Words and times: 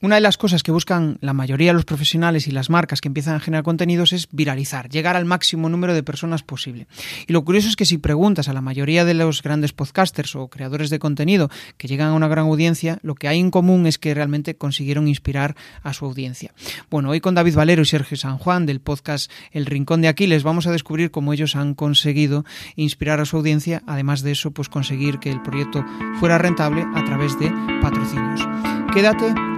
Una 0.00 0.14
de 0.14 0.20
las 0.20 0.38
cosas 0.38 0.62
que 0.62 0.70
buscan 0.70 1.18
la 1.20 1.32
mayoría 1.32 1.70
de 1.70 1.74
los 1.74 1.84
profesionales 1.84 2.46
y 2.46 2.52
las 2.52 2.70
marcas 2.70 3.00
que 3.00 3.08
empiezan 3.08 3.34
a 3.34 3.40
generar 3.40 3.64
contenidos 3.64 4.12
es 4.12 4.28
viralizar, 4.30 4.88
llegar 4.88 5.16
al 5.16 5.24
máximo 5.24 5.68
número 5.68 5.92
de 5.92 6.04
personas 6.04 6.44
posible. 6.44 6.86
Y 7.26 7.32
lo 7.32 7.44
curioso 7.44 7.68
es 7.68 7.74
que 7.74 7.84
si 7.84 7.98
preguntas 7.98 8.46
a 8.46 8.52
la 8.52 8.60
mayoría 8.60 9.04
de 9.04 9.14
los 9.14 9.42
grandes 9.42 9.72
podcasters 9.72 10.36
o 10.36 10.46
creadores 10.46 10.90
de 10.90 11.00
contenido 11.00 11.50
que 11.78 11.88
llegan 11.88 12.10
a 12.10 12.14
una 12.14 12.28
gran 12.28 12.46
audiencia, 12.46 13.00
lo 13.02 13.16
que 13.16 13.26
hay 13.26 13.40
en 13.40 13.50
común 13.50 13.88
es 13.88 13.98
que 13.98 14.14
realmente 14.14 14.54
consiguieron 14.54 15.08
inspirar 15.08 15.56
a 15.82 15.92
su 15.92 16.04
audiencia. 16.04 16.54
Bueno, 16.90 17.10
hoy 17.10 17.20
con 17.20 17.34
David 17.34 17.56
Valero 17.56 17.82
y 17.82 17.86
Sergio 17.86 18.16
San 18.16 18.38
Juan 18.38 18.66
del 18.66 18.80
podcast 18.80 19.32
El 19.50 19.66
Rincón 19.66 20.00
de 20.00 20.06
Aquiles 20.06 20.44
vamos 20.44 20.68
a 20.68 20.72
descubrir 20.72 21.10
cómo 21.10 21.32
ellos 21.32 21.56
han 21.56 21.74
conseguido 21.74 22.44
inspirar 22.76 23.18
a 23.18 23.24
su 23.24 23.36
audiencia, 23.36 23.82
además 23.88 24.22
de 24.22 24.30
eso, 24.30 24.52
pues 24.52 24.68
conseguir 24.68 25.18
que 25.18 25.32
el 25.32 25.42
proyecto 25.42 25.84
fuera 26.20 26.38
rentable 26.38 26.86
a 26.94 27.04
través 27.04 27.36
de 27.40 27.52
patrocinios. 27.82 28.46
Quédate 28.94 29.57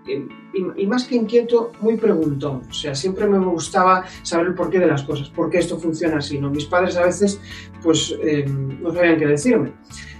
y, 0.05 0.85
más 0.85 1.05
que 1.05 1.15
inquieto, 1.15 1.71
muy 1.79 1.95
preguntón. 1.97 2.63
O 2.69 2.73
sea, 2.73 2.95
siempre 2.95 3.27
me 3.27 3.37
gustaba 3.37 4.05
saber 4.23 4.47
el 4.47 4.53
porqué 4.55 4.79
de 4.79 4.87
las 4.87 5.03
cosas, 5.03 5.29
por 5.29 5.49
qué 5.49 5.59
esto 5.59 5.77
funciona 5.77 6.17
así. 6.17 6.39
¿no? 6.39 6.49
Mis 6.49 6.65
padres 6.65 6.97
a 6.97 7.05
veces 7.05 7.39
pues 7.81 8.15
eh, 8.21 8.45
no 8.47 8.93
sabían 8.93 9.19
qué 9.19 9.27
decirme. 9.27 9.71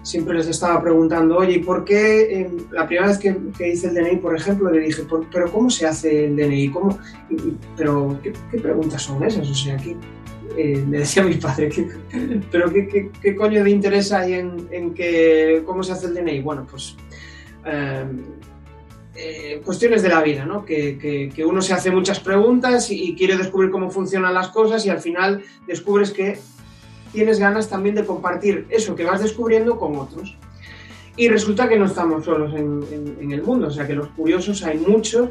Siempre 0.03 0.35
les 0.35 0.47
estaba 0.47 0.81
preguntando, 0.81 1.37
oye, 1.37 1.53
¿y 1.53 1.59
por 1.59 1.85
qué 1.85 2.41
eh, 2.41 2.51
la 2.71 2.87
primera 2.87 3.07
vez 3.07 3.19
que, 3.19 3.71
hice 3.71 3.87
el 3.87 3.93
DNI, 3.93 4.17
por 4.17 4.35
ejemplo, 4.35 4.71
le 4.71 4.79
dije, 4.79 5.03
pero 5.31 5.51
¿cómo 5.51 5.69
se 5.69 5.85
hace 5.85 6.25
el 6.25 6.35
DNI? 6.35 6.69
¿Cómo? 6.69 6.97
pero 7.77 8.19
¿qué, 8.23 8.59
preguntas 8.59 9.03
son 9.03 9.23
esas? 9.23 9.47
O 9.47 9.53
sea, 9.53 9.77
¿qué, 9.77 9.95
eh, 10.57 10.83
me 10.87 10.99
decía 10.99 11.23
mi 11.23 11.35
padre, 11.35 11.69
¿pero 12.51 12.71
qué, 12.71 13.35
coño 13.35 13.63
de 13.63 13.69
interés 13.69 14.11
hay 14.11 14.33
en, 14.33 14.67
en 14.71 14.93
que, 14.93 15.61
cómo 15.65 15.83
se 15.83 15.91
hace 15.91 16.07
el 16.07 16.15
DNI? 16.15 16.41
Bueno, 16.41 16.65
pues 16.69 16.97
eh, 19.23 19.61
cuestiones 19.63 20.01
de 20.01 20.09
la 20.09 20.23
vida, 20.23 20.45
¿no? 20.45 20.65
Que, 20.65 21.31
uno 21.45 21.61
se 21.61 21.73
hace 21.73 21.91
muchas 21.91 22.19
preguntas 22.19 22.89
y, 22.89 23.13
quiere 23.13 23.37
descubrir 23.37 23.69
cómo 23.69 23.91
funcionan 23.91 24.33
las 24.33 24.47
cosas 24.47 24.83
y 24.87 24.89
al 24.89 24.99
final 24.99 25.43
descubres 25.67 26.09
que 26.09 26.39
tienes 27.13 27.37
ganas 27.37 27.69
también 27.69 27.93
de 27.93 28.03
compartir 28.03 28.65
eso 28.69 28.95
que 28.95 29.03
vas 29.03 29.21
descubriendo 29.21 29.77
con 29.77 29.95
otros. 29.95 30.35
Y 31.17 31.27
resulta 31.29 31.69
que 31.69 31.77
no 31.77 31.85
estamos 31.85 32.25
solos 32.25 32.51
en, 32.55 33.31
el 33.31 33.43
mundo, 33.43 33.67
o 33.67 33.71
sea 33.71 33.85
que 33.85 33.93
los 33.93 34.07
curiosos 34.07 34.63
hay 34.63 34.79
muchos 34.79 35.29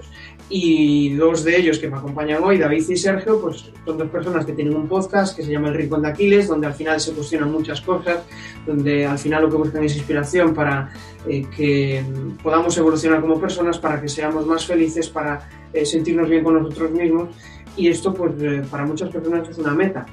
y 0.51 1.15
dos 1.15 1.45
de 1.45 1.57
ellos 1.57 1.79
que 1.79 1.89
me 1.89 1.97
acompañan 1.97 2.43
hoy, 2.43 2.59
David 2.59 2.85
y 2.89 2.97
Sergio, 2.97 3.41
pues 3.41 3.71
son 3.87 3.97
dos 3.97 4.11
personas 4.11 4.45
que 4.45 4.53
tienen 4.53 4.75
un 4.75 4.89
podcast 4.89 5.37
que 5.37 5.45
se 5.45 5.53
llama 5.53 5.69
El 5.69 5.75
Rincón 5.75 6.03
de 6.03 6.09
Aquiles, 6.09 6.49
donde 6.49 6.67
al 6.67 6.75
final 6.75 7.01
se 7.01 7.13
cuestionan 7.13 7.53
muchas 7.53 7.81
cosas, 7.81 8.25
donde 8.67 9.07
al 9.07 9.19
final 9.19 9.45
lo 9.45 9.49
que 9.49 9.57
buscan 9.57 9.85
es 9.85 9.97
inspiración 9.97 10.53
para 10.53 10.93
eh, 11.29 11.47
que 11.57 12.05
podamos 12.43 12.77
evolucionar 12.77 13.21
como 13.21 13.41
personas, 13.41 13.79
para 13.79 14.01
que 14.01 14.09
seamos 14.09 14.45
más 14.45 14.67
felices, 14.67 15.09
para 15.09 15.49
eh, 15.73 15.87
sentirnos 15.87 16.29
bien 16.29 16.43
con 16.43 16.61
nosotros 16.61 16.91
mismos. 16.91 17.29
Y 17.77 17.89
esto, 17.89 18.13
pues, 18.13 18.33
eh, 18.43 18.63
para 18.69 18.85
muchas 18.85 19.09
personas 19.09 19.49
es 19.49 19.57
una 19.59 19.73
meta. 19.73 20.05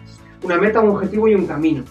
Una 0.43 0.57
meta, 0.57 0.79
un 0.79 0.89
objetivo 0.89 1.27
y 1.27 1.33
un 1.33 1.47
camino 1.47 1.83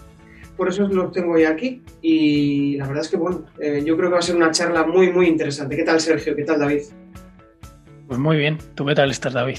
por 0.57 0.69
eso 0.69 0.89
los 0.89 1.13
tengo 1.13 1.35
hoy 1.35 1.45
aquí 1.45 1.83
y 2.01 2.77
la 2.77 2.87
verdad 2.87 3.05
es 3.05 3.11
que 3.11 3.17
bueno, 3.17 3.45
eh, 3.61 3.83
yo 3.85 3.97
creo 3.97 4.09
que 4.09 4.15
va 4.15 4.19
a 4.21 4.23
ser 4.23 4.37
una 4.37 4.51
charla 4.51 4.87
muy 4.87 5.13
muy 5.13 5.27
interesante. 5.29 5.77
¿Qué 5.77 5.83
tal 5.83 6.01
Sergio? 6.01 6.35
¿Qué 6.35 6.45
tal 6.45 6.59
David? 6.59 6.83
Pues 8.07 8.19
muy 8.19 8.37
bien, 8.37 8.59
¿tú 8.75 8.87
qué 8.87 8.95
tal 8.95 9.11
estás 9.11 9.33
David? 9.33 9.59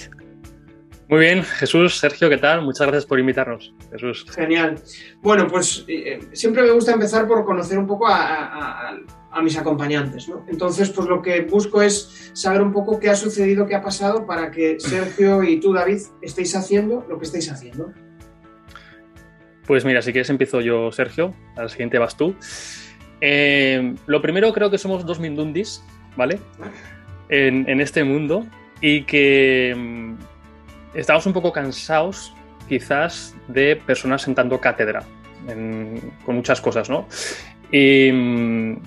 Muy 1.10 1.20
bien, 1.20 1.44
Jesús, 1.44 2.00
Sergio, 2.00 2.30
¿qué 2.30 2.38
tal? 2.38 2.62
Muchas 2.64 2.88
gracias 2.88 3.06
por 3.06 3.18
invitarnos, 3.20 3.74
Jesús. 3.92 4.26
Genial. 4.30 4.76
Bueno, 5.22 5.48
pues 5.48 5.86
eh, 5.88 6.20
siempre 6.34 6.64
me 6.64 6.72
gusta 6.72 6.92
empezar 6.92 7.28
por 7.28 7.46
conocer 7.46 7.78
un 7.78 7.88
poco 7.88 8.08
a, 8.08 8.90
a, 9.32 9.42
mis 9.42 9.58
acompañantes, 9.58 10.28
¿no? 10.28 10.46
Entonces, 10.50 10.90
pues 10.90 11.08
lo 11.08 11.22
que 11.22 11.42
busco 11.42 11.82
es 11.82 12.32
saber 12.34 12.62
un 12.62 12.74
poco 12.74 13.00
qué 13.00 13.10
ha 13.10 13.16
sucedido, 13.16 13.68
qué 13.68 13.76
ha 13.76 13.82
pasado 13.82 14.26
para 14.26 14.52
que 14.52 14.80
Sergio 14.80 15.44
y 15.44 15.60
tú, 15.60 15.74
David, 15.74 16.02
estéis 16.22 16.56
haciendo 16.56 17.06
lo 17.08 17.18
que 17.18 17.26
estáis 17.26 17.50
haciendo. 17.52 17.94
Pues 19.66 19.86
mira, 19.86 20.02
si 20.02 20.12
quieres 20.12 20.30
empiezo 20.30 20.60
yo, 20.60 20.92
Sergio. 20.92 21.34
Al 21.56 21.70
siguiente 21.70 22.00
vas 22.00 22.18
tú. 22.18 22.36
Eh, 23.22 23.96
lo 24.08 24.22
primero 24.22 24.52
creo 24.54 24.70
que 24.70 24.78
somos 24.78 25.06
dos 25.06 25.20
mindundis, 25.20 25.84
¿vale? 26.16 26.40
En, 27.30 27.82
este 27.82 28.04
mundo 28.04 28.46
y 28.82 29.04
que 29.04 29.74
mm, 29.76 30.16
estamos 30.94 31.26
un 31.26 31.34
poco 31.34 31.52
cansados 31.52 32.34
quizás 32.70 33.36
de 33.48 33.76
personas 33.76 34.22
sentando 34.22 34.60
cátedra 34.60 35.04
con 36.26 36.36
muchas 36.36 36.60
cosas, 36.60 36.90
¿no? 36.90 37.08
Y 37.72 38.12
mm, 38.12 38.82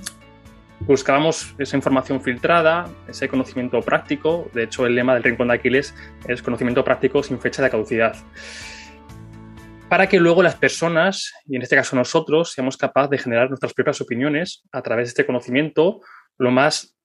buscábamos 0.81 1.55
esa 1.59 1.77
información 1.77 2.21
filtrada, 2.21 2.89
ese 3.09 3.29
conocimiento 3.29 3.81
práctico. 3.81 4.51
De 4.53 4.65
hecho, 4.65 4.87
el 4.87 4.95
lema 4.95 5.15
del 5.15 5.23
Rincón 5.23 5.49
de 5.49 5.55
Aquiles 5.55 5.95
es 6.27 6.43
conocimiento 6.43 6.85
práctico 6.85 7.23
sin 7.23 7.39
fecha 7.39 7.63
de 7.63 7.71
caducidad 7.71 8.17
para 9.91 10.09
que 10.09 10.21
luego 10.21 10.41
las 10.41 10.55
personas, 10.55 11.33
y 11.47 11.57
en 11.57 11.63
este 11.63 11.75
caso 11.75 11.97
nosotros, 11.97 12.53
seamos 12.53 12.77
capaces 12.77 13.11
de 13.11 13.19
generar 13.19 13.49
nuestras 13.49 13.75
propias 13.75 14.01
opiniones 14.01 14.63
a 14.71 14.83
través 14.83 15.09
de 15.09 15.09
este 15.09 15.27
conocimiento 15.27 16.01
lo 16.39 16.53
más 16.53 16.97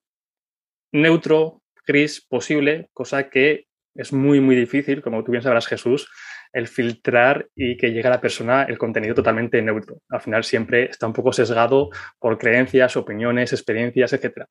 neutro, 0.92 1.62
gris 1.86 2.24
posible, 2.26 2.88
cosa 2.92 3.30
que 3.30 3.66
es 3.94 4.12
muy, 4.12 4.40
muy 4.40 4.56
difícil, 4.56 5.02
como 5.02 5.24
tú 5.24 5.32
bien 5.32 5.42
sabrás, 5.42 5.66
Jesús, 5.66 6.08
el 6.52 6.68
filtrar 6.68 7.48
y 7.54 7.76
que 7.76 7.92
llegue 7.92 8.06
a 8.06 8.10
la 8.10 8.20
persona 8.20 8.64
el 8.64 8.78
contenido 8.78 9.14
totalmente 9.14 9.60
neutro. 9.62 9.98
Al 10.08 10.20
final 10.20 10.44
siempre 10.44 10.84
está 10.84 11.06
un 11.06 11.12
poco 11.12 11.32
sesgado 11.32 11.90
por 12.18 12.38
creencias, 12.38 12.96
opiniones, 12.96 13.52
experiencias, 13.52 14.12
etc. 14.12 14.44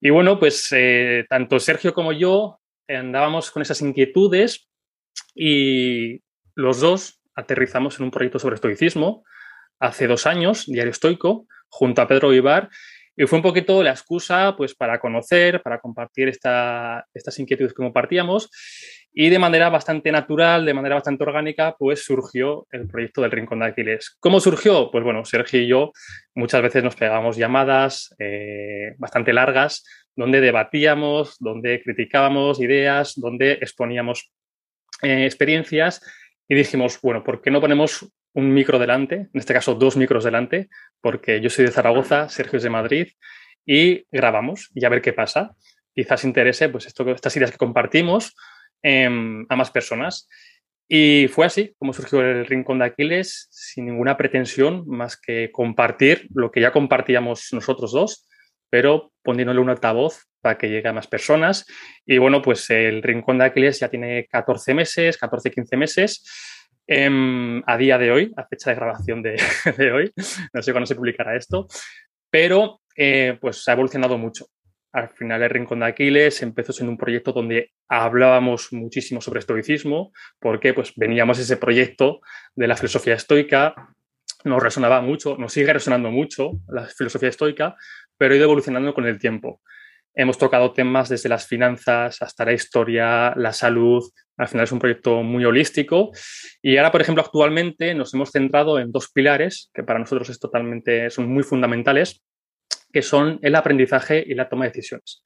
Y 0.00 0.10
bueno, 0.10 0.38
pues 0.38 0.68
eh, 0.72 1.24
tanto 1.28 1.58
Sergio 1.58 1.94
como 1.94 2.12
yo 2.12 2.60
andábamos 2.88 3.50
con 3.50 3.62
esas 3.62 3.80
inquietudes 3.80 4.68
y 5.34 6.20
los 6.54 6.80
dos 6.80 7.20
aterrizamos 7.34 7.98
en 7.98 8.04
un 8.04 8.10
proyecto 8.10 8.38
sobre 8.38 8.56
estoicismo 8.56 9.24
hace 9.80 10.06
dos 10.06 10.26
años, 10.26 10.66
Diario 10.66 10.92
Estoico, 10.92 11.46
junto 11.68 12.02
a 12.02 12.06
Pedro 12.06 12.28
Vivar, 12.28 12.70
y 13.16 13.26
fue 13.26 13.38
un 13.38 13.42
poquito 13.42 13.82
la 13.82 13.90
excusa 13.90 14.54
pues, 14.56 14.74
para 14.74 14.98
conocer, 14.98 15.62
para 15.62 15.78
compartir 15.78 16.28
esta, 16.28 17.04
estas 17.14 17.38
inquietudes 17.38 17.72
que 17.72 17.82
compartíamos, 17.82 18.50
y 19.12 19.28
de 19.28 19.38
manera 19.38 19.68
bastante 19.68 20.10
natural, 20.10 20.64
de 20.64 20.74
manera 20.74 20.96
bastante 20.96 21.22
orgánica, 21.22 21.76
pues 21.78 22.04
surgió 22.04 22.66
el 22.72 22.88
proyecto 22.88 23.22
del 23.22 23.30
Rincón 23.30 23.60
de 23.60 23.66
Aquiles. 23.66 24.16
¿Cómo 24.18 24.40
surgió? 24.40 24.90
Pues 24.90 25.04
bueno, 25.04 25.24
Sergio 25.24 25.60
y 25.60 25.68
yo 25.68 25.92
muchas 26.34 26.60
veces 26.62 26.82
nos 26.82 26.96
pegábamos 26.96 27.36
llamadas 27.36 28.12
eh, 28.18 28.94
bastante 28.98 29.32
largas, 29.32 29.84
donde 30.16 30.40
debatíamos, 30.40 31.36
donde 31.38 31.80
criticábamos 31.82 32.60
ideas, 32.60 33.14
donde 33.14 33.52
exponíamos 33.52 34.32
eh, 35.02 35.24
experiencias 35.24 36.00
y 36.48 36.56
dijimos, 36.56 36.98
bueno, 37.00 37.22
¿por 37.22 37.40
qué 37.40 37.52
no 37.52 37.60
ponemos 37.60 38.08
un 38.34 38.52
micro 38.52 38.78
delante? 38.78 39.14
En 39.14 39.30
este 39.32 39.54
caso, 39.54 39.74
dos 39.74 39.96
micros 39.96 40.24
delante, 40.24 40.68
porque 41.00 41.40
yo 41.40 41.48
soy 41.48 41.64
de 41.64 41.70
Zaragoza, 41.70 42.28
Sergio 42.28 42.58
es 42.58 42.62
de 42.62 42.70
Madrid, 42.70 43.08
y 43.66 44.06
grabamos 44.10 44.70
y 44.74 44.84
a 44.84 44.88
ver 44.88 45.00
qué 45.00 45.12
pasa. 45.12 45.56
Quizás 45.94 46.24
interese 46.24 46.68
pues, 46.68 46.86
esto, 46.86 47.08
estas 47.10 47.36
ideas 47.36 47.50
que 47.50 47.58
compartimos 47.58 48.34
em, 48.82 49.46
a 49.48 49.56
más 49.56 49.70
personas. 49.70 50.28
Y 50.86 51.28
fue 51.28 51.46
así 51.46 51.74
como 51.78 51.92
surgió 51.92 52.20
el 52.20 52.46
Rincón 52.46 52.80
de 52.80 52.86
Aquiles, 52.86 53.48
sin 53.50 53.86
ninguna 53.86 54.16
pretensión 54.16 54.84
más 54.86 55.18
que 55.18 55.50
compartir 55.50 56.28
lo 56.34 56.50
que 56.50 56.60
ya 56.60 56.72
compartíamos 56.72 57.48
nosotros 57.52 57.92
dos, 57.92 58.28
pero 58.68 59.12
poniéndole 59.22 59.60
un 59.60 59.70
altavoz 59.70 60.26
para 60.42 60.58
que 60.58 60.68
llegue 60.68 60.88
a 60.88 60.92
más 60.92 61.06
personas. 61.06 61.64
Y 62.04 62.18
bueno, 62.18 62.42
pues 62.42 62.68
el 62.68 63.02
Rincón 63.02 63.38
de 63.38 63.46
Aquiles 63.46 63.80
ya 63.80 63.88
tiene 63.88 64.26
14 64.26 64.74
meses, 64.74 65.16
14, 65.16 65.50
15 65.50 65.76
meses. 65.76 66.63
Em, 66.86 67.62
a 67.66 67.78
día 67.78 67.96
de 67.96 68.10
hoy, 68.10 68.32
a 68.36 68.46
fecha 68.46 68.70
de 68.70 68.76
grabación 68.76 69.22
de, 69.22 69.92
hoy, 69.92 70.12
no 70.52 70.62
sé 70.62 70.72
cuándo 70.72 70.86
se 70.86 70.94
publicará 70.94 71.36
esto, 71.36 71.66
pero 72.30 72.82
eh, 72.96 73.38
pues 73.40 73.66
ha 73.68 73.72
evolucionado 73.72 74.18
mucho. 74.18 74.46
Al 74.92 75.08
final 75.08 75.42
el 75.42 75.50
Rincón 75.50 75.80
de 75.80 75.86
Aquiles 75.86 76.40
empezó 76.42 76.72
siendo 76.72 76.92
un 76.92 76.98
proyecto 76.98 77.32
donde 77.32 77.72
hablábamos 77.88 78.72
muchísimo 78.72 79.20
sobre 79.20 79.40
estoicismo, 79.40 80.12
porque 80.38 80.72
pues 80.72 80.92
veníamos 80.94 81.38
ese 81.38 81.56
proyecto 81.56 82.20
de 82.54 82.68
la 82.68 82.76
filosofía 82.76 83.14
estoica, 83.14 83.74
nos 84.44 84.62
resonaba 84.62 85.00
mucho, 85.00 85.36
nos 85.36 85.52
sigue 85.52 85.72
resonando 85.72 86.10
mucho 86.10 86.52
la 86.68 86.84
filosofía 86.84 87.30
estoica, 87.30 87.76
pero 88.16 88.34
ha 88.34 88.36
ido 88.36 88.44
evolucionando 88.44 88.94
con 88.94 89.06
el 89.06 89.18
tiempo. 89.18 89.62
Hemos 90.16 90.38
tocado 90.38 90.72
temas 90.72 91.08
desde 91.08 91.28
las 91.28 91.46
finanzas 91.46 92.22
hasta 92.22 92.44
la 92.44 92.52
historia, 92.52 93.34
la 93.36 93.52
salud. 93.52 94.02
Al 94.36 94.46
final 94.46 94.64
es 94.64 94.72
un 94.72 94.78
proyecto 94.78 95.22
muy 95.24 95.44
holístico. 95.44 96.12
Y 96.62 96.76
ahora, 96.76 96.92
por 96.92 97.00
ejemplo, 97.00 97.22
actualmente 97.22 97.94
nos 97.94 98.14
hemos 98.14 98.30
centrado 98.30 98.78
en 98.78 98.92
dos 98.92 99.10
pilares 99.10 99.70
que 99.74 99.82
para 99.82 99.98
nosotros 99.98 100.28
es 100.30 100.38
totalmente, 100.38 101.10
son 101.10 101.28
muy 101.28 101.42
fundamentales, 101.42 102.22
que 102.92 103.02
son 103.02 103.40
el 103.42 103.56
aprendizaje 103.56 104.22
y 104.24 104.34
la 104.34 104.48
toma 104.48 104.66
de 104.66 104.70
decisiones. 104.70 105.24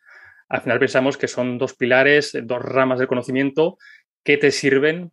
Al 0.49 0.62
final 0.62 0.79
pensamos 0.79 1.19
que 1.19 1.29
son 1.29 1.58
dos 1.58 1.75
pilares, 1.75 2.32
dos 2.44 2.62
ramas 2.62 2.99
del 2.99 3.08
conocimiento 3.08 3.76
que 4.25 4.38
te 4.38 4.50
sirven 4.50 5.12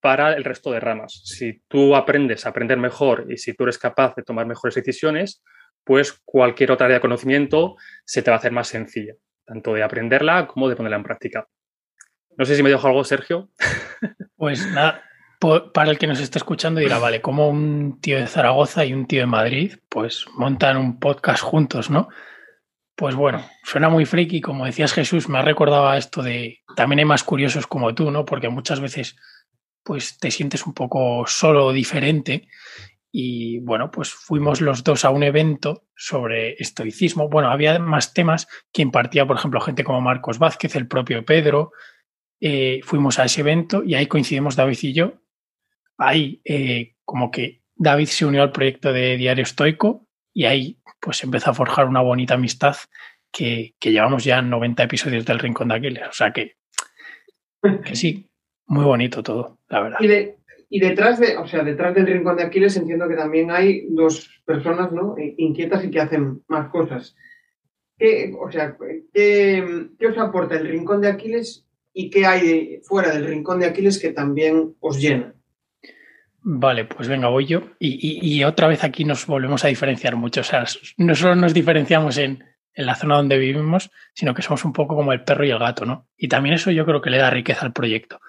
para 0.00 0.34
el 0.34 0.44
resto 0.44 0.70
de 0.70 0.78
ramas. 0.78 1.22
Si 1.24 1.62
tú 1.66 1.96
aprendes 1.96 2.46
a 2.46 2.50
aprender 2.50 2.78
mejor 2.78 3.26
y 3.28 3.38
si 3.38 3.54
tú 3.54 3.64
eres 3.64 3.78
capaz 3.78 4.14
de 4.14 4.22
tomar 4.22 4.46
mejores 4.46 4.76
decisiones, 4.76 5.42
pues 5.86 6.20
cualquier 6.24 6.72
otra 6.72 6.86
área 6.86 6.96
de 6.96 7.00
conocimiento 7.00 7.76
se 8.04 8.20
te 8.20 8.30
va 8.30 8.36
a 8.36 8.38
hacer 8.40 8.50
más 8.50 8.66
sencilla, 8.66 9.14
tanto 9.44 9.72
de 9.72 9.84
aprenderla 9.84 10.48
como 10.48 10.68
de 10.68 10.74
ponerla 10.74 10.96
en 10.96 11.04
práctica. 11.04 11.48
No 12.36 12.44
sé 12.44 12.56
si 12.56 12.62
me 12.64 12.70
dejo 12.70 12.88
algo, 12.88 13.02
Sergio. 13.04 13.48
Pues 14.38 14.66
nada, 14.70 15.02
para 15.72 15.90
el 15.90 15.98
que 15.98 16.06
nos 16.06 16.20
esté 16.20 16.38
escuchando 16.38 16.78
dirá, 16.78 16.98
vale, 16.98 17.22
como 17.22 17.48
un 17.48 18.02
tío 18.02 18.18
de 18.18 18.26
Zaragoza 18.26 18.84
y 18.84 18.92
un 18.92 19.06
tío 19.06 19.20
de 19.20 19.26
Madrid, 19.26 19.78
pues 19.88 20.26
montan 20.36 20.76
un 20.76 21.00
podcast 21.00 21.42
juntos, 21.42 21.88
¿no? 21.88 22.10
Pues 22.94 23.14
bueno, 23.14 23.42
suena 23.64 23.88
muy 23.88 24.04
friki, 24.04 24.42
como 24.42 24.66
decías 24.66 24.92
Jesús, 24.92 25.30
me 25.30 25.38
ha 25.38 25.42
recordado 25.42 25.88
a 25.88 25.96
esto 25.96 26.22
de, 26.22 26.58
también 26.76 26.98
hay 26.98 27.04
más 27.06 27.24
curiosos 27.24 27.66
como 27.66 27.94
tú, 27.94 28.10
¿no? 28.10 28.26
Porque 28.26 28.50
muchas 28.50 28.78
veces 28.80 29.16
pues 29.82 30.18
te 30.18 30.30
sientes 30.30 30.66
un 30.66 30.74
poco 30.74 31.24
solo 31.26 31.72
diferente 31.72 32.46
y 33.18 33.60
bueno, 33.60 33.90
pues 33.90 34.12
fuimos 34.12 34.60
los 34.60 34.84
dos 34.84 35.06
a 35.06 35.08
un 35.08 35.22
evento 35.22 35.84
sobre 35.96 36.52
estoicismo. 36.58 37.30
Bueno, 37.30 37.48
había 37.48 37.78
más 37.78 38.12
temas 38.12 38.46
que 38.70 38.82
impartía, 38.82 39.26
por 39.26 39.38
ejemplo, 39.38 39.58
gente 39.62 39.84
como 39.84 40.02
Marcos 40.02 40.38
Vázquez, 40.38 40.76
el 40.76 40.86
propio 40.86 41.24
Pedro. 41.24 41.72
Eh, 42.42 42.80
fuimos 42.84 43.18
a 43.18 43.24
ese 43.24 43.40
evento 43.40 43.82
y 43.82 43.94
ahí 43.94 44.06
coincidimos 44.06 44.54
David 44.54 44.76
y 44.82 44.92
yo. 44.92 45.14
Ahí 45.96 46.42
eh, 46.44 46.96
como 47.06 47.30
que 47.30 47.62
David 47.74 48.08
se 48.08 48.26
unió 48.26 48.42
al 48.42 48.52
proyecto 48.52 48.92
de 48.92 49.16
Diario 49.16 49.44
Estoico 49.44 50.06
y 50.34 50.44
ahí 50.44 50.78
pues 51.00 51.24
empezó 51.24 51.52
a 51.52 51.54
forjar 51.54 51.88
una 51.88 52.02
bonita 52.02 52.34
amistad 52.34 52.76
que, 53.32 53.76
llevamos 53.80 54.24
ya 54.24 54.42
90 54.42 54.82
episodios 54.82 55.24
del 55.24 55.38
Rincón 55.38 55.68
de 55.68 55.76
Aquiles. 55.76 56.06
O 56.06 56.12
sea 56.12 56.34
que, 56.34 56.58
que 57.82 57.96
sí, 57.96 58.28
muy 58.66 58.84
bonito 58.84 59.22
todo, 59.22 59.58
la 59.68 59.80
verdad. 59.80 60.00
Detrás 60.70 61.20
de, 61.20 61.36
o 61.36 61.46
sea, 61.46 61.62
detrás 61.62 61.94
del 61.94 62.06
rincón 62.06 62.36
de 62.36 62.44
Aquiles 62.44 62.76
entiendo 62.76 63.08
que 63.08 63.14
también 63.14 63.50
hay 63.50 63.86
dos 63.90 64.42
personas, 64.44 64.92
¿no? 64.92 65.14
Inquietas 65.18 65.84
y 65.84 65.90
que 65.90 66.00
hacen 66.00 66.42
más 66.48 66.68
cosas. 66.70 67.16
¿Qué, 67.98 68.34
o 68.38 68.50
sea, 68.50 68.76
¿qué, 69.12 69.88
os 70.08 70.18
aporta 70.18 70.56
el 70.56 70.68
rincón 70.68 71.00
de 71.00 71.08
Aquiles 71.08 71.66
y 71.92 72.10
qué 72.10 72.26
hay 72.26 72.80
fuera 72.82 73.12
del 73.12 73.26
rincón 73.26 73.60
de 73.60 73.66
Aquiles 73.66 73.98
que 73.98 74.12
también 74.12 74.74
os 74.80 75.00
llena? 75.00 75.34
Vale, 76.48 76.84
pues 76.84 77.08
venga, 77.08 77.28
voy 77.28 77.46
yo. 77.46 77.62
Y, 77.78 78.44
otra 78.44 78.68
vez 78.68 78.84
aquí 78.84 79.04
nos 79.04 79.26
volvemos 79.26 79.64
a 79.64 79.68
diferenciar 79.68 80.16
mucho. 80.16 80.42
O 80.42 80.44
sea, 80.44 80.64
no 80.96 81.14
solo 81.14 81.34
nos 81.34 81.54
diferenciamos 81.54 82.18
en, 82.18 82.44
en, 82.74 82.86
la 82.86 82.94
zona 82.94 83.16
donde 83.16 83.38
vivimos, 83.38 83.90
sino 84.14 84.34
que 84.34 84.42
somos 84.42 84.64
un 84.64 84.72
poco 84.72 84.94
como 84.94 85.12
el 85.12 85.24
perro 85.24 85.44
y 85.44 85.50
el 85.50 85.58
gato, 85.58 85.84
¿no? 85.86 86.06
Y 86.16 86.28
también 86.28 86.54
eso 86.54 86.70
yo 86.70 86.84
creo 86.84 87.00
que 87.00 87.10
le 87.10 87.18
da 87.18 87.30
riqueza 87.30 87.66
al 87.66 87.72
proyecto. 87.72 88.20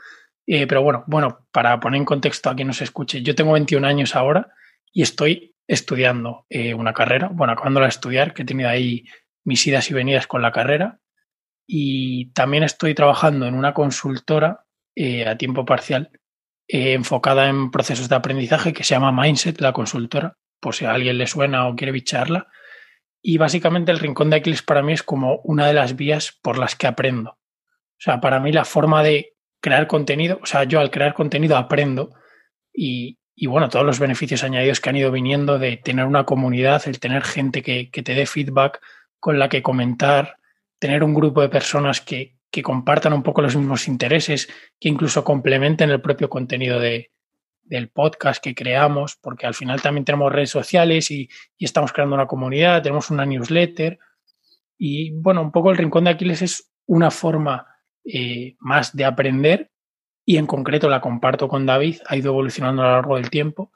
Eh, 0.48 0.66
pero 0.66 0.82
bueno, 0.82 1.04
bueno, 1.08 1.46
para 1.52 1.80
poner 1.80 2.00
en 2.00 2.06
contexto 2.06 2.50
a 2.50 2.56
quien 2.56 2.70
nos 2.70 2.82
escuche, 2.82 3.22
yo 3.22 3.36
tengo 3.36 3.52
21 3.52 3.86
años 3.86 4.16
ahora 4.16 4.54
y 4.94 5.02
estoy 5.02 5.54
estudiando 5.68 6.46
eh, 6.50 6.74
una 6.74 6.94
carrera, 6.94 7.30
bueno, 7.32 7.54
acabando 7.54 7.82
de 7.82 7.88
estudiar, 7.90 8.34
que 8.34 8.44
he 8.44 8.46
tenido 8.46 8.70
ahí 8.70 9.04
mis 9.44 9.68
idas 9.68 9.92
y 9.92 9.94
venidas 9.94 10.26
con 10.26 10.42
la 10.42 10.54
carrera. 10.54 11.00
Y 11.68 12.32
también 12.32 12.64
estoy 12.64 12.96
trabajando 12.96 13.46
en 13.46 13.54
una 13.54 13.74
consultora 13.74 14.66
eh, 14.96 15.28
a 15.28 15.38
tiempo 15.38 15.66
parcial 15.66 16.12
enfocada 16.70 17.48
en 17.48 17.72
procesos 17.72 18.10
de 18.10 18.16
aprendizaje 18.16 18.74
que 18.74 18.84
se 18.84 18.94
llama 18.94 19.12
Mindset, 19.12 19.62
la 19.62 19.72
consultora, 19.72 20.38
por 20.60 20.76
si 20.76 20.86
a 20.86 20.92
alguien 20.92 21.18
le 21.18 21.28
suena 21.28 21.68
o 21.68 21.76
quiere 21.76 21.92
bicharla. 21.92 22.48
Y 23.22 23.38
básicamente 23.38 23.92
el 23.92 24.00
rincón 24.00 24.30
de 24.30 24.38
Aquiles 24.38 24.62
para 24.62 24.82
mí 24.82 24.94
es 24.94 25.04
como 25.04 25.40
una 25.44 25.68
de 25.68 25.74
las 25.74 25.96
vías 25.96 26.38
por 26.42 26.58
las 26.58 26.76
que 26.76 26.88
aprendo. 26.88 27.32
O 27.32 28.00
sea, 28.00 28.20
para 28.22 28.40
mí 28.40 28.52
la 28.52 28.66
forma 28.66 29.02
de 29.02 29.37
crear 29.59 29.88
contenido, 29.88 30.39
o 30.42 30.45
sea, 30.45 30.63
yo 30.63 30.80
al 30.80 30.92
crear 30.92 31.13
contenido 31.13 31.57
aprendo 31.57 32.13
y, 32.74 33.18
bueno, 33.48 33.69
todos 33.69 33.86
los 33.86 34.00
beneficios 34.00 34.44
añadidos 34.44 34.80
que 34.80 34.89
han 34.89 34.98
ido 34.98 35.12
viniendo 35.12 35.57
de 35.57 35.77
tener 35.77 36.06
una 36.06 36.25
comunidad, 36.25 36.88
el 36.88 37.00
tener 37.00 37.24
gente 37.24 37.62
que, 37.62 37.89
te 37.92 38.13
dé 38.13 38.25
feedback 38.25 38.81
con 39.19 39.39
la 39.39 39.50
que 39.50 39.63
comentar, 39.63 40.38
tener 40.80 41.04
un 41.04 41.13
grupo 41.13 41.42
de 41.42 41.50
personas 41.50 42.01
que, 42.01 42.36
compartan 42.63 43.13
un 43.13 43.21
poco 43.21 43.44
los 43.44 43.56
mismos 43.56 43.88
intereses, 43.88 44.50
que 44.80 44.89
incluso 44.89 45.24
complementen 45.24 45.92
el 45.92 46.01
propio 46.01 46.27
contenido 46.27 46.80
de, 46.80 47.12
del 47.62 47.89
podcast 47.89 48.44
que 48.44 48.56
creamos, 48.56 49.15
porque 49.21 49.45
al 49.45 49.54
final 49.54 49.80
también 49.80 50.06
tenemos 50.06 50.33
redes 50.33 50.50
sociales 50.50 51.12
y, 51.12 51.30
y, 51.56 51.65
estamos 51.65 51.94
creando 51.94 52.15
una 52.15 52.25
comunidad, 52.25 52.81
tenemos 52.81 53.12
una 53.12 53.27
newsletter. 53.27 54.00
Y 54.75 55.12
bueno, 55.12 55.44
un 55.44 55.51
poco 55.51 55.69
el 55.69 55.77
Rincón 55.77 56.06
de 56.06 56.09
Aquiles 56.09 56.42
es 56.42 56.71
una 56.88 57.12
forma 57.12 57.68
eh, 58.12 58.56
más 58.59 58.95
de 58.95 59.06
aprender 59.06 59.69
y 60.25 60.38
en 60.38 60.48
concreto 60.48 60.89
la 60.89 61.01
comparto 61.01 61.48
con 61.48 61.65
David, 61.65 61.98
ha 62.07 62.15
ido 62.15 62.31
evolucionando 62.31 62.81
a 62.81 62.86
lo 62.86 62.92
largo 62.94 63.15
del 63.15 63.30
tiempo 63.30 63.71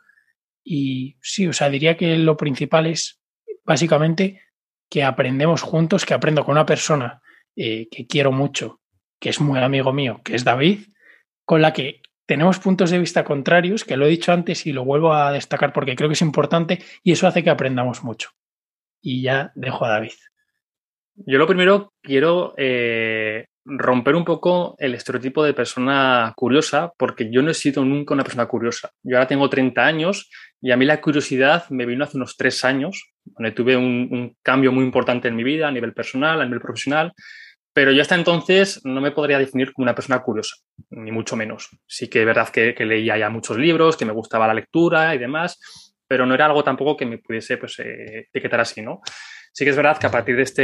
y 0.64 1.18
sí, 1.22 1.48
o 1.48 1.54
sea, 1.54 1.70
diría 1.70 1.98
que 1.98 2.18
lo 2.18 2.38
principal 2.38 2.88
es 2.88 3.22
básicamente 3.64 4.42
que 4.90 5.04
aprendemos 5.04 5.62
juntos, 5.62 6.06
que 6.06 6.14
aprendo 6.14 6.44
con 6.44 6.54
una 6.54 6.66
persona 6.66 7.22
eh, 7.56 7.88
que 7.90 8.08
quiero 8.08 8.32
mucho, 8.32 8.82
que 9.20 9.30
es 9.30 9.40
muy 9.40 9.60
amigo 9.60 9.94
mío, 9.94 10.22
que 10.24 10.36
es 10.36 10.44
David, 10.44 10.88
con 11.46 11.62
la 11.62 11.74
que 11.74 12.02
tenemos 12.26 12.60
puntos 12.60 12.92
de 12.92 13.00
vista 13.00 13.24
contrarios, 13.24 13.84
que 13.84 13.98
lo 13.98 14.06
he 14.06 14.10
dicho 14.10 14.32
antes 14.32 14.66
y 14.66 14.74
lo 14.74 14.86
vuelvo 14.86 15.14
a 15.14 15.32
destacar 15.32 15.74
porque 15.74 15.96
creo 15.96 16.10
que 16.10 16.14
es 16.14 16.22
importante 16.22 16.80
y 17.04 17.12
eso 17.12 17.28
hace 17.28 17.44
que 17.44 17.50
aprendamos 17.50 18.04
mucho. 18.04 18.30
Y 19.02 19.22
ya 19.22 19.52
dejo 19.56 19.86
a 19.86 19.90
David. 19.90 20.14
Yo 21.16 21.38
lo 21.38 21.48
primero 21.48 21.94
quiero 22.02 22.54
eh, 22.58 23.48
romper 23.66 24.16
un 24.16 24.26
poco 24.26 24.76
el 24.80 24.96
estereotipo 24.96 25.44
de 25.44 25.54
persona 25.54 26.34
curiosa, 26.36 26.92
porque 26.98 27.30
yo 27.32 27.42
no 27.42 27.52
he 27.52 27.54
sido 27.54 27.86
nunca 27.86 28.14
una 28.14 28.24
persona 28.24 28.48
curiosa. 28.48 28.92
Yo 29.04 29.18
ahora 29.18 29.28
tengo 29.28 29.50
30 29.50 29.86
años 29.86 30.30
y 30.62 30.72
a 30.72 30.78
mí 30.78 30.86
la 30.86 31.02
curiosidad 31.02 31.70
me 31.70 31.86
vino 31.86 32.04
hace 32.04 32.18
unos 32.18 32.38
tres 32.38 32.64
años, 32.66 33.12
donde 33.24 33.52
tuve 33.52 33.78
un, 33.78 34.36
cambio 34.42 34.72
muy 34.72 34.84
importante 34.84 35.28
en 35.28 35.36
mi 35.36 35.44
vida 35.44 35.68
a 35.68 35.72
nivel 35.72 35.94
personal, 35.94 36.42
a 36.42 36.46
nivel 36.46 36.62
profesional, 36.62 37.14
pero 37.74 37.92
yo 37.92 38.02
hasta 38.02 38.16
entonces 38.16 38.82
no 38.84 39.00
me 39.00 39.12
podría 39.12 39.40
definir 39.40 39.72
como 39.72 39.84
una 39.84 39.96
persona 39.96 40.20
curiosa, 40.20 40.58
ni 40.90 41.12
mucho 41.12 41.36
menos. 41.36 41.70
Sí 41.88 42.10
que 42.10 42.22
es 42.22 42.26
verdad 42.26 42.50
que, 42.50 42.76
leía 42.80 43.18
ya 43.18 43.30
muchos 43.30 43.58
libros, 43.58 43.96
que 43.96 44.06
me 44.06 44.12
gustaba 44.12 44.48
la 44.48 44.54
lectura 44.54 45.16
y 45.16 45.18
demás, 45.18 45.60
pero 46.08 46.26
no 46.26 46.34
era 46.34 46.48
algo 46.48 46.64
tampoco 46.64 46.98
que 46.98 47.06
me 47.06 47.20
pudiese 47.20 47.58
pues, 47.58 47.80
eh, 47.80 48.28
etiquetar 48.28 48.60
así, 48.60 48.82
¿no? 48.82 49.02
Sí 49.54 49.66
que 49.66 49.72
es 49.72 49.76
verdad 49.76 49.98
que 49.98 50.08
a 50.08 50.12
partir 50.12 50.36
de 50.36 50.44
este, 50.44 50.62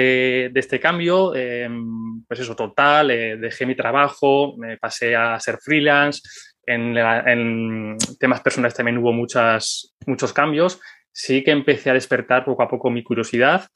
de 0.51 0.59
este 0.59 0.79
cambio, 0.79 1.35
em, 1.35 2.23
pues 2.25 2.39
eso, 2.39 2.55
total, 2.55 3.11
eh, 3.11 3.37
dejé 3.37 3.65
mi 3.65 3.75
trabajo, 3.75 4.55
me 4.57 4.77
pasé 4.77 5.15
a 5.15 5.39
ser 5.39 5.57
freelance, 5.57 6.21
en, 6.65 6.97
en, 6.97 7.97
temas 8.19 8.41
personales 8.41 8.75
también 8.75 8.97
hubo 8.97 9.13
muchas, 9.13 9.95
muchos 10.05 10.33
cambios, 10.33 10.79
sí 11.11 11.43
que 11.43 11.51
empecé 11.51 11.89
a 11.89 11.93
despertar 11.93 12.45
poco 12.45 12.63
a 12.63 12.69
poco 12.69 12.89
mi 12.89 13.03
curiosidad 13.03 13.67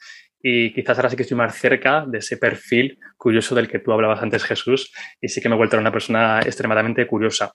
y 0.44 0.74
quizás 0.74 0.98
ahora 0.98 1.10
sí 1.10 1.16
que 1.16 1.24
estoy 1.24 1.38
más 1.38 1.56
cerca 1.56 2.06
de 2.08 2.18
ese 2.18 2.38
perfil 2.38 2.98
curioso 3.18 3.56
del 3.56 3.68
que 3.68 3.80
tú 3.80 3.92
hablabas 3.92 4.22
antes, 4.22 4.44
Jesús, 4.44 4.92
y 5.20 5.28
sí 5.28 5.42
que 5.42 5.50
me 5.50 5.56
he 5.56 5.58
vuelto 5.58 5.78
una 5.78 5.92
persona 5.92 6.40
extremadamente 6.42 7.06
curiosa. 7.06 7.54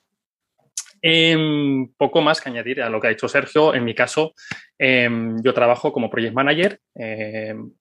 Em, 1.01 1.87
poco 1.97 2.21
más 2.21 2.41
que 2.41 2.49
añadir 2.49 2.81
a 2.81 2.89
lo 2.89 2.99
que 2.99 3.07
ha 3.07 3.09
dicho 3.11 3.27
Sergio. 3.27 3.73
En 3.73 3.83
mi 3.83 3.93
caso, 3.93 4.33
em, 4.77 5.41
yo 5.43 5.53
trabajo 5.53 5.91
como 5.91 6.09
project 6.09 6.33
manager, 6.33 6.79
em, 6.95 7.71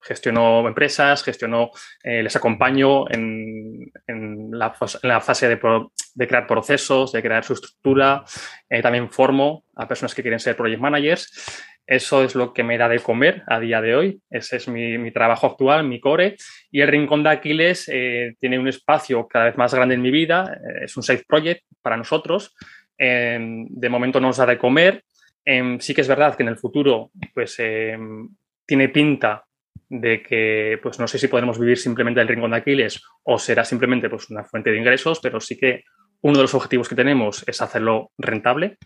gestiono 0.00 0.66
empresas, 0.66 1.22
gestiono, 1.22 1.70
eh, 2.02 2.22
les 2.22 2.34
acompaño 2.36 3.10
en, 3.10 3.90
la, 4.52 4.70
fase 4.70 5.48
de, 5.48 6.26
crear 6.26 6.46
procesos, 6.46 7.12
de 7.12 7.22
crear 7.22 7.44
su 7.44 7.54
estructura. 7.54 8.24
Eh, 8.68 8.80
también 8.80 9.10
formo 9.10 9.64
a 9.76 9.86
personas 9.86 10.14
que 10.14 10.22
quieren 10.22 10.40
ser 10.40 10.56
project 10.56 10.80
managers. 10.80 11.32
Eso 11.88 12.22
es 12.22 12.34
lo 12.34 12.52
que 12.52 12.62
me 12.62 12.76
da 12.76 12.86
de 12.86 12.98
comer 12.98 13.44
a 13.46 13.58
día 13.58 13.80
de 13.80 13.96
hoy. 13.96 14.20
Ese 14.28 14.58
es 14.58 14.68
mi, 14.68 15.10
trabajo 15.10 15.46
actual, 15.46 15.84
mi 15.84 16.00
core. 16.00 16.36
Y 16.70 16.82
el 16.82 16.88
Rincón 16.88 17.22
de 17.22 17.30
Aquiles 17.30 17.88
eh, 17.90 18.36
tiene 18.38 18.58
un 18.58 18.68
espacio 18.68 19.26
cada 19.26 19.46
vez 19.46 19.56
más 19.56 19.72
grande 19.72 19.94
en 19.94 20.02
mi 20.02 20.10
vida. 20.10 20.52
Eh, 20.52 20.84
es 20.84 20.94
un 20.98 21.02
safe 21.02 21.24
project 21.26 21.62
para 21.80 21.96
nosotros. 21.96 22.54
Em, 22.98 23.66
de 23.70 23.88
momento 23.88 24.20
nos 24.20 24.36
da 24.36 24.44
de 24.44 24.58
comer. 24.58 25.02
Em, 25.42 25.80
sí 25.80 25.94
que 25.94 26.02
es 26.02 26.08
verdad 26.08 26.36
que 26.36 26.42
en 26.42 26.50
el 26.50 26.58
futuro 26.58 27.10
pues, 27.32 27.58
em, 27.58 28.28
tiene 28.66 28.90
pinta 28.90 29.46
de 29.88 30.22
que 30.22 30.78
pues 30.82 30.98
no 30.98 31.08
sé 31.08 31.18
si 31.18 31.28
podremos 31.28 31.58
vivir 31.58 31.78
simplemente 31.78 32.20
del 32.20 32.28
Rincón 32.28 32.50
de 32.50 32.58
Aquiles 32.58 33.02
o 33.22 33.38
será 33.38 33.64
simplemente 33.64 34.10
pues, 34.10 34.28
una 34.28 34.44
fuente 34.44 34.70
de 34.70 34.76
ingresos, 34.76 35.20
pero 35.22 35.40
sí 35.40 35.56
que 35.56 35.84
uno 36.20 36.36
de 36.36 36.42
los 36.42 36.54
objetivos 36.54 36.86
que 36.86 36.96
tenemos 36.96 37.48
es 37.48 37.62
hacerlo 37.62 38.10
rentable. 38.18 38.76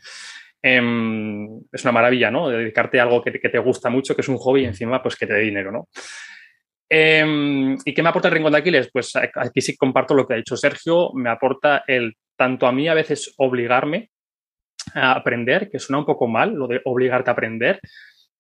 Em, 0.62 1.61
es 1.73 1.83
una 1.83 1.92
maravilla, 1.92 2.31
¿no? 2.31 2.49
Dedicarte 2.49 3.00
a 3.00 3.02
algo 3.02 3.21
que 3.21 3.33
te, 3.33 3.59
gusta 3.59 3.90
mucho, 3.90 4.14
que 4.14 4.21
es 4.21 4.28
un 4.28 4.37
hobby 4.37 4.62
y 4.62 4.66
encima 4.66 5.02
pues 5.02 5.16
que 5.16 5.26
te 5.26 5.35
dé 5.35 5.40
dinero, 5.40 5.73
¿no? 5.73 5.88
Em, 6.88 7.76
¿Y 7.85 7.92
qué 7.92 8.02
me 8.02 8.11
aporta 8.11 8.28
el 8.28 8.35
Rincón 8.35 8.52
de 8.52 8.59
Aquiles? 8.59 8.88
Pues 8.92 9.12
aquí 9.16 9.61
sí 9.61 9.76
comparto 9.76 10.14
lo 10.14 10.26
que 10.26 10.35
ha 10.35 10.37
dicho 10.37 10.57
Sergio, 10.57 11.11
me 11.14 11.31
aporta 11.31 11.83
el, 11.87 12.16
tanto 12.37 12.66
a 12.66 12.73
mí 12.73 12.88
a 12.88 12.95
veces 12.95 13.35
obligarme 13.38 14.11
a 14.95 15.12
aprender, 15.12 15.69
que 15.69 15.78
suena 15.78 15.99
un 15.99 16.07
poco 16.07 16.28
mal 16.28 16.54
lo 16.54 16.69
de 16.69 16.81
obligarte 16.85 17.31
a 17.31 17.33
aprender, 17.33 17.81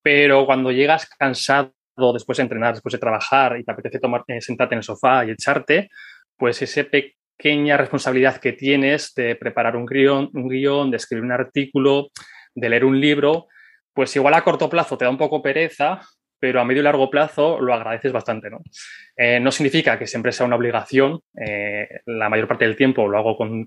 pero 0.02 0.46
cuando 0.46 0.70
llegas 0.70 1.08
cansado 1.18 1.72
después 2.12 2.36
de 2.36 2.42
entrenar, 2.42 2.74
después 2.74 2.92
de 2.92 2.98
trabajar 2.98 3.58
y 3.58 3.64
te 3.64 3.72
apetece 3.72 3.98
tomar, 3.98 4.22
eh, 4.28 4.40
sentarte 4.40 4.74
en 4.74 4.78
el 4.78 4.84
sofá 4.84 5.24
y 5.24 5.30
echarte, 5.30 5.88
pues 6.36 6.62
esa 6.62 6.84
pequeña 7.42 7.76
responsabilidad 7.76 8.36
que 8.36 8.52
tienes 8.52 9.14
de 9.16 9.34
preparar 9.34 9.74
un 9.74 9.84
guion, 9.84 10.30
un 10.32 10.48
guion, 10.48 10.92
de 10.92 10.96
escribir 10.96 11.24
un 11.24 11.32
artículo, 11.32 12.10
de 12.54 12.68
leer 12.68 12.84
un 12.84 13.00
libro, 13.00 13.48
pues 13.92 14.14
igual 14.14 14.34
a 14.34 14.44
corto 14.44 14.70
plazo 14.70 14.96
te 14.96 15.04
da 15.04 15.10
un 15.10 15.18
poco 15.18 15.42
pereza, 15.42 16.00
pero 16.38 16.60
a 16.60 16.64
medio 16.64 16.82
y 16.82 16.84
largo 16.84 17.10
plazo 17.10 17.60
lo 17.60 17.74
agradeces 17.74 18.12
bastante. 18.12 18.48
¿no? 18.48 18.62
Eh, 19.16 19.40
no 19.40 19.50
significa 19.50 19.98
que 19.98 20.06
siempre 20.06 20.30
sea 20.30 20.46
una 20.46 20.54
obligación, 20.54 21.18
eh, 21.36 21.88
la 22.06 22.28
mayor 22.28 22.46
parte 22.46 22.64
del 22.64 22.76
tiempo 22.76 23.08
lo 23.08 23.18
hago 23.18 23.36
con, 23.36 23.66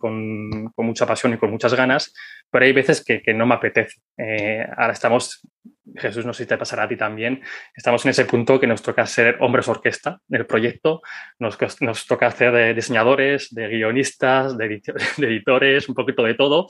mucha 0.77 1.05
pasión 1.05 1.33
y 1.33 1.37
con 1.37 1.51
muchas 1.51 1.73
ganas, 1.73 2.13
pero 2.49 2.63
hay 2.63 2.71
veces 2.71 3.03
que, 3.03 3.21
que 3.21 3.33
no 3.33 3.45
me 3.45 3.55
apetece. 3.55 3.97
Eh, 4.17 4.65
ahora 4.77 4.93
estamos, 4.93 5.45
Jesús, 5.95 6.25
no 6.25 6.33
sé 6.33 6.43
si 6.43 6.49
te 6.49 6.57
pasará 6.57 6.83
a 6.83 6.87
ti 6.87 6.97
también, 6.97 7.41
estamos 7.75 8.03
en 8.05 8.11
ese 8.11 8.25
punto 8.25 8.59
que 8.59 8.67
nos 8.67 8.81
toca 8.81 9.05
ser 9.05 9.37
hombres 9.39 9.67
orquesta 9.67 10.19
del 10.27 10.45
proyecto, 10.45 11.01
nos, 11.39 11.57
nos 11.81 12.07
toca 12.07 12.27
hacer 12.27 12.51
de 12.51 12.73
diseñadores, 12.73 13.53
de 13.53 13.67
guionistas, 13.67 14.57
de, 14.57 14.81
editores, 15.17 15.87
un 15.87 15.95
poquito 15.95 16.23
de 16.23 16.33
todo. 16.33 16.67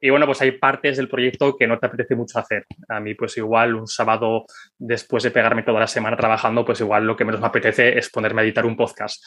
Y 0.00 0.10
bueno, 0.10 0.26
pues 0.26 0.40
hay 0.42 0.52
partes 0.52 0.96
del 0.96 1.08
proyecto 1.08 1.56
que 1.56 1.66
no 1.66 1.78
te 1.78 1.86
apetece 1.86 2.14
mucho 2.14 2.38
hacer. 2.38 2.66
A 2.88 3.00
mí, 3.00 3.14
pues 3.14 3.36
igual 3.36 3.74
un 3.74 3.88
sábado 3.88 4.46
después 4.78 5.24
de 5.24 5.30
pegarme 5.30 5.64
toda 5.64 5.80
la 5.80 5.86
semana 5.88 6.16
trabajando, 6.16 6.64
pues 6.64 6.80
igual 6.80 7.04
lo 7.04 7.16
que 7.16 7.24
menos 7.24 7.40
me 7.40 7.48
apetece 7.48 7.98
es 7.98 8.08
ponerme 8.08 8.42
a 8.42 8.44
editar 8.44 8.64
un 8.64 8.76
podcast. 8.76 9.24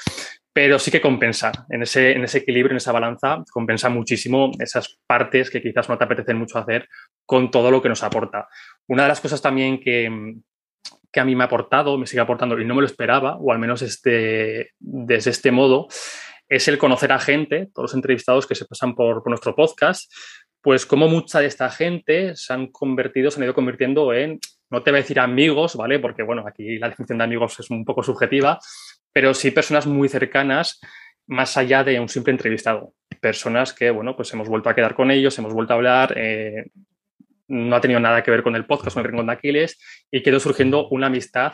Pero 0.53 0.79
sí 0.79 0.89
que 0.89 1.01
compensa. 1.01 1.51
En 1.69 1.83
ese, 1.83 2.11
en 2.11 2.23
ese 2.23 2.39
equilibrio, 2.39 2.71
en 2.71 2.77
esa 2.77 2.93
balanza, 2.93 3.43
compensa 3.51 3.89
muchísimo 3.89 4.51
esas 4.59 4.97
partes 5.05 5.49
que 5.49 5.61
quizás 5.61 5.89
no 5.89 5.97
te 5.97 6.05
apetecen 6.05 6.37
mucho 6.37 6.57
hacer 6.57 6.87
con 7.25 7.51
todo 7.51 7.69
lo 7.69 7.81
que 7.81 7.89
nos 7.89 8.03
aporta. 8.03 8.47
Una 8.87 9.03
de 9.03 9.09
las 9.09 9.19
cosas 9.19 9.41
también 9.41 9.79
que, 9.79 10.09
que 11.11 11.19
a 11.19 11.25
mí 11.25 11.35
me 11.35 11.43
ha 11.43 11.47
aportado, 11.47 11.97
me 11.97 12.07
sigue 12.07 12.21
aportando 12.21 12.57
y 12.59 12.65
no 12.65 12.75
me 12.75 12.81
lo 12.81 12.87
esperaba, 12.87 13.35
o 13.37 13.51
al 13.51 13.59
menos 13.59 13.81
este, 13.81 14.71
desde 14.79 15.31
este 15.31 15.51
modo, 15.51 15.87
es 16.47 16.67
el 16.67 16.77
conocer 16.77 17.11
a 17.11 17.19
gente, 17.19 17.69
todos 17.73 17.91
los 17.91 17.95
entrevistados 17.95 18.45
que 18.45 18.55
se 18.55 18.65
pasan 18.65 18.93
por, 18.93 19.23
por 19.23 19.29
nuestro 19.29 19.55
podcast, 19.55 20.11
pues 20.61 20.85
como 20.85 21.07
mucha 21.07 21.39
de 21.39 21.47
esta 21.47 21.69
gente 21.69 22.35
se 22.35 22.53
han 22.53 22.67
convertido, 22.67 23.31
se 23.31 23.39
han 23.39 23.45
ido 23.45 23.53
convirtiendo 23.53 24.13
en, 24.13 24.39
no 24.69 24.83
te 24.83 24.91
voy 24.91 24.99
a 24.99 25.01
decir 25.01 25.19
amigos, 25.19 25.75
¿vale? 25.75 25.99
Porque, 25.99 26.23
bueno, 26.23 26.45
aquí 26.47 26.77
la 26.77 26.89
definición 26.89 27.17
de 27.17 27.23
amigos 27.23 27.59
es 27.59 27.69
un 27.69 27.83
poco 27.83 28.03
subjetiva, 28.03 28.59
pero 29.11 29.33
sí 29.33 29.51
personas 29.51 29.87
muy 29.87 30.07
cercanas 30.07 30.79
más 31.27 31.57
allá 31.57 31.83
de 31.83 31.99
un 31.99 32.09
simple 32.09 32.31
entrevistado. 32.31 32.93
Personas 33.19 33.73
que, 33.73 33.89
bueno, 33.89 34.15
pues 34.15 34.31
hemos 34.33 34.47
vuelto 34.47 34.69
a 34.69 34.75
quedar 34.75 34.95
con 34.95 35.11
ellos, 35.11 35.37
hemos 35.39 35.53
vuelto 35.53 35.73
a 35.73 35.75
hablar, 35.77 36.13
eh, 36.17 36.71
no 37.47 37.75
ha 37.75 37.81
tenido 37.81 37.99
nada 37.99 38.23
que 38.23 38.31
ver 38.31 38.43
con 38.43 38.55
el 38.55 38.65
podcast, 38.65 38.93
con 38.93 39.03
el 39.03 39.09
Rincón 39.09 39.27
de 39.27 39.33
Aquiles, 39.33 39.79
y 40.09 40.23
quedó 40.23 40.39
surgiendo 40.39 40.87
una 40.89 41.07
amistad 41.07 41.53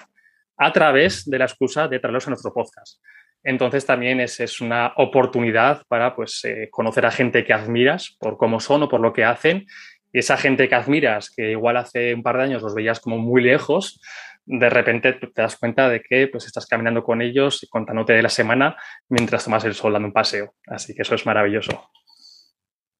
a 0.57 0.71
través 0.71 1.25
de 1.25 1.39
la 1.39 1.45
excusa 1.45 1.87
de 1.87 1.99
traerlos 1.99 2.27
a 2.27 2.31
nuestro 2.31 2.53
podcast. 2.53 2.99
Entonces 3.43 3.85
también 3.85 4.19
es, 4.19 4.39
es 4.39 4.61
una 4.61 4.93
oportunidad 4.97 5.83
para 5.87 6.15
pues, 6.15 6.43
eh, 6.43 6.69
conocer 6.71 7.05
a 7.05 7.11
gente 7.11 7.45
que 7.45 7.53
admiras 7.53 8.17
por 8.19 8.37
cómo 8.37 8.59
son 8.59 8.83
o 8.83 8.89
por 8.89 8.99
lo 8.99 9.13
que 9.13 9.23
hacen. 9.23 9.65
Y 10.11 10.19
esa 10.19 10.37
gente 10.37 10.67
que 10.67 10.75
admiras, 10.75 11.29
que 11.29 11.51
igual 11.51 11.77
hace 11.77 12.13
un 12.13 12.23
par 12.23 12.37
de 12.37 12.43
años 12.43 12.61
los 12.61 12.73
veías 12.73 12.99
como 12.99 13.17
muy 13.17 13.41
lejos, 13.41 13.99
de 14.45 14.69
repente 14.69 15.13
te 15.13 15.41
das 15.41 15.57
cuenta 15.57 15.89
de 15.89 16.01
que 16.01 16.27
pues, 16.27 16.45
estás 16.45 16.65
caminando 16.65 17.03
con 17.03 17.21
ellos 17.21 17.63
y 17.63 17.67
contándote 17.67 18.13
de 18.13 18.21
la 18.21 18.29
semana 18.29 18.77
mientras 19.09 19.43
tomas 19.43 19.65
el 19.65 19.73
sol 19.73 19.93
dando 19.93 20.07
un 20.07 20.13
paseo. 20.13 20.55
Así 20.67 20.95
que 20.95 21.01
eso 21.01 21.15
es 21.15 21.25
maravilloso. 21.25 21.89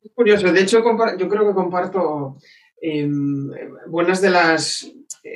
Es 0.04 0.12
curioso. 0.14 0.52
De 0.52 0.62
hecho, 0.62 0.84
yo 1.18 1.30
creo 1.30 1.48
que 1.48 1.54
comparto 1.54 2.38
em, 2.82 3.50
buenas 3.88 4.22
de 4.22 4.30
las, 4.30 4.92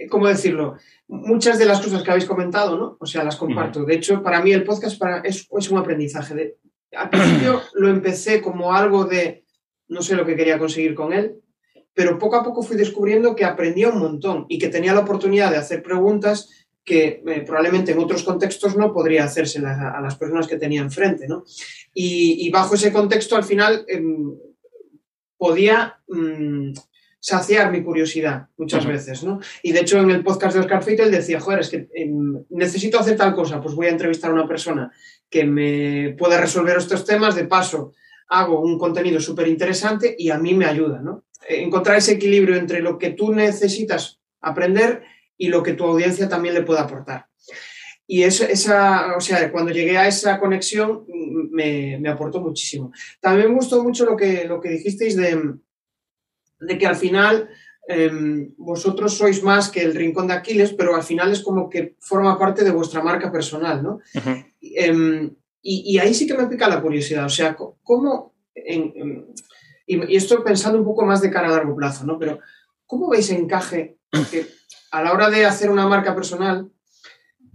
¿cómo 0.10 0.28
decirlo? 0.28 0.78
muchas 1.12 1.60
de 1.60 1.66
las 1.66 1.82
cosas 1.82 2.04
que 2.04 2.10
habéis 2.10 2.26
comentado, 2.26 2.78
¿no? 2.78 2.98
O 3.00 3.06
sea, 3.06 3.24
las 3.24 3.36
comparto. 3.36 3.84
De 3.84 3.96
hecho, 3.96 4.24
para 4.24 4.42
mí 4.42 4.54
el 4.54 4.64
podcast 4.64 4.98
para, 4.98 5.20
es, 5.20 5.48
un 5.70 5.78
aprendizaje. 5.78 6.34
De, 6.34 6.58
al 6.94 7.10
principio 7.10 7.62
lo 7.74 7.90
empecé 7.90 8.42
como 8.42 8.74
algo 8.74 9.04
de 9.04 9.44
no 9.90 10.02
sé 10.02 10.16
lo 10.16 10.26
que 10.26 10.38
quería 10.38 10.58
conseguir 10.58 10.96
con 10.96 11.12
él, 11.12 11.36
pero 11.94 12.18
poco 12.18 12.38
a 12.38 12.44
poco 12.44 12.64
fui 12.64 12.78
descubriendo 12.78 13.36
que 13.36 13.44
aprendía 13.44 13.90
un 13.90 14.00
montón 14.00 14.46
y 14.48 14.58
que 14.58 14.70
tenía 14.70 14.94
la 14.94 15.02
oportunidad 15.02 15.52
de 15.52 15.58
hacer 15.58 15.84
preguntas 15.84 16.50
que 16.86 17.22
eh, 17.28 17.44
probablemente 17.46 17.92
en 17.92 18.00
otros 18.00 18.24
contextos 18.24 18.78
no 18.78 18.94
podría 18.94 19.26
hacerse 19.26 19.60
a, 19.60 20.00
las 20.02 20.16
personas 20.16 20.48
que 20.48 20.58
tenía 20.58 20.82
enfrente, 20.82 21.28
¿no? 21.28 21.44
Y, 21.94 22.50
bajo 22.52 22.76
ese 22.76 22.94
contexto, 22.94 23.36
al 23.36 23.44
final, 23.44 23.84
em, 23.90 24.34
podía 25.38 26.00
mm, 26.08 26.72
saciar 27.22 27.72
mi 27.72 27.84
curiosidad 27.84 28.48
muchas 28.58 28.86
veces, 28.86 29.24
¿no? 29.24 29.40
Y 29.62 29.72
de 29.72 29.82
hecho 29.82 30.00
en 30.00 30.10
el 30.10 30.24
podcast 30.24 30.56
de 30.56 30.62
Oscar 30.62 30.84
Fittel 30.84 31.12
decía, 31.12 31.40
joder, 31.40 31.60
es 31.60 31.70
que 31.70 31.88
em, 31.94 32.44
necesito 32.50 33.00
hacer 33.00 33.16
tal 33.16 33.36
cosa, 33.36 33.62
pues 33.62 33.76
voy 33.76 33.86
a 33.86 33.92
entrevistar 33.92 34.32
a 34.32 34.34
una 34.34 34.48
persona 34.48 34.92
que 35.30 35.46
me 35.46 36.16
pueda 36.18 36.42
resolver 36.42 36.78
estos 36.78 37.06
temas, 37.06 37.36
de 37.36 37.46
paso 37.46 37.94
hago 38.28 38.62
un 38.62 38.80
contenido 38.80 39.20
súper 39.20 39.48
interesante 39.48 40.16
y 40.18 40.30
a 40.30 40.38
mí 40.38 40.54
me 40.54 40.66
ayuda, 40.66 41.00
¿no? 41.02 41.26
Encontrar 41.48 41.98
ese 41.98 42.14
equilibrio 42.14 42.56
entre 42.56 42.82
lo 42.82 42.98
que 42.98 43.12
tú 43.12 43.34
necesitas 43.34 44.20
aprender 44.40 45.04
y 45.38 45.50
lo 45.50 45.62
que 45.62 45.74
tu 45.74 45.84
audiencia 45.84 46.30
también 46.30 46.56
le 46.56 46.64
pueda 46.64 46.82
aportar. 46.82 47.28
Y 48.08 48.24
eso, 48.24 48.46
esa, 48.46 49.16
o 49.18 49.20
sea, 49.20 49.52
cuando 49.52 49.72
llegué 49.72 49.98
a 49.98 50.08
esa 50.08 50.40
conexión 50.40 51.06
me, 51.52 51.98
me 52.00 52.10
aportó 52.10 52.40
muchísimo. 52.40 52.92
También 53.20 53.50
me 53.50 53.56
gustó 53.56 53.84
mucho 53.84 54.06
lo 54.06 54.16
que, 54.16 54.46
lo 54.46 54.62
que 54.62 54.70
dijisteis 54.70 55.16
de, 55.18 55.38
de 56.62 56.78
que 56.78 56.88
al 56.88 56.96
final 56.96 57.50
em, 57.88 58.54
vosotros 58.58 59.18
sois 59.18 59.44
más 59.44 59.70
que 59.70 59.82
el 59.82 59.96
rincón 59.96 60.28
de 60.28 60.34
Aquiles, 60.34 60.74
pero 60.74 60.96
al 60.96 61.04
final 61.04 61.32
es 61.32 61.42
como 61.42 61.70
que 61.70 61.96
forma 62.00 62.38
parte 62.38 62.64
de 62.64 62.72
vuestra 62.72 63.02
marca 63.02 63.32
personal, 63.32 63.84
¿no? 63.84 64.00
Em, 64.62 65.36
y, 65.64 65.98
ahí 66.00 66.14
sí 66.14 66.26
que 66.26 66.36
me 66.36 66.48
pica 66.48 66.70
la 66.70 66.82
curiosidad, 66.82 67.26
o 67.26 67.30
sea, 67.30 67.56
¿cómo, 67.56 68.34
y, 68.56 70.16
estoy 70.16 70.44
pensando 70.44 70.78
un 70.80 70.86
poco 70.86 71.06
más 71.06 71.22
de 71.22 71.32
cara 71.32 71.48
a 71.50 71.52
largo 71.52 71.76
plazo, 71.76 72.06
¿no? 72.06 72.18
Pero 72.18 72.40
¿cómo 72.86 73.10
veis 73.10 73.30
encaje? 73.32 73.98
que 74.30 74.46
a 74.92 75.02
la 75.02 75.14
hora 75.14 75.30
de 75.30 75.46
hacer 75.46 75.70
una 75.70 75.88
marca 75.88 76.14
personal, 76.14 76.70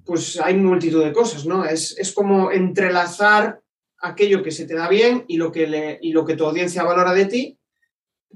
pues 0.04 0.40
hay 0.40 0.56
multitud 0.56 1.04
de 1.04 1.12
cosas, 1.12 1.46
¿no? 1.46 1.64
Es, 1.64 1.96
es 1.98 2.12
como 2.12 2.50
entrelazar 2.50 3.60
aquello 4.00 4.42
que 4.42 4.50
se 4.50 4.66
te 4.66 4.75
da 4.75 4.88
bien 4.88 5.25
y 5.28 5.36
lo 5.36 5.52
que, 5.52 5.66
le, 5.66 5.98
y 6.00 6.12
lo 6.12 6.25
que 6.25 6.36
tu 6.36 6.44
audiencia 6.44 6.84
valora 6.84 7.12
de 7.12 7.26
ti 7.26 7.58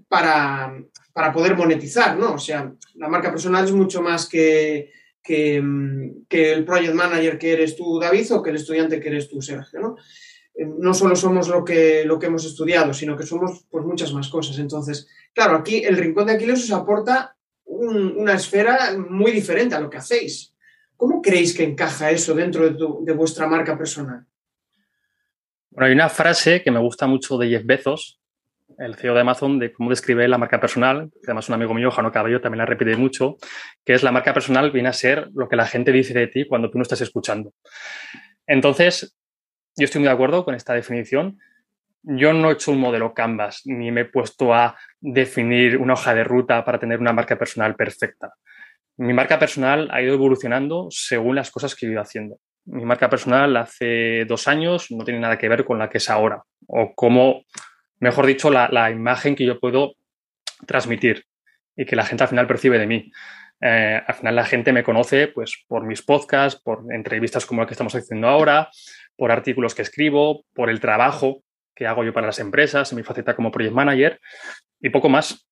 para, 0.09 0.73
poder 1.33 1.57
monetizar, 1.57 2.17
¿no? 2.17 2.35
O 2.35 2.39
sea, 2.39 2.73
la 2.95 3.09
marca 3.09 3.31
personal 3.31 3.65
es 3.65 3.73
mucho 3.73 4.03
más 4.03 4.29
que, 4.29 4.91
que, 5.23 5.57
el 5.57 6.65
project 6.65 6.95
manager 6.95 7.39
que 7.39 7.53
eres 7.53 7.77
tú, 7.77 7.99
David, 8.01 8.33
o 8.33 8.43
que 8.43 8.51
el 8.51 8.57
estudiante 8.57 9.01
que 9.01 9.09
eres 9.09 9.29
tú, 9.29 9.41
Sergio, 9.41 9.81
¿no? 9.81 9.97
Eh, 10.55 10.67
no 10.67 10.93
solo 10.95 11.15
somos 11.15 11.49
lo 11.49 11.65
que, 11.65 12.05
lo 12.05 12.19
que 12.19 12.27
hemos 12.27 12.45
estudiado, 12.45 12.93
sino 12.93 13.17
que 13.17 13.25
somos 13.25 13.65
pues, 13.71 13.85
muchas 13.85 14.13
más 14.13 14.29
cosas. 14.29 14.59
Entonces, 14.59 15.09
claro, 15.33 15.57
aquí 15.57 15.85
el 15.85 15.97
Rincón 15.97 16.27
de 16.27 16.33
Aquiles 16.33 16.65
os 16.65 16.73
aporta 16.73 17.37
una 17.65 18.35
esfera 18.35 18.97
muy 18.99 19.31
diferente 19.31 19.75
a 19.75 19.81
lo 19.81 19.89
que 19.89 19.99
hacéis. 19.99 20.55
¿Cómo 20.97 21.23
creéis 21.23 21.55
que 21.55 21.63
encaja 21.63 22.11
eso 22.11 22.35
dentro 22.35 22.69
de, 22.69 22.77
de 23.03 23.13
vuestra 23.13 23.47
marca 23.47 23.79
personal? 23.79 24.27
Bueno, 25.71 25.87
hay 25.87 25.93
una 25.93 26.09
frase 26.09 26.63
que 26.63 26.71
me 26.71 26.81
gusta 26.81 27.07
mucho 27.07 27.39
de 27.39 27.49
Jeff 27.49 27.65
Bezos, 27.65 28.20
el 28.81 28.97
CEO 28.97 29.15
de 29.15 29.21
Amazon, 29.21 29.59
de 29.59 29.73
cómo 29.73 29.91
describe 29.91 30.27
la 30.27 30.39
marca 30.39 30.59
personal, 30.59 31.11
que 31.13 31.27
además 31.27 31.49
un 31.49 31.55
amigo 31.55 31.75
mío, 31.75 31.91
Jano 31.91 32.11
Cabello, 32.11 32.41
también 32.41 32.59
la 32.59 32.67
repite 32.67 32.97
mucho, 32.97 33.37
que 33.85 33.93
es 33.93 34.03
la 34.03 34.11
marca 34.11 34.33
personal 34.33 34.71
viene 34.71 34.89
a 34.89 34.95
ser 34.95 35.29
lo 35.35 35.49
que 35.49 35.57
la 35.57 35.67
gente 35.67 35.93
dice 35.93 36.15
de 36.15 36.27
ti 36.29 36.47
cuando 36.47 36.71
tú 36.71 36.79
no 36.79 36.83
estás 36.83 37.03
escuchando. 37.03 37.53
Entonces, 38.47 39.17
yo 39.77 39.85
estoy 39.85 40.01
muy 40.01 40.09
de 40.09 40.15
acuerdo 40.15 40.45
con 40.45 40.55
esta 40.55 40.73
definición. 40.73 41.39
Yo 42.03 42.33
no 42.33 42.51
he 42.51 42.55
hecho 42.55 42.73
un 42.73 42.81
modelo 42.81 43.13
Canvas, 43.13 43.63
ni 43.67 43.93
me 43.93 44.03
he 44.03 44.05
puesto 44.07 44.55
a 44.55 44.77
definir 44.99 45.77
una 45.77 45.93
hoja 45.93 46.15
de 46.15 46.25
ruta 46.25 46.65
para 46.65 46.79
tener 46.79 46.99
una 47.01 47.13
marca 47.13 47.39
personal 47.39 47.77
perfecta. 47.77 48.33
Mi 48.97 49.13
marca 49.13 49.39
personal 49.39 49.89
ha 49.93 50.01
ido 50.01 50.15
evolucionando 50.15 50.89
según 50.91 51.37
las 51.37 51.51
cosas 51.51 51.75
que 51.75 51.87
he 51.87 51.91
ido 51.91 52.01
haciendo. 52.01 52.39
Mi 52.65 52.85
marca 52.85 53.11
personal 53.11 53.57
hace 53.57 54.25
dos 54.27 54.49
años 54.49 54.91
no 54.91 55.05
tiene 55.05 55.21
nada 55.21 55.39
que 55.39 55.49
ver 55.49 55.65
con 55.65 55.79
la 55.79 55.89
que 55.89 55.99
es 55.99 56.09
ahora, 56.11 56.43
o 56.67 56.95
cómo 56.95 57.45
mejor 58.01 58.27
dicho, 58.27 58.51
la, 58.51 58.91
imagen 58.91 59.37
que 59.37 59.45
yo 59.45 59.61
puedo 59.61 59.95
transmitir 60.67 61.25
y 61.77 61.85
que 61.85 61.97
la 61.97 62.05
gente 62.05 62.25
al 62.25 62.31
final 62.31 62.47
percibe 62.47 62.79
de 62.79 62.87
mí. 62.87 63.13
Eh, 63.61 64.01
al 64.05 64.15
final 64.15 64.37
la 64.37 64.45
gente 64.45 64.73
me 64.73 64.83
conoce 64.83 65.29
pues, 65.29 65.65
por 65.69 65.85
mis 65.85 66.03
podcasts, 66.03 66.61
por 66.61 66.93
entrevistas 66.93 67.45
como 67.47 67.61
la 67.61 67.67
que 67.67 67.75
estamos 67.75 67.95
haciendo 67.95 68.27
ahora, 68.27 68.71
por 69.17 69.31
artículos 69.31 69.75
que 69.75 69.83
escribo, 69.83 70.45
por 70.55 70.71
el 70.71 70.81
trabajo 70.81 71.43
que 71.75 71.87
hago 71.87 72.05
yo 72.05 72.13
para 72.13 72.27
las 72.27 72.39
empresas, 72.39 72.91
en 72.91 72.97
mi 72.97 73.03
faceta 73.03 73.37
como 73.37 73.51
project 73.51 73.75
manager 73.75 74.21
y 74.81 74.91
poco 74.91 75.09
más. 75.09 75.49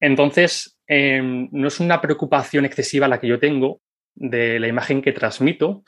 Entonces, 0.00 0.78
em, 0.86 1.48
no 1.52 1.68
es 1.68 1.78
una 1.80 2.00
preocupación 2.00 2.64
excesiva 2.64 3.08
la 3.08 3.20
que 3.20 3.28
yo 3.28 3.38
tengo 3.38 3.80
de 4.14 4.58
la 4.58 4.68
imagen 4.68 5.02
que 5.02 5.12
transmito, 5.12 5.84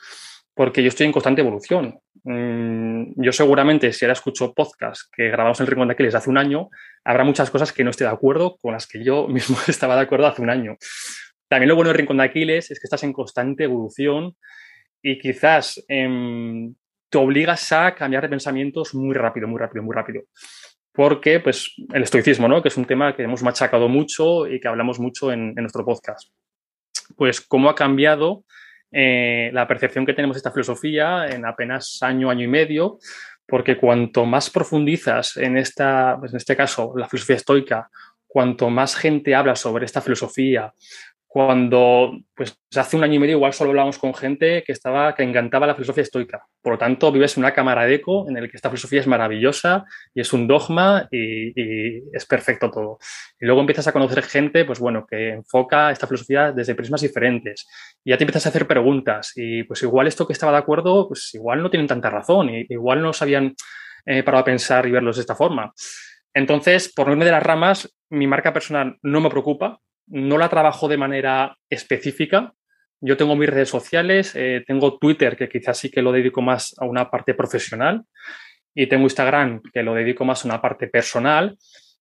porque 0.54 0.82
yo 0.82 0.88
estoy 0.88 1.06
en 1.06 1.12
constante 1.12 1.40
evolución. 1.40 1.98
Mm, 2.24 3.14
yo 3.16 3.32
seguramente, 3.32 3.92
si 3.92 4.04
ahora 4.04 4.12
escucho 4.12 4.52
podcast 4.52 5.10
que 5.12 5.28
grabamos 5.28 5.58
en 5.60 5.64
el 5.64 5.70
Rincón 5.70 5.88
de 5.88 5.94
Aquiles 5.94 6.14
hace 6.14 6.30
un 6.30 6.38
año, 6.38 6.68
habrá 7.04 7.24
muchas 7.24 7.50
cosas 7.50 7.72
que 7.72 7.84
no 7.84 7.90
esté 7.90 8.04
de 8.04 8.10
acuerdo 8.10 8.56
con 8.60 8.72
las 8.72 8.86
que 8.86 9.02
yo 9.02 9.26
mismo 9.28 9.56
estaba 9.66 9.96
de 9.96 10.02
acuerdo 10.02 10.26
hace 10.26 10.42
un 10.42 10.50
año. 10.50 10.76
También 11.48 11.68
lo 11.68 11.74
bueno 11.74 11.88
del 11.88 11.98
Rincón 11.98 12.18
de 12.18 12.24
Aquiles 12.24 12.70
es 12.70 12.78
que 12.78 12.86
estás 12.86 13.02
en 13.02 13.12
constante 13.12 13.64
evolución 13.64 14.36
y 15.02 15.18
quizás 15.18 15.82
em, 15.88 16.74
te 17.10 17.18
obligas 17.18 17.72
a 17.72 17.94
cambiar 17.94 18.22
de 18.22 18.28
pensamientos 18.28 18.94
muy 18.94 19.14
rápido, 19.14 19.48
muy 19.48 19.58
rápido, 19.58 19.82
muy 19.82 19.94
rápido. 19.94 20.22
Porque, 20.94 21.40
pues, 21.40 21.74
el 21.92 22.02
estoicismo, 22.02 22.48
¿no? 22.48 22.62
Que 22.62 22.68
es 22.68 22.76
un 22.76 22.84
tema 22.84 23.16
que 23.16 23.22
hemos 23.22 23.42
machacado 23.42 23.88
mucho 23.88 24.46
y 24.46 24.60
que 24.60 24.68
hablamos 24.68 25.00
mucho 25.00 25.32
en, 25.32 25.48
en 25.56 25.62
nuestro 25.62 25.84
podcast. 25.84 26.28
Pues, 27.16 27.40
cómo 27.40 27.70
ha 27.70 27.74
cambiado 27.74 28.44
eh, 28.92 29.50
la 29.52 29.66
percepción 29.66 30.04
que 30.06 30.12
tenemos 30.12 30.36
de 30.36 30.38
esta 30.38 30.52
filosofía 30.52 31.26
en 31.26 31.46
apenas 31.46 31.98
año, 32.02 32.30
año 32.30 32.44
y 32.44 32.48
medio, 32.48 32.98
porque 33.46 33.76
cuanto 33.76 34.24
más 34.24 34.50
profundizas 34.50 35.36
en 35.36 35.56
esta, 35.56 36.16
pues 36.20 36.32
en 36.32 36.36
este 36.36 36.56
caso, 36.56 36.92
la 36.96 37.08
filosofía 37.08 37.36
estoica, 37.36 37.90
cuanto 38.26 38.70
más 38.70 38.94
gente 38.96 39.34
habla 39.34 39.56
sobre 39.56 39.84
esta 39.84 40.00
filosofía, 40.00 40.72
cuando 41.32 42.12
pues 42.34 42.60
hace 42.76 42.94
un 42.94 43.04
año 43.04 43.14
y 43.14 43.18
medio 43.18 43.36
igual 43.36 43.54
solo 43.54 43.70
hablábamos 43.70 43.96
con 43.96 44.12
gente 44.12 44.62
que 44.66 44.72
estaba 44.72 45.14
que 45.14 45.22
encantaba 45.22 45.66
la 45.66 45.74
filosofía 45.74 46.02
estoica. 46.02 46.46
Por 46.60 46.74
lo 46.74 46.78
tanto, 46.78 47.10
vives 47.10 47.38
en 47.38 47.42
una 47.42 47.54
cámara 47.54 47.86
de 47.86 47.94
eco 47.94 48.28
en 48.28 48.36
el 48.36 48.50
que 48.50 48.58
esta 48.58 48.68
filosofía 48.68 49.00
es 49.00 49.06
maravillosa 49.06 49.86
y 50.12 50.20
es 50.20 50.30
un 50.34 50.46
dogma 50.46 51.08
y, 51.10 52.02
es 52.14 52.26
perfecto 52.26 52.70
todo. 52.70 52.98
Y 53.40 53.46
luego 53.46 53.62
empiezas 53.62 53.88
a 53.88 53.92
conocer 53.92 54.22
gente, 54.24 54.66
pues 54.66 54.78
bueno, 54.78 55.06
que 55.08 55.30
enfoca 55.30 55.90
esta 55.90 56.06
filosofía 56.06 56.52
desde 56.52 56.74
prismas 56.74 57.00
diferentes. 57.00 57.66
Y 58.04 58.10
ya 58.10 58.18
te 58.18 58.24
empiezas 58.24 58.44
a 58.44 58.48
hacer 58.50 58.66
preguntas 58.66 59.32
y 59.34 59.62
pues 59.62 59.82
igual 59.82 60.08
esto 60.08 60.26
que 60.26 60.34
estaba 60.34 60.52
de 60.52 60.58
acuerdo, 60.58 61.08
pues 61.08 61.30
igual 61.32 61.62
no 61.62 61.70
tienen 61.70 61.86
tanta 61.86 62.10
razón 62.10 62.50
y 62.50 62.66
igual 62.68 63.00
no 63.00 63.14
sabían 63.14 63.54
eh, 64.04 64.22
parado 64.22 64.42
a 64.42 64.44
pensar 64.44 64.86
y 64.86 64.90
verlos 64.90 65.16
de 65.16 65.22
esta 65.22 65.34
forma. 65.34 65.72
Entonces, 66.34 66.92
por 66.92 67.06
no 67.06 67.14
irme 67.14 67.24
de 67.24 67.30
las 67.30 67.42
ramas, 67.42 67.90
mi 68.10 68.26
marca 68.26 68.52
personal 68.52 68.98
no 69.00 69.22
me 69.22 69.30
preocupa, 69.30 69.80
no 70.12 70.36
la 70.36 70.50
trabajo 70.50 70.88
de 70.88 70.98
manera 70.98 71.56
específica. 71.70 72.52
Yo 73.00 73.16
tengo 73.16 73.34
mis 73.34 73.48
redes 73.48 73.70
sociales, 73.70 74.32
eh, 74.36 74.62
tengo 74.66 74.98
Twitter, 74.98 75.36
que 75.36 75.48
quizás 75.48 75.78
sí 75.78 75.90
que 75.90 76.02
lo 76.02 76.12
dedico 76.12 76.42
más 76.42 76.74
a 76.78 76.84
una 76.84 77.10
parte 77.10 77.34
profesional, 77.34 78.02
y 78.74 78.86
tengo 78.86 79.04
Instagram, 79.04 79.62
que 79.72 79.82
lo 79.82 79.94
dedico 79.94 80.24
más 80.24 80.44
a 80.44 80.48
una 80.48 80.60
parte 80.60 80.86
personal, 80.86 81.56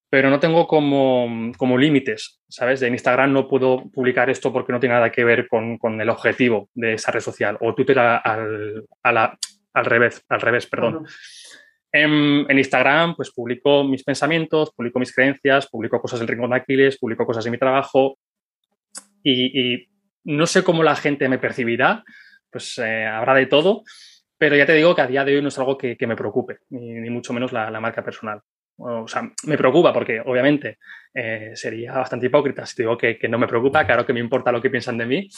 pero 0.10 0.30
no 0.30 0.40
tengo 0.40 0.68
como, 0.68 1.54
como 1.58 1.78
límites, 1.78 2.42
¿sabes? 2.50 2.82
En 2.82 2.94
Instagram 2.94 3.32
no 3.32 3.48
puedo 3.48 3.90
publicar 3.90 4.30
esto 4.30 4.52
porque 4.52 4.74
no 4.74 4.80
tiene 4.80 4.96
nada 4.96 5.10
que 5.10 5.24
ver 5.24 5.48
con, 5.48 5.78
con 5.78 6.00
el 6.00 6.10
objetivo 6.10 6.70
de 6.74 6.96
esa 6.96 7.12
red 7.12 7.22
social, 7.22 7.58
o 7.62 7.74
Twitter 7.74 7.98
al, 7.98 8.86
al 9.04 9.86
revés, 9.86 10.24
al 10.28 10.42
revés, 10.42 10.68
perdón. 10.68 11.06
En, 11.92 12.58
Instagram, 12.58 13.16
pues 13.16 13.32
publico 13.32 13.84
mis 13.84 14.04
pensamientos, 14.04 14.72
publico 14.74 15.00
mis 15.00 15.14
creencias, 15.14 15.68
publico 15.68 16.00
cosas 16.00 16.20
del 16.20 16.28
Rincón 16.28 16.52
de 16.52 16.58
Aquiles, 16.58 16.98
publico 16.98 17.26
cosas 17.26 17.44
de 17.44 17.52
mi 17.52 17.58
trabajo 17.58 18.18
y, 19.24 19.88
no 20.24 20.46
sé 20.46 20.64
cómo 20.64 20.84
la 20.84 20.96
gente 20.96 21.28
me 21.28 21.40
percibirá, 21.40 22.04
pues 22.52 22.78
eh, 22.78 23.06
habrá 23.06 23.34
de 23.34 23.48
todo, 23.48 23.84
pero 24.38 24.56
ya 24.56 24.68
te 24.68 24.74
digo 24.74 24.94
que 24.94 25.02
a 25.02 25.08
día 25.08 25.26
de 25.26 25.36
hoy 25.36 25.42
no 25.42 25.48
es 25.48 25.58
algo 25.58 25.78
que, 25.78 25.98
me 26.02 26.16
preocupe, 26.16 26.60
ni, 26.70 27.10
mucho 27.10 27.34
menos 27.34 27.52
la, 27.52 27.80
marca 27.80 28.04
personal. 28.04 28.40
O 28.78 29.08
sea, 29.08 29.24
me 29.46 29.58
preocupa 29.58 29.92
porque 29.92 30.22
obviamente 30.24 30.78
eh, 31.14 31.52
sería 31.56 31.94
bastante 31.94 32.28
hipócrita 32.28 32.66
si 32.66 32.76
te 32.76 32.84
digo 32.84 32.98
que, 32.98 33.18
que 33.18 33.28
no 33.28 33.38
me 33.40 33.48
preocupa, 33.48 33.86
claro 33.86 34.06
que 34.06 34.14
me 34.14 34.20
importa 34.20 34.52
lo 34.52 34.62
que 34.62 34.70
piensan 34.70 34.98
de 34.98 35.06
mí, 35.06 35.30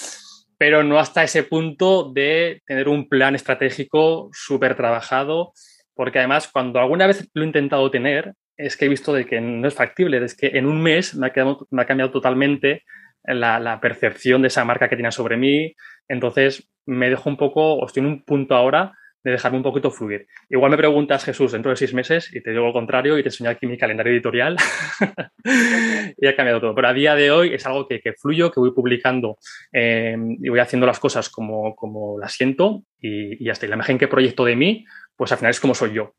pero 0.58 0.84
no 0.84 1.00
hasta 1.00 1.24
ese 1.24 1.44
punto 1.44 2.12
de 2.12 2.62
tener 2.66 2.88
un 2.88 3.10
plan 3.10 3.36
estratégico 3.36 4.30
súper 4.32 4.76
trabajado 4.76 5.54
porque 5.96 6.20
además 6.20 6.50
cuando 6.52 6.80
alguna 6.80 7.08
vez 7.08 7.30
lo 7.34 7.44
he 7.44 7.48
intentado 7.48 7.90
tener, 7.92 8.34
es 8.58 8.78
que 8.78 8.86
he 8.86 8.90
visto 8.90 9.14
de 9.14 9.26
que 9.26 9.42
no 9.42 9.68
es 9.68 9.74
factible, 9.74 10.24
es 10.24 10.36
que 10.36 10.48
en 10.48 10.66
un 10.66 10.82
mes 10.82 11.16
me 11.16 11.28
ha, 11.28 11.34
me 11.72 11.82
ha 11.82 11.86
cambiado 11.86 12.12
totalmente 12.12 12.84
la, 13.24 13.80
percepción 13.82 14.42
de 14.42 14.50
esa 14.50 14.66
marca 14.66 14.90
que 14.90 14.96
tiene 14.96 15.12
sobre 15.12 15.38
mí, 15.38 15.74
entonces 16.08 16.70
me 16.86 17.10
dejo 17.10 17.30
un 17.30 17.38
poco, 17.38 17.76
o 17.76 17.86
estoy 17.86 18.02
en 18.02 18.08
un 18.08 18.24
punto 18.24 18.56
ahora 18.56 18.94
de 19.24 19.32
dejarme 19.32 19.58
un 19.58 19.64
poquito 19.64 19.90
fluir. 19.90 20.28
Igual 20.50 20.72
me 20.72 20.78
preguntas, 20.78 21.24
Jesús, 21.24 21.54
dentro 21.54 21.72
de 21.72 21.78
seis 21.78 21.94
meses 21.94 22.30
y 22.36 22.44
te 22.44 22.52
digo 22.52 22.66
lo 22.66 22.74
contrario 22.74 23.18
y 23.18 23.24
te 23.24 23.30
enseño 23.30 23.50
aquí 23.50 23.66
mi 23.68 23.78
calendario 23.78 24.12
editorial 24.12 24.58
y 26.18 26.28
ha 26.28 26.36
cambiado 26.36 26.60
todo. 26.60 26.76
Pero 26.76 26.90
a 26.90 26.94
día 26.94 27.16
de 27.16 27.32
hoy 27.32 27.54
es 27.54 27.66
algo 27.66 27.88
que, 27.88 28.02
que 28.02 28.12
fluyo, 28.12 28.52
que 28.52 28.60
voy 28.60 28.74
publicando 28.74 29.38
eh, 29.72 30.18
y 30.42 30.50
voy 30.50 30.60
haciendo 30.60 30.86
las 30.86 31.00
cosas 31.00 31.30
como, 31.30 31.74
como 31.74 32.20
las 32.20 32.34
siento 32.34 32.84
y, 33.00 33.42
y 33.42 33.46
ya 33.46 33.54
está. 33.54 33.66
Y 33.66 33.70
la 33.70 33.76
imagen 33.76 33.98
que 33.98 34.10
proyecto 34.10 34.44
de 34.44 34.58
mí 34.58 34.86
pues 35.16 35.32
al 35.32 35.38
final 35.38 35.52
es 35.52 35.60
como 35.60 35.76
soy 35.76 35.94
yo. 35.94 36.14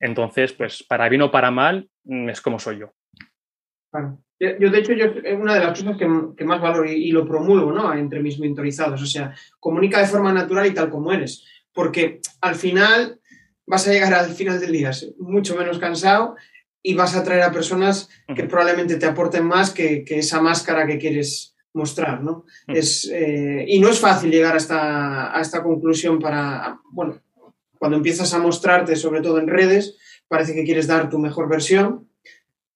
Entonces, 0.00 0.52
pues 0.52 0.82
para 0.82 1.08
bien 1.08 1.22
o 1.22 1.30
para 1.30 1.50
mal, 1.50 1.88
mm, 2.04 2.30
es 2.30 2.40
como 2.40 2.58
soy 2.58 2.78
yo. 2.78 2.92
Yo, 4.38 4.70
de 4.70 4.78
hecho, 4.78 4.92
yo, 4.94 5.06
es 5.22 5.38
una 5.38 5.54
de 5.54 5.60
las 5.60 5.78
cosas 5.78 5.98
que, 5.98 6.44
más 6.44 6.60
valoro 6.60 6.90
y, 6.90 7.10
lo 7.10 7.26
promulgo 7.26 7.72
¿no? 7.72 7.92
entre 7.92 8.20
mis 8.20 8.38
mentorizados. 8.38 9.02
O 9.02 9.06
sea, 9.06 9.34
comunica 9.58 10.00
de 10.00 10.06
forma 10.06 10.32
natural 10.32 10.66
y 10.66 10.74
tal 10.74 10.88
como 10.88 11.12
eres. 11.12 11.44
Porque 11.72 12.20
al 12.40 12.54
final 12.54 13.20
vas 13.66 13.86
a 13.86 13.92
llegar 13.92 14.14
al 14.14 14.30
final 14.30 14.58
del 14.58 14.72
día 14.72 14.90
mucho 15.18 15.56
menos 15.56 15.78
cansado 15.78 16.36
y 16.82 16.94
vas 16.94 17.14
a 17.14 17.20
atraer 17.20 17.42
a 17.42 17.52
personas 17.52 18.08
que 18.34 18.44
probablemente 18.44 18.96
te 18.96 19.06
aporten 19.06 19.44
más 19.44 19.70
que, 19.70 20.04
esa 20.08 20.40
máscara 20.40 20.86
que 20.86 20.98
quieres 20.98 21.54
mostrar, 21.72 22.20
¿no? 22.20 22.46
es, 22.66 23.08
eh, 23.12 23.64
y 23.68 23.78
no 23.78 23.90
es 23.90 24.00
fácil 24.00 24.32
llegar 24.32 24.54
a 24.54 24.56
esta, 24.56 25.36
a 25.36 25.40
esta 25.40 25.62
conclusión 25.62 26.18
para, 26.18 26.80
bueno, 26.90 27.20
cuando 27.80 27.96
empiezas 27.96 28.34
a 28.34 28.38
mostrarte, 28.38 28.94
sobre 28.94 29.22
todo 29.22 29.38
en 29.38 29.48
redes, 29.48 29.96
parece 30.28 30.54
que 30.54 30.64
quieres 30.64 30.86
dar 30.86 31.08
tu 31.08 31.18
mejor 31.18 31.48
versión, 31.48 32.10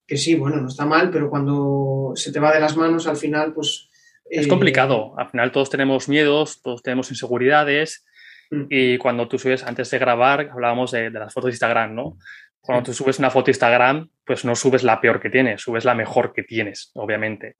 que 0.07 0.17
sí, 0.17 0.35
bueno, 0.35 0.57
no 0.57 0.69
está 0.69 0.87
mal, 0.87 1.11
pero 1.11 1.29
cuando 1.29 2.13
se 2.15 2.33
te 2.33 2.41
va 2.41 2.55
de 2.55 2.61
las 2.61 2.75
manos, 2.75 3.07
al 3.07 3.19
final, 3.19 3.53
pues... 3.53 3.91
Es 4.25 4.47
complicado. 4.47 5.13
Al 5.19 5.29
final 5.29 5.53
todos 5.53 5.69
tenemos 5.69 6.09
miedos, 6.09 6.63
todos 6.63 6.83
tenemos 6.83 7.11
inseguridades. 7.11 8.07
Mm. 8.51 8.63
Y 8.71 8.97
cuando 8.97 9.29
tú 9.29 9.39
subes, 9.39 9.63
antes 9.63 9.91
de 9.91 9.99
grabar, 9.99 10.49
hablábamos 10.51 10.91
de, 10.91 11.11
de 11.11 11.19
las 11.19 11.35
fotos 11.35 11.49
de 11.49 11.53
Instagram, 11.53 11.95
¿no? 11.95 12.17
Cuando 12.65 12.85
tú 12.85 12.95
subes 12.95 13.19
una 13.19 13.29
foto 13.29 13.51
a 13.51 13.53
Instagram, 13.53 14.09
pues 14.25 14.47
no 14.47 14.57
subes 14.57 14.83
la 14.85 14.99
peor 14.99 15.21
que 15.21 15.29
tienes, 15.29 15.61
subes 15.61 15.85
la 15.85 15.95
mejor 15.95 16.33
que 16.33 16.45
tienes, 16.45 16.91
obviamente. 16.95 17.57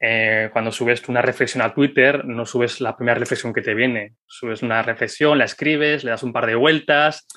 Eh, 0.00 0.50
cuando 0.52 0.72
subes 0.72 1.08
una 1.08 1.22
reflexión 1.22 1.62
a 1.62 1.72
Twitter, 1.72 2.24
no 2.24 2.44
subes 2.44 2.80
la 2.80 2.96
primera 2.96 3.16
reflexión 3.16 3.52
que 3.52 3.62
te 3.62 3.74
viene. 3.74 4.14
Subes 4.26 4.62
una 4.62 4.82
reflexión, 4.82 5.38
la 5.38 5.44
escribes, 5.44 6.02
le 6.02 6.10
das 6.10 6.24
un 6.24 6.32
par 6.32 6.46
de 6.46 6.56
vueltas 6.56 7.28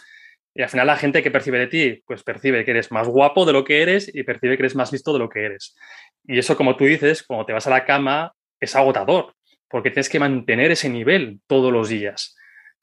y 0.56 0.63
al 0.63 0.69
final 0.69 0.88
la 0.88 0.97
gente 0.97 1.21
que 1.21 1.30
percibe 1.30 1.60
de 1.60 1.67
ti, 1.67 2.04
pues 2.08 2.23
percibe 2.23 2.65
que 2.65 2.71
eres 2.71 2.91
más 2.91 3.08
guapo 3.08 3.45
de 3.45 3.54
lo 3.54 3.63
que 3.63 3.84
eres 3.84 4.10
y 4.12 4.23
percibe 4.23 4.58
que 4.58 4.63
eres 4.63 4.76
más 4.76 4.91
listo 4.91 5.13
de 5.13 5.19
lo 5.19 5.30
que 5.30 5.45
eres. 5.45 5.76
Y 6.26 6.39
eso, 6.39 6.58
como 6.58 6.76
tú 6.76 6.86
dices, 6.86 7.21
cuando 7.21 7.45
te 7.45 7.54
vas 7.54 7.67
a 7.67 7.69
la 7.69 7.86
cama, 7.86 8.34
es 8.60 8.76
agotador, 8.76 9.36
porque 9.69 9.91
tienes 9.91 10.10
que 10.10 10.19
mantener 10.19 10.71
ese 10.71 10.89
nivel 10.89 11.41
todos 11.45 11.71
los 11.71 11.89
días 11.89 12.36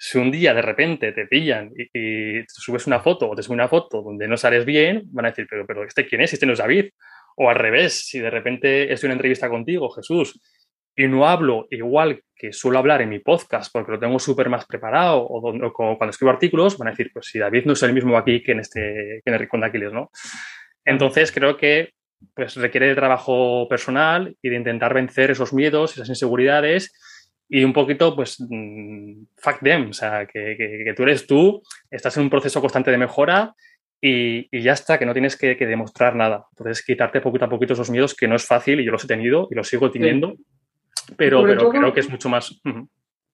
si 0.02 0.16
un 0.16 0.30
día 0.30 0.54
de 0.54 0.62
repente 0.62 1.12
te 1.12 1.26
pillan 1.26 1.72
y, 1.76 2.40
te 2.40 2.46
subes 2.48 2.86
una 2.86 3.00
foto 3.00 3.28
o 3.28 3.36
te 3.36 3.42
subes 3.42 3.54
una 3.54 3.68
foto 3.68 4.00
donde 4.00 4.26
no 4.26 4.38
sales 4.38 4.64
bien, 4.64 5.02
van 5.12 5.26
a 5.26 5.28
decir, 5.28 5.46
pero, 5.48 5.66
pero 5.66 5.84
¿este 5.84 6.06
quién 6.06 6.22
es? 6.22 6.32
Este 6.32 6.46
no 6.46 6.54
es 6.54 6.58
David. 6.58 6.86
O 7.36 7.50
al 7.50 7.56
revés, 7.56 8.06
si 8.06 8.18
de 8.18 8.30
repente 8.30 8.90
estoy 8.90 9.08
en 9.08 9.10
una 9.10 9.18
entrevista 9.18 9.50
contigo, 9.50 9.90
Jesús, 9.90 10.40
y 10.96 11.06
no 11.06 11.28
hablo 11.28 11.68
igual 11.70 12.22
que 12.34 12.50
suelo 12.50 12.78
hablar 12.78 13.02
en 13.02 13.10
mi 13.10 13.18
podcast 13.18 13.70
porque 13.70 13.92
lo 13.92 13.98
tengo 13.98 14.18
súper 14.18 14.48
más 14.48 14.64
preparado 14.64 15.22
o, 15.22 15.74
cuando 15.74 16.10
escribo 16.10 16.30
artículos, 16.30 16.78
van 16.78 16.88
a 16.88 16.92
decir, 16.92 17.10
pues 17.12 17.26
si 17.26 17.38
David 17.38 17.66
no 17.66 17.74
es 17.74 17.82
el 17.82 17.92
mismo 17.92 18.16
aquí 18.16 18.42
que 18.42 18.52
en, 18.52 18.60
este, 18.60 19.20
que 19.22 19.30
en 19.30 19.34
el 19.34 19.40
Rincón 19.40 19.60
de 19.60 19.66
Aquiles, 19.66 19.92
¿no? 19.92 20.10
Entonces 20.82 21.30
creo 21.30 21.58
que 21.58 21.90
pues 22.34 22.56
requiere 22.56 22.86
de 22.86 22.94
trabajo 22.94 23.68
personal 23.68 24.34
y 24.40 24.48
de 24.48 24.56
intentar 24.56 24.94
vencer 24.94 25.30
esos 25.30 25.52
miedos, 25.52 25.92
esas 25.92 26.08
inseguridades 26.08 26.90
y 27.52 27.64
un 27.64 27.72
poquito, 27.72 28.14
pues, 28.14 28.36
mm, 28.38 29.24
fuck 29.36 29.58
them, 29.60 29.90
o 29.90 29.92
sea, 29.92 30.24
que, 30.24 30.56
que, 30.56 30.94
tú 30.96 31.02
eres 31.02 31.26
tú, 31.26 31.60
estás 31.90 32.16
en 32.16 32.22
un 32.22 32.30
proceso 32.30 32.60
constante 32.60 32.92
de 32.92 32.96
mejora 32.96 33.56
y, 34.00 34.48
y 34.56 34.62
ya 34.62 34.72
está, 34.72 35.00
que 35.00 35.04
no 35.04 35.12
tienes 35.12 35.36
que, 35.36 35.56
que, 35.56 35.66
demostrar 35.66 36.14
nada. 36.14 36.46
Entonces, 36.52 36.84
quitarte 36.84 37.20
poquito 37.20 37.46
a 37.46 37.48
poquito 37.48 37.72
esos 37.72 37.90
miedos, 37.90 38.14
que 38.14 38.28
no 38.28 38.36
es 38.36 38.46
fácil 38.46 38.78
y 38.78 38.84
yo 38.84 38.92
los 38.92 39.02
he 39.02 39.08
tenido 39.08 39.48
y 39.50 39.56
los 39.56 39.68
sigo 39.68 39.90
teniendo, 39.90 40.36
pero, 41.16 41.42
pero 41.42 41.70
creo 41.70 41.92
que 41.92 42.00
es 42.00 42.08
mucho 42.08 42.28
más... 42.28 42.60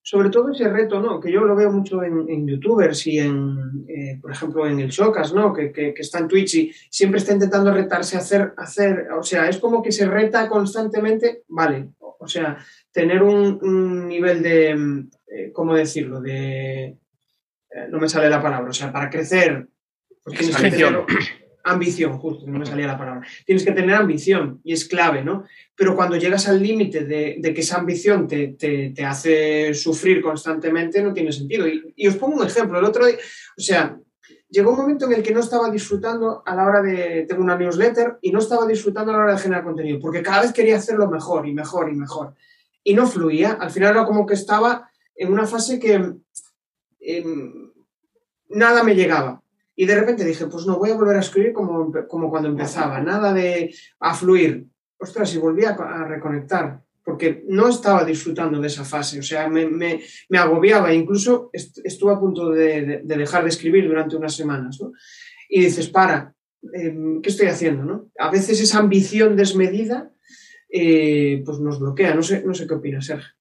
Sobre 0.09 0.29
todo 0.29 0.53
ese 0.53 0.69
reto, 0.69 1.01
¿no? 1.01 1.19
Que 1.19 1.29
yo 1.29 1.41
lo 1.41 1.53
veo 1.53 1.69
mucho 1.69 2.01
en, 2.01 2.29
en 2.29 2.47
youtubers 2.47 3.05
y 3.07 3.19
en, 3.19 3.85
eh, 3.89 4.17
por 4.21 4.31
ejemplo, 4.31 4.65
en 4.65 4.79
el 4.79 4.89
Showcast, 4.89 5.35
¿no? 5.35 5.51
Que, 5.51 5.69
que, 5.69 5.93
que, 5.93 6.01
está 6.01 6.19
en 6.19 6.29
Twitch 6.29 6.55
y 6.55 6.71
siempre 6.89 7.17
está 7.19 7.33
intentando 7.33 7.73
retarse 7.73 8.15
a 8.15 8.21
hacer, 8.21 8.53
hacer, 8.55 9.09
o 9.11 9.21
sea, 9.21 9.49
es 9.49 9.57
como 9.57 9.83
que 9.83 9.91
se 9.91 10.05
reta 10.05 10.47
constantemente, 10.47 11.43
vale, 11.49 11.89
o 11.99 12.25
sea, 12.25 12.57
tener 12.89 13.21
un, 13.21 14.07
nivel 14.07 14.41
de, 14.41 14.69
eh, 15.27 15.51
¿cómo 15.51 15.75
decirlo? 15.75 16.21
De, 16.21 16.85
eh, 16.85 17.87
no 17.89 17.99
me 17.99 18.07
sale 18.07 18.29
la 18.29 18.41
palabra, 18.41 18.69
o 18.69 18.73
sea, 18.73 18.93
para 18.93 19.09
crecer, 19.09 19.67
pues 20.23 20.37
tienes 20.39 20.55
que 20.55 20.71
tener 20.71 21.05
ambición, 21.71 22.17
justo, 22.17 22.45
no 22.47 22.59
me 22.59 22.65
salía 22.65 22.87
la 22.87 22.97
palabra. 22.97 23.27
Tienes 23.45 23.63
que 23.63 23.71
tener 23.71 23.95
ambición 23.95 24.61
y 24.63 24.73
es 24.73 24.85
clave, 24.85 25.23
¿no? 25.23 25.45
Pero 25.75 25.95
cuando 25.95 26.15
llegas 26.15 26.47
al 26.47 26.61
límite 26.61 27.05
de, 27.05 27.53
que 27.53 27.61
esa 27.61 27.77
ambición 27.77 28.27
te, 28.27 28.47
te, 28.57 29.05
hace 29.05 29.73
sufrir 29.73 30.21
constantemente, 30.21 31.01
no 31.01 31.13
tiene 31.13 31.31
sentido. 31.31 31.67
Y, 31.67 31.93
y, 31.95 32.07
os 32.07 32.17
pongo 32.17 32.37
un 32.37 32.47
ejemplo. 32.47 32.79
El 32.79 32.85
otro 32.85 33.05
día, 33.05 33.17
o 33.57 33.61
sea, 33.61 33.97
llegó 34.49 34.71
un 34.71 34.77
momento 34.77 35.05
en 35.05 35.13
el 35.13 35.23
que 35.23 35.33
no 35.33 35.39
estaba 35.39 35.69
disfrutando 35.69 36.41
a 36.45 36.55
la 36.55 36.65
hora 36.65 36.81
de, 36.81 37.25
tengo 37.27 37.43
una 37.43 37.57
newsletter 37.57 38.17
y 38.21 38.31
no 38.31 38.39
estaba 38.39 38.65
disfrutando 38.65 39.11
a 39.11 39.17
la 39.17 39.23
hora 39.23 39.33
de 39.33 39.39
generar 39.39 39.63
contenido, 39.63 39.99
porque 39.99 40.21
cada 40.21 40.41
vez 40.41 40.53
quería 40.53 40.77
hacerlo 40.77 41.09
mejor 41.09 41.47
y 41.47 41.53
mejor 41.53 41.89
y 41.91 41.95
mejor. 41.95 42.35
Y 42.83 42.93
no 42.93 43.07
fluía. 43.07 43.53
Al 43.53 43.71
final 43.71 43.91
era 43.91 44.05
como 44.05 44.25
que 44.25 44.33
estaba 44.33 44.89
en 45.15 45.31
una 45.31 45.45
fase 45.45 45.79
que 45.79 46.13
em, 46.99 47.71
nada 48.49 48.83
me 48.83 48.95
llegaba. 48.95 49.41
Y 49.79 49.85
de 49.85 49.95
repente 49.95 50.25
dije, 50.25 50.47
pues 50.47 50.65
no, 50.65 50.79
voy 50.79 50.89
a 50.89 50.95
volver 50.95 51.17
a 51.17 51.19
escribir 51.19 51.53
como, 51.53 51.93
como 52.07 52.31
cuando 52.31 52.49
empezaba, 52.49 52.99
nada 52.99 53.31
de 53.31 53.73
a 53.99 54.15
fluir. 54.15 54.65
Ostras, 54.97 55.35
y 55.35 55.37
volví 55.37 55.65
a, 55.65 55.75
reconectar, 56.05 56.81
porque 57.03 57.43
no 57.47 57.69
estaba 57.69 58.03
disfrutando 58.03 58.59
de 58.59 58.67
esa 58.67 58.83
fase, 58.83 59.19
o 59.19 59.23
sea, 59.23 59.47
me, 59.47 59.67
me, 59.67 60.01
agobiaba, 60.39 60.91
incluso 60.91 61.51
estuve 61.53 62.11
a 62.11 62.19
punto 62.19 62.49
de, 62.49 63.03
de, 63.03 63.17
dejar 63.17 63.43
de 63.43 63.49
escribir 63.49 63.87
durante 63.87 64.15
unas 64.15 64.35
semanas, 64.35 64.79
¿no? 64.81 64.93
Y 65.47 65.61
dices, 65.61 65.89
para, 65.89 66.33
em, 66.73 67.21
¿qué 67.21 67.29
estoy 67.29 67.47
haciendo? 67.47 67.83
¿no? 67.83 68.09
A 68.17 68.31
veces 68.31 68.59
esa 68.59 68.79
ambición 68.79 69.35
desmedida 69.35 70.11
eh, 70.69 71.43
pues 71.45 71.59
nos 71.59 71.79
bloquea, 71.79 72.15
no 72.15 72.23
sé, 72.23 72.43
no 72.43 72.55
sé 72.55 72.65
qué 72.67 72.73
opinas, 72.73 73.05
Sergio. 73.05 73.31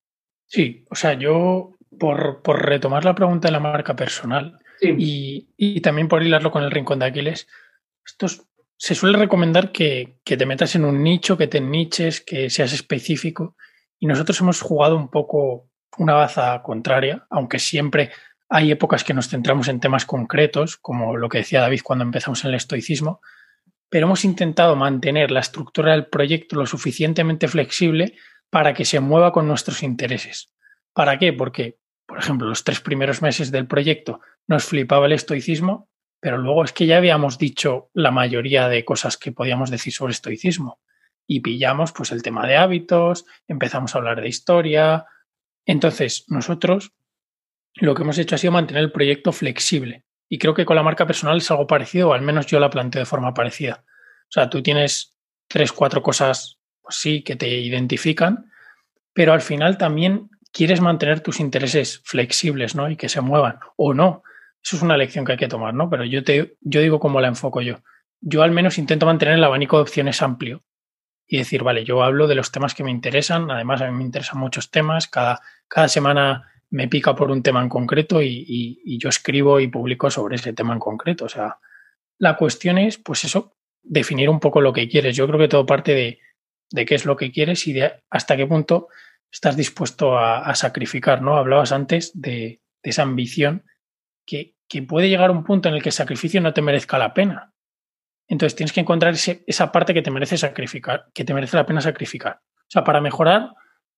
Sí, 0.44 0.85
o 0.90 0.94
sea, 0.94 1.14
yo, 1.14 1.77
por, 1.99 2.42
por 2.42 2.62
retomar 2.62 3.07
la 3.07 3.14
pregunta 3.14 3.49
de 3.49 3.53
la 3.53 3.61
marca 3.61 3.96
personal, 3.96 4.61
y, 4.81 5.81
también 5.81 6.09
por 6.09 6.23
hilarlo 6.23 6.51
con 6.51 6.62
el 6.62 6.71
rincón 6.71 6.99
de 6.99 7.07
Aquiles, 7.07 7.49
estos, 8.05 8.47
se 8.77 8.95
suele 8.95 9.19
recomendar 9.19 9.73
que, 9.73 10.19
te 10.25 10.47
metas 10.47 10.75
en 10.75 10.85
un 10.85 11.03
nicho, 11.03 11.37
que 11.37 11.47
te 11.47 11.61
niches, 11.61 12.21
que 12.21 12.51
seas 12.51 12.73
específico. 12.73 13.57
Y 13.99 14.07
nosotros 14.07 14.41
hemos 14.41 14.61
jugado 14.61 14.97
un 14.97 15.11
poco 15.11 15.71
una 15.99 16.15
baza 16.15 16.62
contraria, 16.62 17.27
aunque 17.31 17.59
siempre 17.59 18.11
hay 18.49 18.71
épocas 18.71 19.03
que 19.03 19.15
nos 19.15 19.29
centramos 19.29 19.69
en 19.69 19.81
temas 19.81 20.05
concretos, 20.05 20.77
como 20.77 21.17
lo 21.17 21.29
que 21.29 21.39
decía 21.39 21.61
David 21.61 21.81
cuando 21.83 22.05
empezamos 22.05 22.45
en 22.45 22.51
el 22.51 22.57
estoicismo, 22.57 23.21
pero 23.89 24.07
hemos 24.07 24.25
intentado 24.25 24.77
mantener 24.77 25.31
la 25.31 25.41
estructura 25.41 25.93
del 25.93 26.07
proyecto 26.07 26.57
lo 26.57 26.67
suficientemente 26.67 27.49
flexible 27.49 28.15
para 28.51 28.75
que 28.75 28.85
se 28.85 29.01
mueva 29.01 29.33
con 29.33 29.49
nuestros 29.49 29.83
intereses. 29.83 30.53
¿Para 30.93 31.19
qué? 31.19 31.33
Porque 31.33 31.79
por 32.07 32.19
ejemplo, 32.19 32.49
los 32.49 32.65
tres 32.65 32.81
primeros 32.81 33.21
meses 33.21 33.51
del 33.51 33.67
proyecto 33.67 34.21
nos 34.46 34.64
flipaba 34.64 35.06
el 35.06 35.12
estoicismo, 35.12 35.88
pero 36.20 36.38
luego 36.38 36.64
es 36.64 36.72
que 36.72 36.87
ya 36.87 36.96
habíamos 36.96 37.38
dicho 37.38 37.90
la 37.94 38.11
mayoría 38.11 38.68
de 38.68 38.85
cosas 38.85 39.16
que 39.16 39.32
podíamos 39.32 39.70
decir 39.70 39.92
sobre 39.92 40.12
estoicismo 40.12 40.80
y 41.26 41.40
pillamos 41.40 41.92
pues 41.92 42.12
el 42.12 42.22
tema 42.22 42.46
de 42.46 42.56
hábitos, 42.56 43.26
empezamos 43.48 43.94
a 43.94 43.98
hablar 43.98 44.20
de 44.20 44.28
historia. 44.28 45.06
Entonces, 45.64 46.24
nosotros 46.28 46.92
lo 47.74 47.94
que 47.94 48.02
hemos 48.02 48.18
hecho 48.18 48.37
ha 48.37 48.38
sido 48.38 48.52
mantener 48.52 48.85
el 48.85 48.92
proyecto 48.92 49.32
flexible 49.32 50.04
y 50.28 50.38
creo 50.38 50.54
que 50.54 50.64
con 50.64 50.76
la 50.76 50.82
marca 50.82 51.06
personal 51.06 51.38
es 51.38 51.50
algo 51.50 51.66
parecido, 51.66 52.11
o 52.11 52.12
al 52.12 52.22
menos 52.22 52.46
yo 52.46 52.59
la 52.59 52.70
planteo 52.70 53.00
de 53.00 53.06
forma 53.06 53.35
parecida. 53.35 53.85
O 53.87 54.30
sea, 54.30 54.50
tú 54.50 54.62
tienes 54.62 55.16
tres, 55.48 55.72
cuatro 55.72 56.02
cosas, 56.02 56.59
pues 56.82 56.96
sí, 56.96 57.22
que 57.22 57.37
te 57.37 57.48
identifican, 57.48 58.50
pero 59.12 59.32
al 59.32 59.40
final 59.40 59.78
también 59.78 60.30
quieres 60.52 60.80
mantener 60.80 61.20
tus 61.20 61.38
intereses 61.38 62.02
flexibles, 62.04 62.74
¿no? 62.74 62.90
Y 62.90 62.96
que 62.96 63.09
se 63.09 63.20
muevan 63.20 63.59
o 63.76 63.94
no. 63.94 64.22
Eso 64.66 64.76
es 64.76 64.83
una 64.83 64.96
lección 64.96 65.24
que 65.24 65.33
hay 65.33 65.38
que 65.38 65.46
tomar, 65.46 65.74
¿no? 65.74 65.88
Pero 65.88 66.05
yo 66.05 66.24
te 66.24 66.57
yo 66.61 66.81
digo 66.81 66.98
cómo 66.98 67.20
la 67.20 67.29
enfoco 67.29 67.62
yo. 67.62 67.76
Yo 68.20 68.42
al 68.42 68.50
menos 68.50 68.79
intento 68.79 69.07
mantener 69.07 69.35
el 69.35 69.44
abanico 69.44 69.76
de 69.76 69.83
opciones 69.83 70.22
amplio 70.22 70.64
y 71.29 71.38
decir, 71.38 71.62
vale, 71.62 71.85
yo 71.85 72.02
hablo 72.02 72.26
de 72.26 72.35
los 72.35 72.50
temas 72.50 72.74
que 72.74 72.83
me 72.83 72.90
interesan, 72.90 73.48
además 73.50 73.81
a 73.81 73.90
mí 73.90 73.96
me 73.96 74.05
interesan 74.05 74.40
muchos 74.40 74.70
temas, 74.70 75.07
cada, 75.07 75.40
cada 75.68 75.87
semana 75.87 76.50
me 76.70 76.88
pica 76.88 77.14
por 77.14 77.31
un 77.31 77.42
tema 77.42 77.62
en 77.62 77.68
concreto 77.68 78.20
y, 78.22 78.98
yo 78.98 79.09
escribo 79.09 79.61
y 79.61 79.68
publico 79.68 80.11
sobre 80.11 80.37
ese 80.37 80.52
tema 80.52 80.72
en 80.72 80.81
concreto. 80.81 81.26
O 81.26 81.29
sea, 81.29 81.59
la 82.18 82.37
cuestión 82.37 82.79
es, 82.79 82.98
pues 82.98 83.22
eso, 83.24 83.57
definir 83.83 84.29
un 84.29 84.40
poco 84.40 84.61
lo 84.61 84.72
que 84.72 84.88
quieres. 84.88 85.14
Yo 85.14 85.29
creo 85.29 85.38
que 85.38 85.48
todo 85.48 85.64
parte 85.64 85.94
de, 85.94 86.18
de 86.70 86.85
qué 86.85 86.96
es 86.96 87.05
lo 87.05 87.16
que 87.16 87.31
quieres 87.31 87.66
y 87.68 87.72
de 87.72 88.02
hasta 88.11 88.37
qué 88.37 88.46
punto 88.46 88.88
estás 89.31 89.57
dispuesto 89.57 90.18
a, 90.18 90.55
sacrificar, 90.55 91.22
¿no? 91.22 91.37
Hablabas 91.37 91.70
antes 91.70 92.11
de, 92.14 92.62
esa 92.83 93.02
ambición 93.02 93.64
que, 94.24 94.56
puede 94.87 95.09
llegar 95.09 95.31
a 95.31 95.33
un 95.33 95.44
punto 95.44 95.68
en 95.68 95.76
el 95.76 95.83
que 95.83 95.90
el 95.90 95.94
sacrificio 95.94 96.40
no 96.40 96.52
te 96.52 96.62
merezca 96.62 96.98
la 96.98 97.14
pena. 97.14 97.52
Entonces 98.29 98.57
tienes 98.57 98.72
que 98.72 98.81
encontrar 98.81 99.14
esa 99.14 99.72
parte 99.72 99.94
que 99.94 100.02
te 100.02 100.11
merece 100.11 100.37
sacrificar, 100.37 101.07
que 101.14 101.24
te 101.24 101.33
merece 101.33 101.57
la 101.57 101.66
pena 101.66 101.81
sacrificar. 101.81 102.40
O 102.42 102.70
sea, 102.70 102.83
para 102.83 103.00
mejorar, 103.00 103.50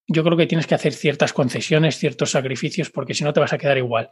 yo 0.07 0.23
creo 0.23 0.37
que 0.37 0.45
tienes 0.45 0.67
que 0.67 0.75
hacer 0.75 0.93
ciertas 0.93 1.33
concesiones, 1.33 1.97
ciertos 1.97 2.31
sacrificios, 2.31 2.91
porque 2.91 3.13
si 3.13 3.23
no 3.23 3.33
te 3.33 3.39
vas 3.39 3.53
a 3.53 3.57
quedar 3.57 3.77
igual. 3.77 4.11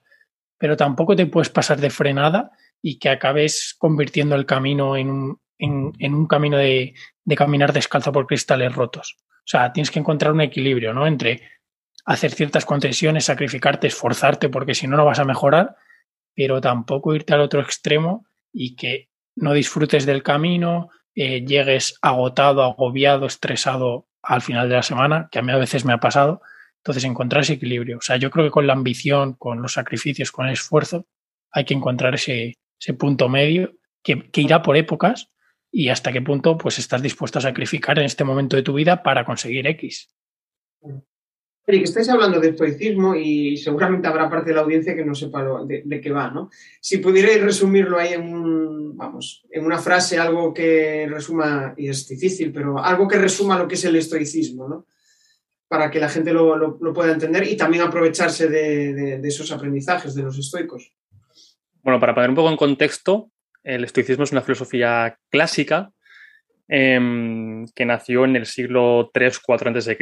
Pero 0.58 0.76
tampoco 0.76 1.16
te 1.16 1.28
puedes 1.28 1.50
pasar 1.50 1.80
de 1.80 1.92
frenada 1.92 2.52
y 2.82 2.98
que 2.98 3.10
acabes 3.10 3.76
convirtiendo 3.78 4.36
el 4.36 4.46
camino 4.46 4.96
en 4.96 5.10
un, 5.10 5.42
en, 5.60 6.14
un 6.14 6.28
camino 6.28 6.58
de, 6.58 6.94
de, 7.24 7.36
caminar 7.36 7.74
descalzo 7.74 8.12
por 8.12 8.26
cristales 8.26 8.74
rotos. 8.74 9.18
O 9.20 9.50
sea, 9.50 9.72
tienes 9.72 9.92
que 9.92 10.00
encontrar 10.00 10.34
un 10.34 10.42
equilibrio, 10.42 10.94
¿no? 10.94 11.06
Entre 11.06 11.42
hacer 12.06 12.32
ciertas 12.32 12.66
concesiones, 12.66 13.26
sacrificarte, 13.26 13.88
esforzarte, 13.88 14.50
porque 14.50 14.74
si 14.74 14.88
no, 14.88 14.98
no 14.98 15.06
vas 15.06 15.20
a 15.20 15.26
mejorar, 15.26 15.76
pero 16.38 16.62
tampoco 16.62 17.16
irte 17.16 17.34
al 17.34 17.42
otro 17.42 17.62
extremo 17.62 18.28
y 18.54 18.76
que 18.76 19.10
no 19.36 19.54
disfrutes 19.54 20.06
del 20.06 20.22
camino, 20.22 20.90
eh, 21.16 21.44
llegues 21.44 21.98
agotado, 22.04 22.62
agobiado, 22.62 23.26
estresado 23.26 24.08
al 24.22 24.44
final 24.44 24.70
de 24.70 24.76
la 24.76 24.84
semana, 24.84 25.30
que 25.32 25.40
a 25.40 25.42
mí 25.42 25.52
a 25.52 25.58
veces 25.58 25.84
me 25.84 25.94
ha 25.94 25.98
pasado. 25.98 26.42
Entonces, 26.78 27.06
encontrar 27.06 27.42
ese 27.42 27.54
equilibrio. 27.54 27.98
O 27.98 28.02
sea, 28.02 28.18
yo 28.18 28.30
creo 28.30 28.46
que 28.46 28.52
con 28.52 28.68
la 28.68 28.74
ambición, 28.74 29.34
con 29.34 29.64
los 29.64 29.74
sacrificios, 29.74 30.32
con 30.32 30.46
el 30.46 30.54
esfuerzo, 30.54 31.08
hay 31.52 31.66
que 31.66 31.74
encontrar 31.74 32.14
ese, 32.14 32.54
punto 33.00 33.30
medio 33.30 33.74
que, 34.04 34.30
que 34.30 34.42
irá 34.42 34.62
por 34.62 34.78
épocas, 34.78 35.32
y 35.72 35.90
hasta 35.90 36.12
qué 36.12 36.22
punto 36.22 36.56
pues 36.56 36.78
estás 36.78 37.02
dispuesto 37.02 37.40
a 37.40 37.42
sacrificar 37.42 37.98
en 37.98 38.06
este 38.06 38.24
momento 38.24 38.56
de 38.56 38.64
tu 38.64 38.74
vida 38.74 39.02
para 39.02 39.26
conseguir 39.26 39.66
X. 39.66 40.14
Eric, 41.68 41.84
estáis 41.84 42.08
hablando 42.08 42.40
de 42.40 42.50
estoicismo 42.50 43.14
y 43.14 43.58
seguramente 43.58 44.08
habrá 44.08 44.30
parte 44.30 44.50
de 44.50 44.56
la 44.56 44.62
audiencia 44.62 44.96
que 44.96 45.04
no 45.04 45.14
sepa 45.14 45.44
de, 45.66 46.02
qué 46.02 46.12
va, 46.12 46.32
¿no? 46.32 46.50
Si 46.80 47.00
pudierais 47.00 47.42
resumirlo 47.42 48.00
ahí 48.00 48.14
en, 48.14 48.96
vamos, 48.96 49.46
en 49.52 49.66
una 49.66 49.78
frase, 49.78 50.18
algo 50.18 50.54
que 50.54 51.06
resuma, 51.10 51.74
y 51.76 51.90
es 51.90 52.08
difícil, 52.08 52.54
pero 52.54 52.80
algo 52.82 53.06
que 53.06 53.18
resuma 53.18 53.60
lo 53.60 53.68
que 53.68 53.76
es 53.76 53.84
el 53.84 53.98
estoicismo, 53.98 54.70
¿no? 54.70 54.86
Para 55.68 55.92
que 55.92 56.00
la 56.00 56.08
gente 56.08 56.32
lo, 56.32 56.80
pueda 56.94 57.12
entender 57.12 57.46
y 57.46 57.58
también 57.58 57.84
aprovecharse 57.84 58.48
de, 58.48 59.20
de 59.20 59.28
esos 59.28 59.52
aprendizajes 59.52 60.16
de 60.16 60.24
los 60.24 60.40
estoicos. 60.40 60.94
Bueno, 61.84 62.00
para 62.00 62.16
poner 62.16 62.30
un 62.30 62.36
poco 62.36 62.50
en 62.50 62.58
contexto, 62.58 63.30
el 63.64 63.84
estoicismo 63.84 64.24
es 64.24 64.32
una 64.32 64.42
filosofía 64.42 65.20
clásica 65.30 65.92
em, 66.70 67.66
que 67.76 67.86
nació 67.86 68.24
en 68.24 68.38
el 68.38 68.46
siglo 68.46 69.12
3-4 69.12 69.76
a.C. 69.76 69.98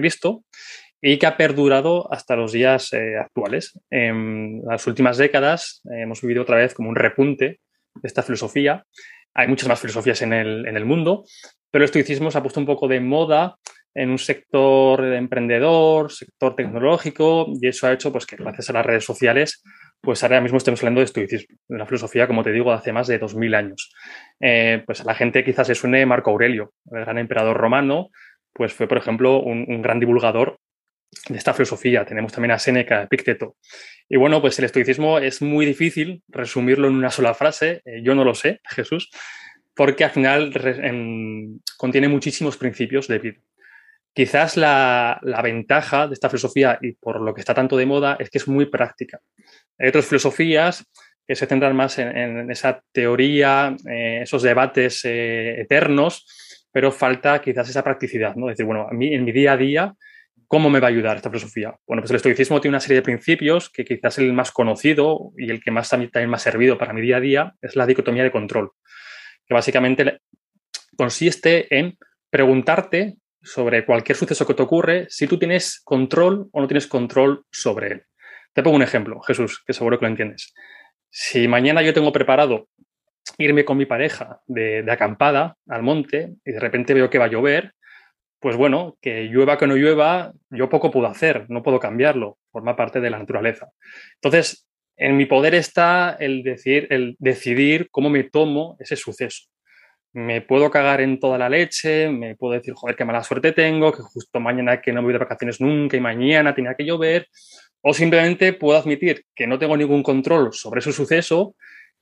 y 1.02 1.18
que 1.18 1.28
ha 1.28 1.38
perdurado 1.38 2.12
hasta 2.12 2.36
los 2.36 2.52
días 2.52 2.94
eh, 2.94 3.18
actuales. 3.18 3.80
En 3.90 4.62
las 4.66 4.86
últimas 4.88 5.18
décadas 5.18 5.82
eh, 5.92 6.02
hemos 6.02 6.22
vivido 6.22 6.44
otra 6.44 6.58
vez 6.58 6.74
como 6.74 6.90
un 6.90 6.96
repunte 6.96 7.60
de 7.96 8.08
esta 8.08 8.24
filosofía. 8.24 8.86
Hay 9.34 9.48
muchas 9.48 9.70
más 9.70 9.80
filosofías 9.80 10.22
en 10.22 10.34
el, 10.34 10.68
en 10.68 10.78
el 10.78 10.86
mundo, 10.86 11.26
pero 11.72 11.84
el 11.84 11.90
estoicismo 11.90 12.32
se 12.32 12.38
ha 12.38 12.42
puesto 12.42 12.60
un 12.60 12.66
poco 12.66 12.88
de 12.88 13.00
moda 13.00 13.56
en 13.94 14.10
un 14.10 14.20
sector 14.20 15.06
emprendedor, 15.14 16.12
sector 16.12 16.56
tecnológico, 16.56 17.48
y 17.62 17.68
eso 17.68 17.88
ha 17.88 17.94
hecho 17.94 18.12
pues, 18.12 18.26
que 18.26 18.36
gracias 18.36 18.70
a 18.70 18.74
las 18.74 18.86
redes 18.86 19.06
sociales 19.06 19.64
pues 20.06 20.24
ahora 20.24 20.40
mismo 20.40 20.58
estamos 20.58 20.80
hablando 20.82 21.02
de 21.02 21.06
estoicismo, 21.06 21.58
de 21.68 21.76
una 21.76 21.86
filosofía, 21.86 22.28
como 22.28 22.44
te 22.44 22.52
digo, 22.52 22.70
de 22.70 22.78
hace 22.78 22.94
más 22.94 23.08
de 23.08 23.18
2000 23.18 23.56
años. 23.56 23.92
Eh, 24.40 24.84
pues 24.86 25.02
a 25.02 25.04
la 25.04 25.16
gente 25.16 25.44
quizás 25.44 25.68
se 25.68 25.76
suene 25.76 26.06
Marco 26.06 26.30
Aurelio, 26.30 26.72
el 26.92 27.02
gran 27.02 27.18
emperador 27.18 27.58
romano, 27.58 28.10
pues 28.54 28.72
fue, 28.74 28.88
por 28.88 29.00
ejemplo, 29.00 29.42
un, 29.42 29.82
gran 29.82 30.00
divulgador 30.00 30.60
de 31.30 31.38
esta 31.38 31.54
filosofía. 31.54 32.06
Tenemos 32.06 32.32
también 32.32 32.52
a 32.52 32.60
Séneca, 32.60 33.04
Epicteto. 33.04 33.56
Y 34.08 34.18
bueno, 34.18 34.42
pues 34.42 34.60
el 34.60 34.66
estoicismo 34.66 35.20
es 35.20 35.42
muy 35.42 35.66
difícil 35.66 36.22
resumirlo 36.28 36.88
en 36.88 36.96
una 36.96 37.10
sola 37.10 37.34
frase, 37.34 37.82
eh, 37.86 38.02
yo 38.04 38.14
no 38.14 38.24
lo 38.24 38.36
sé, 38.36 38.62
Jesús, 38.66 39.10
porque 39.76 40.04
al 40.04 40.12
final 40.12 40.54
contiene 41.78 42.08
muchísimos 42.08 42.58
principios 42.58 43.08
de 43.08 43.20
vida. 43.20 43.40
Quizás 44.14 44.56
la, 44.56 45.20
ventaja 45.44 46.08
de 46.08 46.14
esta 46.14 46.30
filosofía 46.30 46.80
y 46.82 46.94
por 46.94 47.20
lo 47.20 47.34
que 47.34 47.42
está 47.42 47.54
tanto 47.54 47.76
de 47.76 47.86
moda 47.86 48.16
es 48.18 48.30
que 48.30 48.38
es 48.38 48.48
muy 48.48 48.68
práctica. 48.68 49.20
Hay 49.78 49.90
otras 49.90 50.06
filosofías 50.06 50.86
que 51.28 51.36
se 51.36 51.48
centran 51.48 51.76
más 51.76 52.00
en, 52.00 52.50
esa 52.50 52.82
teoría, 52.94 53.76
eh, 53.90 54.22
esos 54.22 54.44
debates 54.44 55.04
eh, 55.04 55.60
eternos, 55.60 56.26
pero 56.72 56.92
falta 56.92 57.42
quizás 57.42 57.70
esa 57.70 57.84
practicidad, 57.84 58.36
¿no? 58.36 58.50
Es 58.50 58.54
decir, 58.54 58.66
bueno, 58.66 58.88
a 58.90 58.94
mí 58.94 59.14
en 59.14 59.26
mi 59.26 59.34
día 59.34 59.54
a 59.54 59.58
día, 59.58 59.94
¿cómo 60.48 60.70
me 60.70 60.80
va 60.80 60.88
a 60.88 60.90
ayudar 60.90 61.18
esta 61.18 61.30
filosofía? 61.30 61.76
Bueno, 61.88 62.02
pues 62.02 62.12
el 62.12 62.18
estoicismo 62.18 62.62
tiene 62.62 62.74
una 62.74 62.80
serie 62.80 62.98
de 62.98 63.02
principios 63.02 63.70
que 63.70 63.86
quizás 63.86 64.18
el 64.20 64.34
más 64.34 64.52
conocido 64.52 65.32
y 65.38 65.50
el 65.50 65.64
que 65.64 65.72
más 65.72 65.90
también 65.90 66.12
me 66.14 66.36
ha 66.36 66.40
servido 66.40 66.78
para 66.78 66.94
mi 66.94 67.02
día 67.02 67.18
a 67.18 67.20
día 67.20 67.54
es 67.62 67.76
la 67.76 67.86
dicotomía 67.86 68.24
de 68.24 68.32
control. 68.32 68.72
que 69.48 69.54
básicamente 69.54 70.22
consiste 70.98 71.68
en 71.78 71.98
preguntarte 72.30 73.18
sobre 73.42 73.86
cualquier 73.86 74.18
suceso 74.18 74.48
que 74.48 74.56
te 74.56 74.64
ocurre 74.64 75.06
si 75.10 75.28
tú 75.28 75.38
tienes 75.38 75.82
control 75.84 76.50
o 76.52 76.62
no 76.62 76.68
tienes 76.68 76.88
control 76.88 77.46
sobre 77.52 77.92
él. 77.92 78.04
Te 78.54 78.64
pongo 78.64 78.78
un 78.78 78.82
ejemplo, 78.82 79.20
Jesús, 79.22 79.64
que 79.66 79.74
seguro 79.74 80.00
que 80.00 80.06
lo 80.06 80.10
entiendes. 80.10 80.54
Si 81.12 81.48
mañana 81.48 81.84
yo 81.84 81.94
tengo 81.94 82.12
preparado 82.12 82.68
irme 83.38 83.66
con 83.66 83.78
mi 83.78 83.86
pareja 83.86 84.40
de, 84.48 84.82
de 84.82 84.92
acampada 84.92 85.58
al 85.68 85.84
monte 85.84 86.34
y 86.44 86.52
de 86.54 86.60
repente 86.60 86.94
veo 86.94 87.10
que 87.10 87.20
va 87.20 87.26
a 87.26 87.30
llover, 87.30 87.75
pues 88.46 88.58
bueno, 88.58 88.96
que 89.02 89.24
llueva 89.24 89.58
que 89.58 89.66
no 89.66 89.76
llueva, 89.76 90.32
yo 90.52 90.70
poco 90.70 90.92
puedo 90.92 91.08
hacer, 91.08 91.48
no 91.50 91.64
puedo 91.64 91.80
cambiarlo, 91.80 92.38
forma 92.52 92.76
parte 92.76 93.02
de 93.02 93.10
la 93.10 93.18
naturaleza. 93.18 93.72
Entonces, 94.22 94.68
en 94.98 95.18
mi 95.18 95.26
poder 95.26 95.56
está 95.56 96.16
el, 96.20 96.44
decir, 96.44 96.86
el 96.92 97.16
decidir 97.18 97.90
cómo 97.90 98.12
me 98.12 98.26
tomo 98.26 98.78
ese 98.78 98.98
suceso. 98.98 99.46
Me 100.14 100.42
puedo 100.42 100.70
cagar 100.70 101.02
en 101.02 101.20
toda 101.20 101.40
la 101.40 101.50
leche, 101.50 102.08
me 102.12 102.36
puedo 102.36 102.54
decir, 102.54 102.76
joder, 102.76 102.96
qué 102.96 103.04
mala 103.04 103.24
suerte 103.24 103.52
tengo, 103.52 103.92
que 103.92 104.04
justo 104.04 104.40
mañana 104.40 104.80
que 104.80 104.94
no 104.94 105.02
voy 105.02 105.14
de 105.14 105.18
vacaciones 105.18 105.60
nunca 105.60 105.98
y 105.98 106.02
mañana 106.02 106.54
tenía 106.54 106.76
que 106.76 106.86
llover, 106.86 107.28
o 107.82 107.96
simplemente 107.96 108.54
puedo 108.54 108.78
admitir 108.78 109.26
que 109.34 109.48
no 109.48 109.58
tengo 109.58 109.76
ningún 109.76 110.04
control 110.04 110.54
sobre 110.54 110.82
ese 110.82 110.92
suceso 110.92 111.56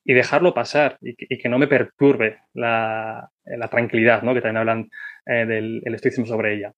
y 0.05 0.13
dejarlo 0.13 0.53
pasar 0.53 0.97
y 1.01 1.15
que, 1.15 1.49
no 1.49 1.57
me 1.57 1.67
perturbe 1.67 2.39
la, 2.53 3.29
tranquilidad, 3.69 4.21
¿no? 4.21 4.33
que 4.33 4.41
también 4.41 4.57
hablan 4.57 4.89
eh, 5.25 5.45
del 5.45 5.81
el 5.85 5.95
estoicismo 5.95 6.25
sobre 6.25 6.55
ella. 6.55 6.73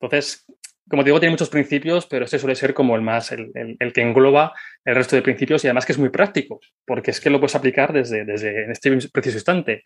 Entonces, 0.00 0.46
como 0.88 1.04
digo, 1.04 1.20
tiene 1.20 1.32
muchos 1.32 1.50
principios, 1.50 2.06
pero 2.06 2.24
este 2.24 2.38
suele 2.38 2.54
ser 2.54 2.72
como 2.72 2.96
el 2.96 3.02
más, 3.02 3.32
el, 3.32 3.52
que 3.92 4.00
engloba 4.00 4.54
el 4.84 4.94
resto 4.94 5.16
de 5.16 5.22
principios 5.22 5.64
y 5.64 5.66
además 5.66 5.84
que 5.84 5.92
es 5.92 5.98
muy 5.98 6.08
práctico, 6.08 6.60
porque 6.86 7.10
es 7.10 7.20
que 7.20 7.30
lo 7.30 7.40
puedes 7.40 7.56
aplicar 7.56 7.92
desde, 7.92 8.24
desde 8.24 8.70
este 8.70 8.96
preciso 9.12 9.36
instante. 9.36 9.82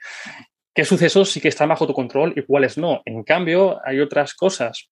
¿Qué 0.75 0.85
sucesos 0.85 1.31
sí 1.31 1.41
que 1.41 1.49
están 1.49 1.69
bajo 1.69 1.87
tu 1.87 1.93
control 1.93 2.33
y 2.37 2.43
cuáles 2.43 2.79
no? 2.79 3.03
En 3.05 3.25
cambio, 3.25 3.81
hay 3.85 4.01
otras 4.01 4.35
cosas 4.35 4.89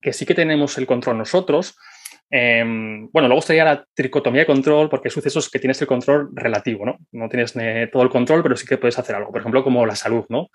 que 0.00 0.12
sí 0.12 0.24
que 0.26 0.34
tenemos 0.34 0.76
el 0.78 0.86
control 0.86 1.18
nosotros, 1.18 1.76
Em, 2.30 3.08
bueno, 3.12 3.28
luego 3.28 3.40
estaría 3.40 3.64
la 3.64 3.86
tricotomía 3.94 4.42
de 4.42 4.46
control, 4.46 4.88
porque 4.88 5.08
hay 5.08 5.12
sucesos 5.12 5.50
que 5.50 5.58
tienes 5.58 5.80
el 5.80 5.86
control 5.86 6.30
relativo, 6.32 6.84
¿no? 6.84 6.98
No 7.12 7.28
tienes 7.28 7.54
todo 7.92 8.02
el 8.02 8.10
control, 8.10 8.42
pero 8.42 8.56
sí 8.56 8.66
que 8.66 8.78
puedes 8.78 8.98
hacer 8.98 9.16
algo. 9.16 9.30
Por 9.30 9.40
ejemplo, 9.40 9.62
como 9.62 9.86
la 9.86 9.94
salud, 9.94 10.24
¿no? 10.28 10.48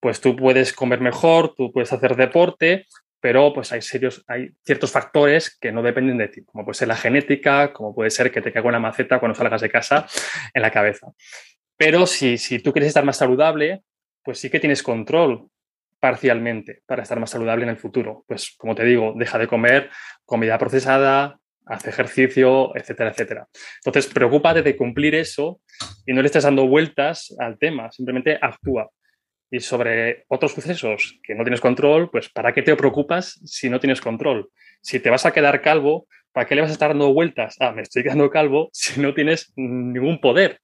Pues 0.00 0.20
tú 0.20 0.34
puedes 0.34 0.72
comer 0.72 1.00
mejor, 1.00 1.54
tú 1.54 1.72
puedes 1.72 1.92
hacer 1.92 2.16
deporte, 2.16 2.86
pero 3.20 3.52
pues 3.52 3.70
hay, 3.72 3.82
serios, 3.82 4.24
hay 4.26 4.50
ciertos 4.64 4.90
factores 4.90 5.56
que 5.60 5.72
no 5.72 5.82
dependen 5.82 6.18
de 6.18 6.28
ti, 6.28 6.44
como 6.44 6.64
puede 6.64 6.74
ser 6.74 6.88
la 6.88 6.96
genética, 6.96 7.72
como 7.72 7.94
puede 7.94 8.10
ser 8.10 8.32
que 8.32 8.40
te 8.40 8.52
caiga 8.52 8.68
una 8.68 8.80
maceta 8.80 9.20
cuando 9.20 9.36
salgas 9.36 9.60
de 9.60 9.68
casa 9.68 10.06
en 10.54 10.62
la 10.62 10.70
cabeza. 10.70 11.08
Pero 11.76 12.06
si, 12.06 12.38
si 12.38 12.58
tú 12.60 12.72
quieres 12.72 12.88
estar 12.88 13.04
más 13.04 13.18
saludable, 13.18 13.82
pues 14.24 14.38
sí 14.38 14.50
que 14.50 14.60
tienes 14.60 14.82
control 14.82 15.48
parcialmente 16.00 16.82
para 16.86 17.02
estar 17.02 17.20
más 17.20 17.30
saludable 17.30 17.64
en 17.64 17.70
el 17.70 17.76
futuro. 17.76 18.24
Pues 18.26 18.54
como 18.58 18.74
te 18.74 18.84
digo, 18.84 19.14
deja 19.16 19.38
de 19.38 19.46
comer 19.46 19.90
comida 20.24 20.58
procesada, 20.58 21.38
hace 21.66 21.90
ejercicio, 21.90 22.74
etcétera, 22.74 23.10
etcétera. 23.10 23.48
Entonces, 23.84 24.12
preocúpate 24.12 24.62
de 24.62 24.76
cumplir 24.76 25.14
eso 25.14 25.60
y 26.06 26.12
no 26.12 26.22
le 26.22 26.26
estés 26.26 26.44
dando 26.44 26.66
vueltas 26.66 27.34
al 27.38 27.58
tema, 27.58 27.90
simplemente 27.92 28.38
actúa. 28.40 28.90
Y 29.52 29.60
sobre 29.60 30.24
otros 30.28 30.52
sucesos 30.52 31.18
que 31.22 31.34
no 31.34 31.44
tienes 31.44 31.60
control, 31.60 32.10
pues 32.10 32.28
¿para 32.28 32.52
qué 32.52 32.62
te 32.62 32.74
preocupas 32.76 33.40
si 33.44 33.68
no 33.68 33.80
tienes 33.80 34.00
control? 34.00 34.48
Si 34.80 35.00
te 35.00 35.10
vas 35.10 35.26
a 35.26 35.32
quedar 35.32 35.60
calvo, 35.60 36.06
¿para 36.32 36.46
qué 36.46 36.54
le 36.54 36.62
vas 36.62 36.70
a 36.70 36.74
estar 36.74 36.90
dando 36.90 37.12
vueltas? 37.12 37.56
Ah, 37.60 37.72
me 37.72 37.82
estoy 37.82 38.02
quedando 38.02 38.30
calvo 38.30 38.70
si 38.72 39.00
no 39.00 39.12
tienes 39.12 39.52
ningún 39.56 40.20
poder 40.20 40.60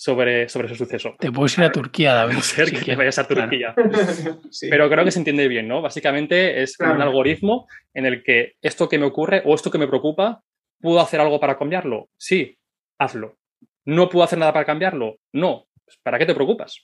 sobre, 0.00 0.48
sobre 0.48 0.66
ese 0.66 0.76
suceso. 0.76 1.14
Te 1.18 1.30
puedes 1.30 1.58
ir 1.58 1.64
a 1.64 1.70
Turquía, 1.70 2.14
David. 2.14 2.38
A 2.38 2.42
ser 2.42 2.72
que 2.72 2.96
vayas 2.96 3.18
a 3.18 3.28
Turquía. 3.28 3.74
Pero 4.70 4.88
creo 4.88 5.04
que 5.04 5.10
se 5.10 5.18
entiende 5.18 5.46
bien, 5.46 5.68
¿no? 5.68 5.82
Básicamente 5.82 6.62
es 6.62 6.80
un 6.80 7.02
algoritmo 7.02 7.68
en 7.92 8.06
el 8.06 8.22
que 8.22 8.54
esto 8.62 8.88
que 8.88 8.98
me 8.98 9.04
ocurre 9.04 9.42
o 9.44 9.54
esto 9.54 9.70
que 9.70 9.76
me 9.76 9.86
preocupa, 9.86 10.42
¿puedo 10.80 11.00
hacer 11.00 11.20
algo 11.20 11.38
para 11.38 11.58
cambiarlo? 11.58 12.08
Sí, 12.16 12.56
hazlo. 12.98 13.36
¿No 13.84 14.08
puedo 14.08 14.24
hacer 14.24 14.38
nada 14.38 14.54
para 14.54 14.64
cambiarlo? 14.64 15.18
No. 15.34 15.66
Pues, 15.84 15.98
¿Para 16.02 16.18
qué 16.18 16.24
te 16.24 16.34
preocupas? 16.34 16.80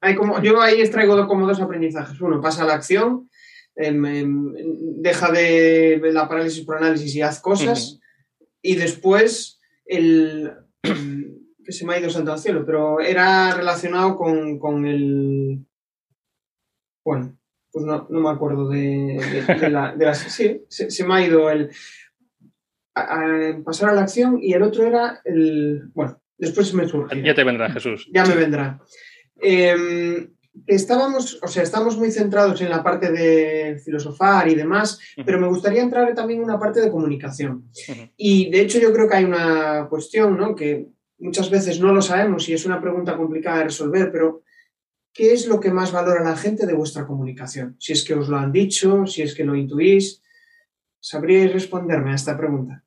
Hay 0.00 0.16
como, 0.16 0.42
yo 0.42 0.60
ahí 0.60 0.80
extraigo 0.80 1.24
como 1.28 1.46
dos 1.46 1.60
aprendizajes. 1.60 2.20
Uno, 2.20 2.40
pasa 2.40 2.64
a 2.64 2.66
la 2.66 2.74
acción, 2.74 3.30
em, 3.76 4.06
em, 4.06 4.54
deja 5.00 5.30
de 5.30 6.00
la 6.12 6.28
parálisis 6.28 6.64
por 6.64 6.78
análisis 6.78 7.14
y 7.14 7.22
haz 7.22 7.38
cosas. 7.38 8.00
Y 8.60 8.74
después 8.74 9.60
el 9.86 10.52
que 11.68 11.72
se 11.74 11.84
me 11.84 11.92
ha 11.92 12.00
ido 12.00 12.08
santo 12.08 12.32
al 12.32 12.38
cielo, 12.38 12.64
pero 12.64 12.98
era 12.98 13.54
relacionado 13.54 14.16
con, 14.16 14.86
el... 14.86 15.66
Bueno, 17.04 17.38
pues 17.70 17.84
no, 17.84 18.06
me 18.08 18.30
acuerdo 18.30 18.70
de, 18.70 19.20
la, 19.68 20.14
Sí, 20.14 20.62
se, 20.66 21.04
me 21.04 21.14
ha 21.14 21.26
ido 21.26 21.50
el... 21.50 21.68
pasar 23.66 23.90
a 23.90 23.94
la 23.94 24.00
acción 24.00 24.38
y 24.40 24.54
el 24.54 24.62
otro 24.62 24.86
era 24.86 25.20
el... 25.26 25.90
Bueno, 25.92 26.18
después 26.38 26.72
me 26.72 26.88
surge. 26.88 27.22
Ya 27.22 27.34
te 27.34 27.44
vendrá, 27.44 27.70
Jesús. 27.70 28.08
Ya 28.14 28.24
me 28.24 28.34
vendrá. 28.34 28.80
Em, 29.36 30.30
estábamos, 30.66 31.38
o 31.42 31.48
sea, 31.48 31.62
estamos 31.64 31.98
muy 31.98 32.10
centrados 32.10 32.62
en 32.62 32.70
la 32.70 32.82
parte 32.82 33.12
de 33.12 33.78
filosofar 33.84 34.48
y 34.48 34.54
demás, 34.54 34.98
pero 35.26 35.38
me 35.38 35.48
gustaría 35.48 35.82
entrar 35.82 36.14
también 36.14 36.38
en 36.38 36.46
una 36.46 36.58
parte 36.58 36.80
de 36.80 36.90
comunicación. 36.90 37.70
Y 38.16 38.48
de 38.50 38.62
hecho 38.62 38.78
yo 38.78 38.90
creo 38.90 39.06
que 39.06 39.16
hay 39.16 39.24
una 39.24 39.86
cuestión, 39.90 40.38
¿no? 40.38 40.54
Que 40.54 40.96
muchas 41.18 41.50
veces 41.50 41.80
no 41.80 41.92
lo 41.92 42.02
sabemos 42.02 42.48
y 42.48 42.54
es 42.54 42.64
una 42.66 42.80
pregunta 42.80 43.16
complicada 43.16 43.58
de 43.58 43.64
resolver, 43.64 44.10
pero 44.12 44.42
¿qué 45.12 45.32
es 45.32 45.46
lo 45.46 45.60
que 45.60 45.70
más 45.70 45.92
valora 45.92 46.22
la 46.22 46.36
gente 46.36 46.66
de 46.66 46.74
vuestra 46.74 47.06
comunicación? 47.06 47.76
Si 47.78 47.92
es 47.92 48.04
que 48.04 48.14
os 48.14 48.28
lo 48.28 48.38
han 48.38 48.52
dicho, 48.52 49.06
si 49.06 49.22
es 49.22 49.34
que 49.34 49.44
lo 49.44 49.54
intuís, 49.54 50.22
¿sabríais 51.00 51.52
responderme 51.52 52.12
a 52.12 52.14
esta 52.14 52.36
pregunta? 52.36 52.84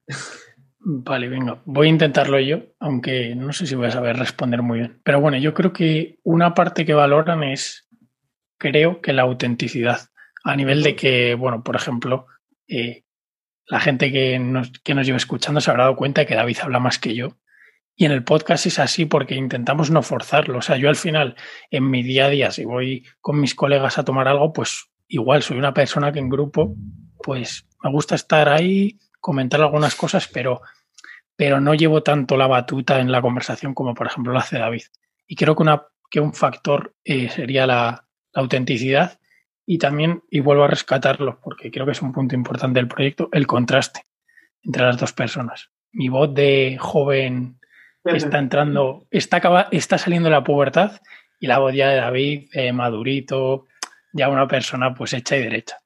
Vale, 0.83 1.29
venga, 1.29 1.61
voy 1.65 1.87
a 1.87 1.91
intentarlo 1.91 2.39
yo, 2.39 2.63
aunque 2.79 3.35
no 3.35 3.53
sé 3.53 3.67
si 3.67 3.75
voy 3.75 3.87
a 3.87 3.91
saber 3.91 4.17
responder 4.17 4.63
muy 4.63 4.79
bien. 4.79 4.99
Pero 5.03 5.21
bueno, 5.21 5.37
yo 5.37 5.53
creo 5.53 5.71
que 5.71 6.19
una 6.23 6.55
parte 6.55 6.85
que 6.85 6.95
valoran 6.95 7.43
es, 7.43 7.87
creo 8.57 8.99
que 8.99 9.13
la 9.13 9.21
autenticidad, 9.21 9.99
a 10.43 10.55
nivel 10.55 10.81
de 10.81 10.95
que, 10.95 11.35
bueno, 11.35 11.63
por 11.63 11.75
ejemplo, 11.75 12.25
eh, 12.67 13.03
la 13.67 13.79
gente 13.79 14.11
que 14.11 14.39
nos, 14.39 14.71
que 14.79 14.95
nos 14.95 15.05
lleva 15.05 15.17
escuchando 15.17 15.61
se 15.61 15.69
habrá 15.69 15.83
dado 15.83 15.95
cuenta 15.95 16.21
de 16.21 16.27
que 16.27 16.35
David 16.35 16.57
habla 16.63 16.79
más 16.79 16.97
que 16.97 17.13
yo 17.13 17.37
y 17.95 18.05
en 18.05 18.11
el 18.11 18.23
podcast 18.23 18.65
es 18.65 18.79
así 18.79 19.05
porque 19.05 19.35
intentamos 19.35 19.91
no 19.91 20.01
forzarlo. 20.01 20.59
O 20.59 20.61
sea, 20.61 20.77
yo 20.77 20.89
al 20.89 20.95
final, 20.95 21.35
en 21.69 21.89
mi 21.89 22.03
día 22.03 22.25
a 22.25 22.29
día, 22.29 22.51
si 22.51 22.65
voy 22.65 23.05
con 23.19 23.39
mis 23.39 23.53
colegas 23.53 23.97
a 23.97 24.05
tomar 24.05 24.27
algo, 24.27 24.53
pues 24.53 24.89
igual 25.07 25.43
soy 25.43 25.57
una 25.57 25.73
persona 25.73 26.11
que 26.11 26.19
en 26.19 26.29
grupo, 26.29 26.75
pues 27.21 27.67
me 27.83 27.91
gusta 27.91 28.15
estar 28.15 28.49
ahí, 28.49 28.97
comentar 29.19 29.61
algunas 29.61 29.95
cosas, 29.95 30.27
pero, 30.27 30.61
pero 31.35 31.59
no 31.59 31.73
llevo 31.73 32.01
tanto 32.01 32.37
la 32.37 32.47
batuta 32.47 32.99
en 32.99 33.11
la 33.11 33.21
conversación 33.21 33.73
como, 33.73 33.93
por 33.93 34.07
ejemplo, 34.07 34.33
lo 34.33 34.39
hace 34.39 34.57
David. 34.57 34.83
Y 35.27 35.35
creo 35.35 35.55
que, 35.55 35.63
una, 35.63 35.83
que 36.09 36.19
un 36.19 36.33
factor 36.33 36.95
eh, 37.03 37.29
sería 37.29 37.67
la, 37.67 38.07
la 38.33 38.41
autenticidad 38.41 39.19
y 39.65 39.77
también, 39.77 40.23
y 40.29 40.39
vuelvo 40.39 40.63
a 40.63 40.67
rescatarlo, 40.67 41.39
porque 41.41 41.71
creo 41.71 41.85
que 41.85 41.91
es 41.91 42.01
un 42.01 42.11
punto 42.11 42.35
importante 42.35 42.79
del 42.79 42.87
proyecto, 42.87 43.29
el 43.31 43.47
contraste 43.47 44.01
entre 44.63 44.83
las 44.83 44.97
dos 44.97 45.13
personas. 45.13 45.69
Mi 45.91 46.09
voz 46.09 46.33
de 46.33 46.77
joven 46.79 47.59
está 48.03 48.39
entrando, 48.39 49.05
está, 49.11 49.67
está 49.71 49.97
saliendo 49.97 50.29
la 50.29 50.43
pubertad 50.43 50.99
y 51.39 51.47
la 51.47 51.59
voz 51.59 51.73
ya 51.73 51.89
de 51.89 51.97
David, 51.97 52.49
eh, 52.53 52.71
madurito, 52.71 53.67
ya 54.13 54.29
una 54.29 54.47
persona 54.47 54.93
pues 54.93 55.13
hecha 55.13 55.37
y 55.37 55.41
derecha. 55.41 55.77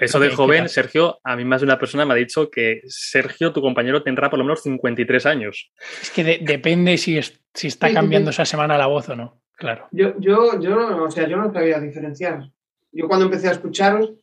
eso 0.00 0.18
de 0.18 0.30
joven, 0.30 0.68
Sergio, 0.68 1.20
a 1.22 1.36
mí 1.36 1.44
más 1.44 1.60
de 1.60 1.66
una 1.66 1.78
persona 1.78 2.04
me 2.04 2.14
ha 2.14 2.16
dicho 2.16 2.50
que 2.50 2.82
Sergio, 2.86 3.52
tu 3.52 3.60
compañero, 3.60 4.02
tendrá 4.02 4.30
por 4.30 4.38
lo 4.38 4.44
menos 4.44 4.62
53 4.62 5.26
años. 5.26 5.72
Es 6.00 6.10
que 6.10 6.40
depende 6.42 6.96
si, 6.98 7.20
si 7.52 7.68
está 7.68 7.92
cambiando 7.92 8.30
esa 8.30 8.44
semana 8.44 8.78
la 8.78 8.86
voz 8.86 9.08
o 9.08 9.16
no, 9.16 9.42
claro. 9.56 9.88
Yo, 9.92 10.18
yo, 10.18 10.60
yo, 10.60 11.04
o 11.04 11.10
sea, 11.10 11.28
yo 11.28 11.36
no 11.36 11.52
sabía 11.52 11.80
diferenciar. 11.80 12.50
Yo 12.92 13.08
cuando 13.08 13.26
empecé 13.26 13.48
a 13.48 13.52
escucharos, 13.52 14.14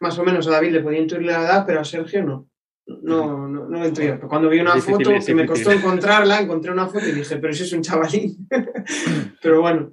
más 0.00 0.18
o 0.18 0.24
menos 0.24 0.46
a 0.46 0.50
David 0.50 0.72
le 0.72 0.80
podía 0.80 1.00
intuir 1.00 1.22
la 1.22 1.42
edad, 1.42 1.64
pero 1.66 1.80
a 1.80 1.84
Sergio 1.84 2.22
no. 2.24 2.48
No, 2.86 3.46
no, 3.48 3.68
no 3.68 3.84
entro 3.84 4.04
yo. 4.04 4.20
Cuando 4.28 4.48
vi 4.48 4.58
una 4.58 4.76
foto, 4.76 5.10
que 5.24 5.34
me 5.34 5.46
costó 5.46 5.70
encontrarla, 5.70 6.40
encontré 6.40 6.72
una 6.72 6.88
foto 6.88 7.06
y 7.06 7.12
dije, 7.12 7.36
pero 7.36 7.52
ese 7.52 7.64
es 7.64 7.72
un 7.72 7.82
chavalín. 7.82 8.48
pero 9.42 9.60
bueno, 9.60 9.92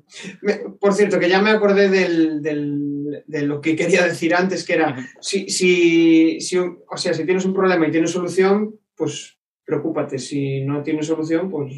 por 0.80 0.94
cierto, 0.94 1.20
que 1.20 1.30
ya 1.30 1.42
me 1.42 1.52
acordé 1.52 1.90
del, 1.90 2.42
del, 2.42 3.24
de 3.28 3.42
lo 3.44 3.62
que 3.62 3.76
quería 3.76 4.04
decir 4.06 4.34
antes, 4.34 4.66
que 4.66 4.74
era, 4.74 4.96
si, 5.22 5.50
si, 5.50 6.40
si, 6.42 6.58
o 6.58 6.98
sea, 6.98 7.14
si 7.14 7.26
tienes 7.26 7.46
un 7.46 7.54
problema 7.54 7.88
y 7.88 7.92
tienes 7.92 8.12
solución, 8.12 8.76
pues 8.96 9.38
preocúpate. 9.66 10.18
Si 10.18 10.66
no 10.66 10.82
tienes 10.82 11.06
solución, 11.06 11.50
pues 11.50 11.72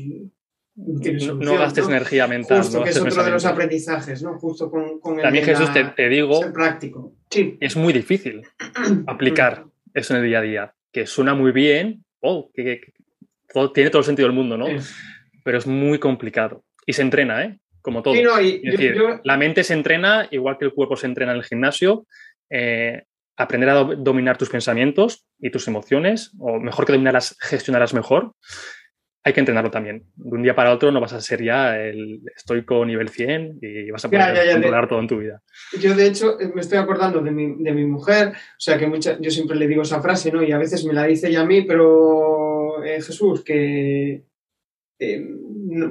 no, 0.75 0.99
tienes 1.01 1.25
solución, 1.25 1.53
no 1.53 1.59
gastes 1.59 1.87
energía 1.87 2.25
mental. 2.27 2.59
Justo, 2.59 2.83
que 2.83 2.89
es 2.89 3.01
otro 3.01 3.23
de 3.23 3.31
los 3.31 3.45
aprendizajes, 3.45 4.23
¿no? 4.23 4.39
Justo 4.39 4.71
con, 4.71 5.01
con 5.01 5.17
el 5.17 5.23
También, 5.23 5.43
Jesús, 5.43 5.73
te, 5.73 5.83
te 5.83 6.07
digo, 6.07 6.39
práctico. 6.53 7.15
Sí. 7.29 7.57
es 7.59 7.75
muy 7.75 7.91
difícil 7.91 8.43
aplicar 9.07 9.65
eso 9.93 10.15
en 10.15 10.23
el 10.23 10.29
día 10.29 10.39
a 10.39 10.41
día 10.41 10.75
que 10.91 11.05
suena 11.05 11.33
muy 11.33 11.51
bien, 11.51 12.03
oh, 12.19 12.51
que, 12.53 12.81
tiene 13.73 13.89
todo 13.89 13.99
el 13.99 14.05
sentido 14.05 14.27
del 14.27 14.35
mundo, 14.35 14.57
¿no? 14.57 14.67
Pero 15.43 15.57
es 15.57 15.67
muy 15.67 15.99
complicado. 15.99 16.63
Y 16.85 16.93
se 16.93 17.01
entrena, 17.01 17.43
¿eh? 17.43 17.59
como 17.81 18.01
todo. 18.01 18.13
la 19.23 19.37
mente 19.37 19.63
se 19.63 19.73
entrena 19.73 20.27
igual 20.31 20.57
que 20.57 20.65
el 20.65 20.73
cuerpo 20.73 20.95
se 20.95 21.07
entrena 21.07 21.31
en 21.31 21.39
el 21.39 21.43
gimnasio. 21.43 22.05
Eh, 22.49 23.03
aprender 23.37 23.69
a 23.69 23.83
dominar 23.83 24.37
tus 24.37 24.49
pensamientos 24.49 25.25
y 25.39 25.49
tus 25.49 25.67
emociones, 25.67 26.31
o 26.39 26.59
mejor 26.59 26.85
que 26.85 26.91
dominarlas, 26.91 27.35
gestionarlas 27.39 27.93
mejor, 27.93 28.33
hay 29.23 29.33
que 29.33 29.39
entrenarlo 29.39 29.69
también. 29.69 30.05
De 30.15 30.35
un 30.35 30.41
día 30.41 30.55
para 30.55 30.73
otro 30.73 30.91
no 30.91 30.99
vas 30.99 31.13
a 31.13 31.21
ser 31.21 31.43
ya 31.43 31.77
el 31.77 32.21
estoico 32.35 32.83
nivel 32.85 33.09
100 33.09 33.59
y 33.61 33.91
vas 33.91 34.05
a 34.05 34.09
poder 34.09 34.53
controlar 34.53 34.87
todo 34.87 34.99
en 34.99 35.07
tu 35.07 35.19
vida. 35.19 35.41
Yo, 35.79 35.95
de 35.95 36.07
hecho, 36.07 36.37
me 36.55 36.61
estoy 36.61 36.79
acordando 36.79 37.21
de 37.21 37.31
mi, 37.31 37.63
de 37.63 37.71
mi 37.71 37.85
mujer, 37.85 38.29
o 38.29 38.59
sea, 38.59 38.77
que 38.77 38.87
mucha, 38.87 39.19
yo 39.19 39.29
siempre 39.29 39.57
le 39.57 39.67
digo 39.67 39.83
esa 39.83 40.01
frase, 40.01 40.31
¿no? 40.31 40.41
Y 40.41 40.51
a 40.51 40.57
veces 40.57 40.85
me 40.85 40.93
la 40.93 41.05
dice 41.05 41.27
ella 41.27 41.41
a 41.41 41.45
mí, 41.45 41.61
pero 41.61 42.83
eh, 42.83 43.01
Jesús, 43.01 43.43
que... 43.43 44.23
Eh, 44.99 45.27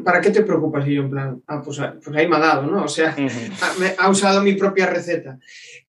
¿Para 0.05 0.21
qué 0.21 0.31
te 0.31 0.43
preocupas? 0.43 0.87
Y 0.87 0.95
yo, 0.95 1.03
en 1.03 1.11
plan, 1.11 1.43
ah, 1.47 1.63
pues, 1.65 1.81
pues, 2.05 2.17
ahí 2.17 2.29
me 2.29 2.37
ha 2.37 2.41
dado, 2.41 2.67
¿no? 2.67 2.85
O 2.85 2.89
sea, 2.89 3.17
ha, 3.17 3.93
ha 4.05 4.11
usado 4.11 4.43
mi 4.43 4.53
propia 4.53 4.87
receta. 4.87 5.39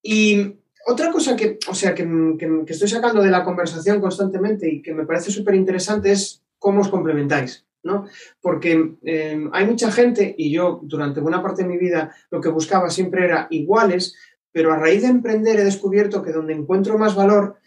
Y 0.02 0.56
otra 0.88 1.12
cosa 1.12 1.36
que, 1.36 1.60
o 1.68 1.76
sea, 1.76 1.94
que, 1.94 2.08
que, 2.38 2.74
estoy 2.74 2.88
sacando 2.88 3.22
de 3.22 3.30
la 3.30 3.44
conversación 3.44 4.00
constantemente 4.00 4.70
y 4.70 4.82
que 4.82 4.94
me 4.94 5.06
parece 5.06 5.32
súper 5.32 5.56
interesante 5.56 6.12
es 6.12 6.41
cómo 6.62 6.82
os 6.82 6.90
complementáis, 6.90 7.66
¿no? 7.84 8.06
Porque 8.40 8.94
eh, 9.04 9.50
hay 9.52 9.66
mucha 9.66 9.92
gente, 9.92 10.36
y 10.38 10.52
yo 10.52 10.80
durante 10.84 11.20
buena 11.20 11.42
parte 11.42 11.64
de 11.64 11.70
mi 11.70 11.80
vida 11.80 12.16
lo 12.30 12.40
que 12.40 12.50
buscaba 12.50 12.92
siempre 12.92 13.26
era 13.26 13.48
iguales, 13.50 14.16
pero 14.52 14.72
a 14.72 14.78
raíz 14.78 15.02
de 15.02 15.08
emprender 15.08 15.60
he 15.60 15.64
descubierto 15.64 16.22
que 16.22 16.32
donde 16.32 16.54
encuentro 16.54 17.00
más 17.00 17.16
valor, 17.16 17.58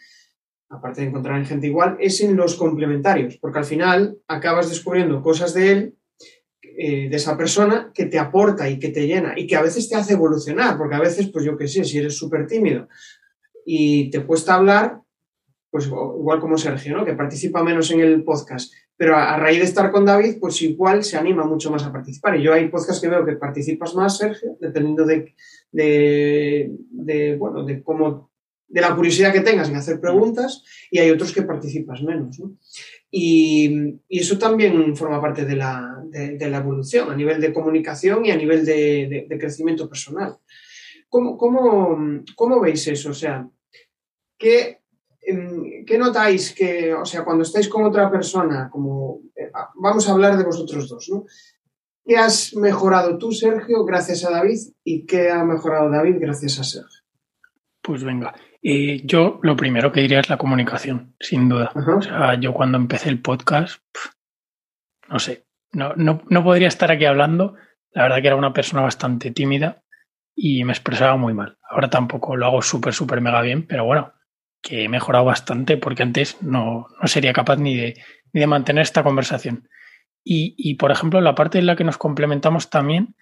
aparte 0.69 1.01
de 1.01 1.09
encontrar 1.09 1.37
en 1.39 1.47
gente 1.47 1.67
igual, 1.67 1.97
es 1.99 2.21
en 2.21 2.37
los 2.37 2.55
complementarios, 2.55 3.37
porque 3.39 3.59
al 3.59 3.65
final 3.65 4.19
acabas 4.29 4.69
descubriendo 4.69 5.21
cosas 5.23 5.55
de 5.55 5.73
él, 5.73 5.97
eh, 6.63 7.09
de 7.09 7.17
esa 7.17 7.37
persona, 7.37 7.91
que 7.93 8.07
te 8.07 8.21
aporta 8.21 8.71
y 8.71 8.79
que 8.79 8.91
te 8.91 9.09
llena 9.09 9.35
y 9.37 9.49
que 9.49 9.57
a 9.57 9.63
veces 9.63 9.89
te 9.89 9.97
hace 9.97 10.13
evolucionar, 10.13 10.79
porque 10.79 10.95
a 10.95 11.01
veces, 11.01 11.31
pues 11.33 11.45
yo 11.45 11.57
qué 11.57 11.67
sé, 11.67 11.83
si 11.83 11.99
eres 11.99 12.17
súper 12.17 12.47
tímido 12.47 12.87
y 13.67 14.09
te 14.11 14.25
cuesta 14.25 14.55
hablar, 14.55 15.01
pues 15.75 15.87
igual 15.87 16.39
como 16.39 16.57
Sergio, 16.57 16.97
¿no? 16.97 17.05
que 17.05 17.15
participa 17.15 17.65
menos 17.65 17.91
en 17.91 17.99
el 17.99 18.23
podcast, 18.23 18.73
pero 18.97 19.17
a, 19.17 19.37
raíz 19.37 19.59
de 19.59 19.65
estar 19.65 19.91
con 19.91 20.05
David, 20.05 20.37
pues 20.41 20.63
igual 20.63 21.03
se 21.03 21.17
anima 21.17 21.45
mucho 21.45 21.71
más 21.71 21.85
a 21.85 21.93
participar. 21.93 22.39
Y 22.39 22.43
yo 22.43 22.53
hay 22.53 22.69
podcasts 22.69 23.01
que 23.01 23.09
veo 23.09 23.25
que 23.25 23.33
participas 23.33 23.95
más, 23.95 24.19
Sergio, 24.19 24.57
dependiendo 24.61 25.05
de, 25.05 25.35
bueno, 27.39 27.65
de 27.65 27.83
cómo, 27.83 28.31
de 28.69 28.81
la 28.81 28.95
curiosidad 28.95 29.33
que 29.33 29.41
tengas 29.41 29.69
en 29.69 29.77
hacer 29.77 30.01
preguntas, 30.01 30.63
y 30.91 30.99
hay 30.99 31.11
otros 31.11 31.33
que 31.33 31.43
participas 31.43 32.03
menos. 32.03 32.39
¿no? 32.39 32.57
Y, 33.11 33.99
y, 34.09 34.21
eso 34.21 34.39
también 34.39 34.97
forma 34.97 35.21
parte 35.21 35.45
de 35.45 35.57
la, 35.57 36.01
de, 36.07 36.49
la, 36.49 36.59
evolución 36.59 37.11
a 37.11 37.17
nivel 37.17 37.41
de 37.41 37.53
comunicación 37.53 38.25
y 38.25 38.31
a 38.31 38.37
nivel 38.37 38.65
de, 38.65 39.27
crecimiento 39.41 39.89
personal. 39.89 40.37
¿Cómo, 41.09 41.37
cómo, 41.37 42.23
cómo 42.37 42.61
veis 42.61 42.87
eso? 42.87 43.11
O 43.11 43.15
sea, 43.15 43.49
¿qué, 44.39 44.84
¿qué 45.87 45.99
notáis 45.99 46.55
que, 46.55 46.95
o 46.95 47.05
sea, 47.05 47.25
cuando 47.25 47.43
estáis 47.43 47.69
con 47.69 47.85
otra 47.85 48.11
persona, 48.11 48.69
como 48.71 49.21
eh, 49.37 49.51
vamos 49.77 50.09
a 50.09 50.13
hablar 50.13 50.37
de 50.37 50.45
vosotros 50.45 50.89
dos, 50.89 51.09
¿no? 51.11 51.25
¿Qué 52.07 52.17
has 52.17 52.55
mejorado 52.55 53.17
tú, 53.17 53.33
Sergio, 53.33 53.85
gracias 53.85 54.25
a 54.25 54.31
David? 54.31 54.59
¿Y 54.85 55.07
qué 55.07 55.31
ha 55.31 55.43
mejorado 55.45 55.91
David 55.91 56.17
gracias 56.19 56.61
a 56.61 56.65
Sergio? 56.65 57.01
Pues 57.81 58.05
venga, 58.05 58.35
eh, 58.63 59.03
yo 59.05 59.41
lo 59.43 59.57
primero 59.57 59.93
que 59.93 60.01
diría 60.01 60.21
es 60.21 60.29
la 60.29 60.37
comunicación, 60.37 61.15
sin 61.21 61.49
duda. 61.49 61.73
O 61.75 62.03
sea, 62.03 62.39
yo 62.39 62.53
cuando 62.53 62.77
empecé 62.77 63.09
el 63.09 63.21
podcast, 63.21 63.81
no 65.09 65.19
sé, 65.19 65.47
no, 65.73 65.95
no, 65.97 66.23
no 66.29 66.45
podría 66.45 66.69
estar 66.69 66.91
aquí 66.91 67.05
hablando. 67.05 67.55
La 67.93 68.05
verdad 68.05 68.21
que 68.21 68.27
era 68.27 68.37
una 68.37 68.53
persona 68.53 68.83
bastante 68.83 69.31
tímida 69.31 69.83
y 70.35 70.65
me 70.65 70.73
expresaba 70.73 71.17
muy 71.17 71.33
mal. 71.33 71.59
Ahora 71.71 71.89
tampoco 71.89 72.37
lo 72.37 72.47
hago 72.47 72.63
súper, 72.63 72.93
súper 72.93 73.21
mega 73.21 73.41
bien, 73.41 73.67
pero 73.67 73.85
bueno, 73.85 74.13
que 74.65 74.85
he 74.85 74.89
mejorado 74.89 75.27
bastante 75.27 75.77
porque 75.77 76.03
antes 76.03 76.43
no, 76.43 76.87
no 77.01 77.07
sería 77.07 77.35
capaz 77.35 77.57
ni 77.57 77.77
de, 77.77 78.03
ni 78.33 78.41
de, 78.41 78.47
mantener 78.47 78.83
esta 78.83 79.05
conversación. 79.05 79.69
Y, 80.25 80.55
y, 80.57 80.77
por 80.77 80.91
ejemplo, 80.91 81.21
la 81.21 81.35
parte 81.35 81.59
en 81.59 81.67
la 81.67 81.77
que 81.77 81.85
nos 81.85 81.99
complementamos 81.99 82.71
también, 82.71 83.15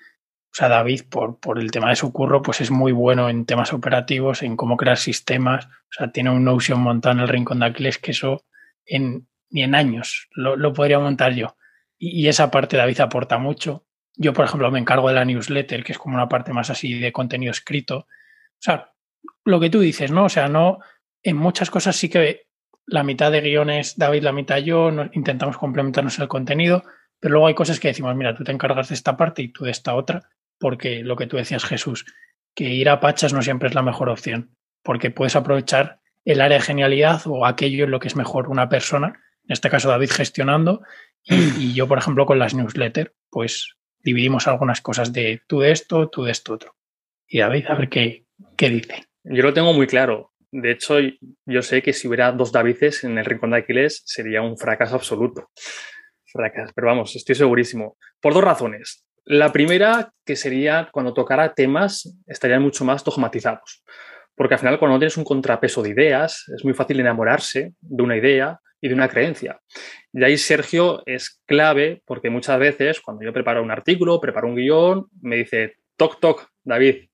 o 0.53 0.55
sea, 0.55 0.69
David, 0.69 1.03
por, 1.11 1.41
por 1.41 1.59
el 1.59 1.73
tema 1.73 1.89
de 1.89 1.97
su 1.97 2.13
curro, 2.13 2.43
pues 2.43 2.61
es 2.61 2.71
muy 2.71 2.93
bueno 2.93 3.29
en 3.29 3.45
temas 3.45 3.73
operativos, 3.73 4.43
en 4.43 4.57
cómo 4.57 4.77
crear 4.77 4.99
sistemas. 4.99 5.67
O 5.67 5.91
sea, 5.91 6.13
tiene 6.13 6.31
un 6.31 6.45
Notion 6.45 6.81
montado 6.81 7.17
en 7.17 7.23
el 7.23 7.29
rincón 7.29 7.59
de 7.59 7.67
Aquiles 7.67 7.99
que 7.99 8.13
eso 8.13 8.45
en, 8.87 9.27
ni 9.51 9.65
en 9.65 9.75
años 9.75 10.29
lo, 10.31 10.55
lo 10.55 10.73
podría 10.73 11.01
montar 11.01 11.35
yo. 11.35 11.57
Y, 11.99 12.23
y, 12.23 12.29
esa 12.29 12.53
parte 12.53 12.77
David 12.77 13.01
aporta 13.01 13.39
mucho. 13.39 13.85
Yo, 14.15 14.33
por 14.33 14.45
ejemplo, 14.45 14.71
me 14.71 14.79
encargo 14.79 15.09
de 15.09 15.15
la 15.15 15.25
newsletter, 15.25 15.83
que 15.83 15.93
es 15.93 15.99
como 15.99 16.15
una 16.15 16.29
parte 16.29 16.53
más 16.53 16.71
así 16.71 17.01
de 17.01 17.11
contenido 17.11 17.51
escrito. 17.51 17.97
O 17.99 18.07
sea, 18.61 18.93
lo 19.45 19.59
que 19.59 19.71
tú 19.71 19.81
dices, 19.81 20.13
¿no? 20.13 20.27
O 20.27 20.29
sea, 20.29 20.49
no, 20.49 20.79
en 21.23 21.37
muchas 21.37 21.71
cosas 21.71 21.97
sí 21.97 22.09
que 22.09 22.47
la 22.87 23.05
mitad 23.05 23.31
de 23.31 23.41
guiones 23.41 23.97
David, 23.97 24.23
la 24.23 24.33
mitad 24.33 24.59
yo, 24.59 24.91
intentamos 25.13 25.57
complementarnos 25.57 26.19
el 26.19 26.29
contenido, 26.29 26.85
pero 27.21 27.33
luego 27.33 27.47
hay 27.47 27.55
cosas 27.55 27.79
que 27.79 27.89
decimos, 27.89 28.15
mira, 28.17 28.35
tú 28.35 28.45
te 28.45 28.53
encargas 28.53 28.89
de 28.89 28.95
esta 28.95 29.17
parte 29.17 29.43
y 29.43 29.49
tú 29.49 29.65
de 29.65 29.71
esta 29.71 29.95
otra, 29.95 30.29
porque 30.59 31.03
lo 31.03 31.17
que 31.17 31.27
tú 31.27 31.37
decías, 31.37 31.65
Jesús, 31.65 32.05
que 32.55 32.65
ir 32.65 32.89
a 32.89 33.01
pachas 33.01 33.33
no 33.33 33.43
siempre 33.43 33.69
es 33.69 33.75
la 33.75 33.83
mejor 33.83 34.09
opción, 34.09 34.57
porque 34.83 35.11
puedes 35.11 35.37
aprovechar 35.37 36.01
el 36.25 36.41
área 36.41 36.59
de 36.59 36.65
genialidad 36.65 37.23
o 37.27 37.47
aquello 37.47 37.85
en 37.85 37.91
lo 37.91 38.01
que 38.01 38.09
es 38.09 38.17
mejor 38.17 38.49
una 38.49 38.69
persona, 38.69 39.21
en 39.45 39.53
este 39.53 39.71
caso 39.71 39.89
David 39.89 40.11
gestionando, 40.11 40.83
y, 41.25 41.73
yo, 41.75 41.87
por 41.87 41.99
ejemplo, 41.99 42.27
con 42.27 42.39
las 42.39 42.55
newsletters, 42.55 43.13
pues 43.31 43.77
dividimos 44.01 44.49
algunas 44.49 44.81
cosas 44.81 45.13
de 45.13 45.43
tú 45.47 45.61
de 45.61 45.73
esto, 45.73 46.09
tú 46.09 46.25
de 46.25 46.33
esto 46.33 46.55
otro. 46.55 46.75
Y 47.27 47.39
David, 47.39 47.67
a 47.69 47.75
ver 47.75 47.89
qué, 47.89 48.27
qué 48.57 48.69
dice. 48.69 49.07
Yo 49.25 49.43
lo 49.43 49.55
tengo 49.55 49.73
muy 49.73 49.87
claro. 49.87 50.32
De 50.53 50.71
hecho, 50.71 50.99
yo 51.47 51.63
sé 51.63 51.83
que 51.83 51.95
si 51.95 52.07
hubiera 52.07 52.31
dos 52.31 52.53
Davices 52.53 53.05
en 53.05 53.17
el 53.17 53.25
rincón 53.25 53.51
de 53.51 53.59
Aquiles 53.59 54.03
sería 54.05 54.43
un 54.43 54.59
fracaso 54.59 54.97
absoluto. 54.97 55.51
Fracaso, 56.27 56.73
pero 56.75 56.89
vamos, 56.89 57.17
estoy 57.17 57.35
segurísimo. 57.35 57.97
Por 58.21 58.35
dos 58.35 58.45
razones. 58.45 59.07
La 59.25 59.51
primera, 59.51 60.13
que 60.27 60.37
sería 60.37 60.91
cuando 60.93 61.15
tocara 61.15 61.55
temas, 61.55 62.15
estarían 62.27 62.61
mucho 62.61 62.85
más 62.85 63.03
dogmatizados. 63.03 63.83
Porque 64.35 64.55
al 64.55 64.61
final, 64.61 64.79
cuando 64.79 64.97
no 64.97 64.99
tienes 64.99 65.17
un 65.17 65.25
contrapeso 65.25 65.83
de 65.83 65.91
ideas, 65.91 66.45
es 66.55 66.65
muy 66.65 66.75
fácil 66.75 67.01
enamorarse 67.01 67.73
de 67.81 68.03
una 68.03 68.17
idea 68.17 68.61
y 68.79 68.89
de 68.89 68.95
una 68.95 69.09
creencia. 69.09 69.59
Y 70.13 70.23
ahí 70.23 70.37
Sergio 70.37 71.03
es 71.07 71.41
clave 71.47 72.03
porque 72.05 72.29
muchas 72.29 72.59
veces, 72.59 73.01
cuando 73.01 73.25
yo 73.25 73.33
preparo 73.33 73.63
un 73.63 73.71
artículo, 73.71 74.21
preparo 74.21 74.49
un 74.49 74.57
guion, 74.57 75.07
me 75.23 75.37
dice, 75.37 75.77
toc, 75.97 76.21
toc, 76.21 76.49
David, 76.65 77.09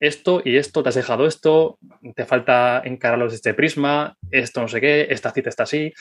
esto 0.00 0.40
y 0.44 0.56
esto, 0.56 0.82
te 0.82 0.88
has 0.88 0.94
dejado 0.94 1.26
esto, 1.26 1.78
te 2.16 2.24
falta 2.24 2.82
encararlo 2.84 3.26
desde 3.26 3.36
este 3.36 3.54
prisma, 3.54 4.16
esto 4.30 4.62
no 4.62 4.68
sé 4.68 4.80
qué, 4.80 5.06
esta 5.10 5.30
cita 5.30 5.50
está 5.50 5.64
así. 5.64 5.92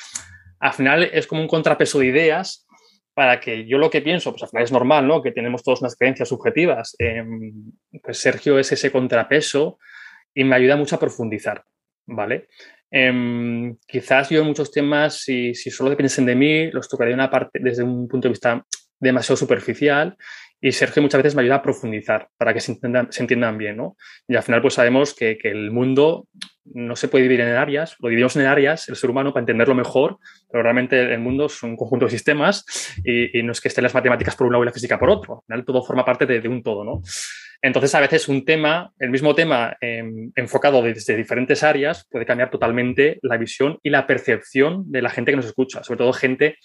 Al 0.59 0.73
final 0.73 1.03
es 1.03 1.27
como 1.27 1.41
un 1.41 1.47
contrapeso 1.47 1.99
de 1.99 2.07
ideas 2.07 2.65
para 3.13 3.41
que 3.41 3.67
yo 3.67 3.77
lo 3.77 3.89
que 3.89 4.01
pienso, 4.01 4.31
pues 4.31 4.43
al 4.43 4.49
final 4.49 4.63
es 4.63 4.71
normal, 4.71 5.05
¿no? 5.05 5.21
Que 5.21 5.31
tenemos 5.31 5.63
todas 5.63 5.81
unas 5.81 5.97
creencias 5.97 6.29
subjetivas. 6.29 6.95
Em, 6.97 7.73
pues 8.01 8.17
Sergio 8.17 8.57
es 8.57 8.71
ese 8.71 8.91
contrapeso 8.91 9.77
y 10.33 10.45
me 10.45 10.55
ayuda 10.55 10.77
mucho 10.77 10.95
a 10.95 10.99
profundizar, 10.99 11.63
¿vale? 12.05 12.47
Em, 12.89 13.75
quizás 13.85 14.29
yo 14.29 14.39
en 14.41 14.47
muchos 14.47 14.71
temas, 14.71 15.21
si, 15.21 15.53
si 15.53 15.69
solo 15.69 15.89
dependiesen 15.89 16.25
de 16.25 16.35
mí, 16.35 16.71
los 16.71 16.87
tocaría 16.87 17.13
una 17.13 17.29
parte 17.29 17.59
desde 17.61 17.83
un 17.83 18.07
punto 18.07 18.27
de 18.27 18.31
vista 18.31 18.65
demasiado 18.99 19.37
superficial 19.37 20.17
y 20.61 20.71
Sergio 20.71 21.01
muchas 21.01 21.19
veces 21.19 21.35
me 21.35 21.41
ayuda 21.41 21.55
a 21.55 21.61
profundizar 21.61 22.27
para 22.37 22.53
que 22.53 22.59
se 22.59 22.71
entiendan, 22.71 23.57
bien, 23.57 23.77
¿no? 23.77 23.95
Y 24.27 24.35
al 24.35 24.43
final 24.43 24.61
pues 24.61 24.73
sabemos 24.73 25.13
que, 25.13 25.37
que, 25.37 25.49
el 25.49 25.71
mundo 25.71 26.27
no 26.65 26.95
se 26.95 27.07
puede 27.07 27.23
dividir 27.23 27.45
en 27.45 27.55
áreas, 27.55 27.95
lo 27.99 28.09
dividimos 28.09 28.35
en 28.35 28.45
áreas, 28.45 28.89
el 28.89 28.95
ser 28.95 29.09
humano, 29.09 29.33
para 29.33 29.41
entenderlo 29.41 29.73
mejor, 29.73 30.17
pero 30.51 30.63
realmente 30.63 31.13
el 31.13 31.19
mundo 31.19 31.45
es 31.45 31.63
un 31.63 31.77
conjunto 31.77 32.05
de 32.05 32.11
sistemas 32.11 32.65
y, 33.03 33.39
y 33.39 33.43
no 33.43 33.53
es 33.53 33.61
que 33.61 33.69
estén 33.69 33.83
las 33.83 33.93
matemáticas 33.93 34.35
por 34.35 34.47
un 34.47 34.53
lado 34.53 34.63
y 34.63 34.67
la 34.67 34.73
física 34.73 34.99
por 34.99 35.09
otro, 35.09 35.35
al 35.35 35.45
final 35.45 35.65
todo 35.65 35.83
forma 35.83 36.05
parte 36.05 36.25
de, 36.25 36.47
un 36.47 36.61
todo, 36.61 36.83
¿no? 36.83 37.01
Entonces, 37.61 37.93
a 37.93 37.99
veces 37.99 38.29
un 38.29 38.45
tema, 38.45 38.93
el 38.99 39.09
mismo 39.09 39.35
tema 39.35 39.75
eh, 39.81 40.01
enfocado 40.35 40.81
desde 40.81 41.17
diferentes 41.17 41.61
áreas, 41.61 42.07
puede 42.09 42.25
cambiar 42.25 42.49
totalmente 42.49 43.19
la 43.21 43.35
visión 43.35 43.79
y 43.83 43.89
la 43.89 44.07
percepción 44.07 44.89
de 44.89 45.01
la 45.01 45.09
gente 45.09 45.31
que 45.31 45.37
nos 45.37 45.45
escucha, 45.45 45.83
sobre 45.83 45.97
todo 45.97 46.13
gente 46.13 46.55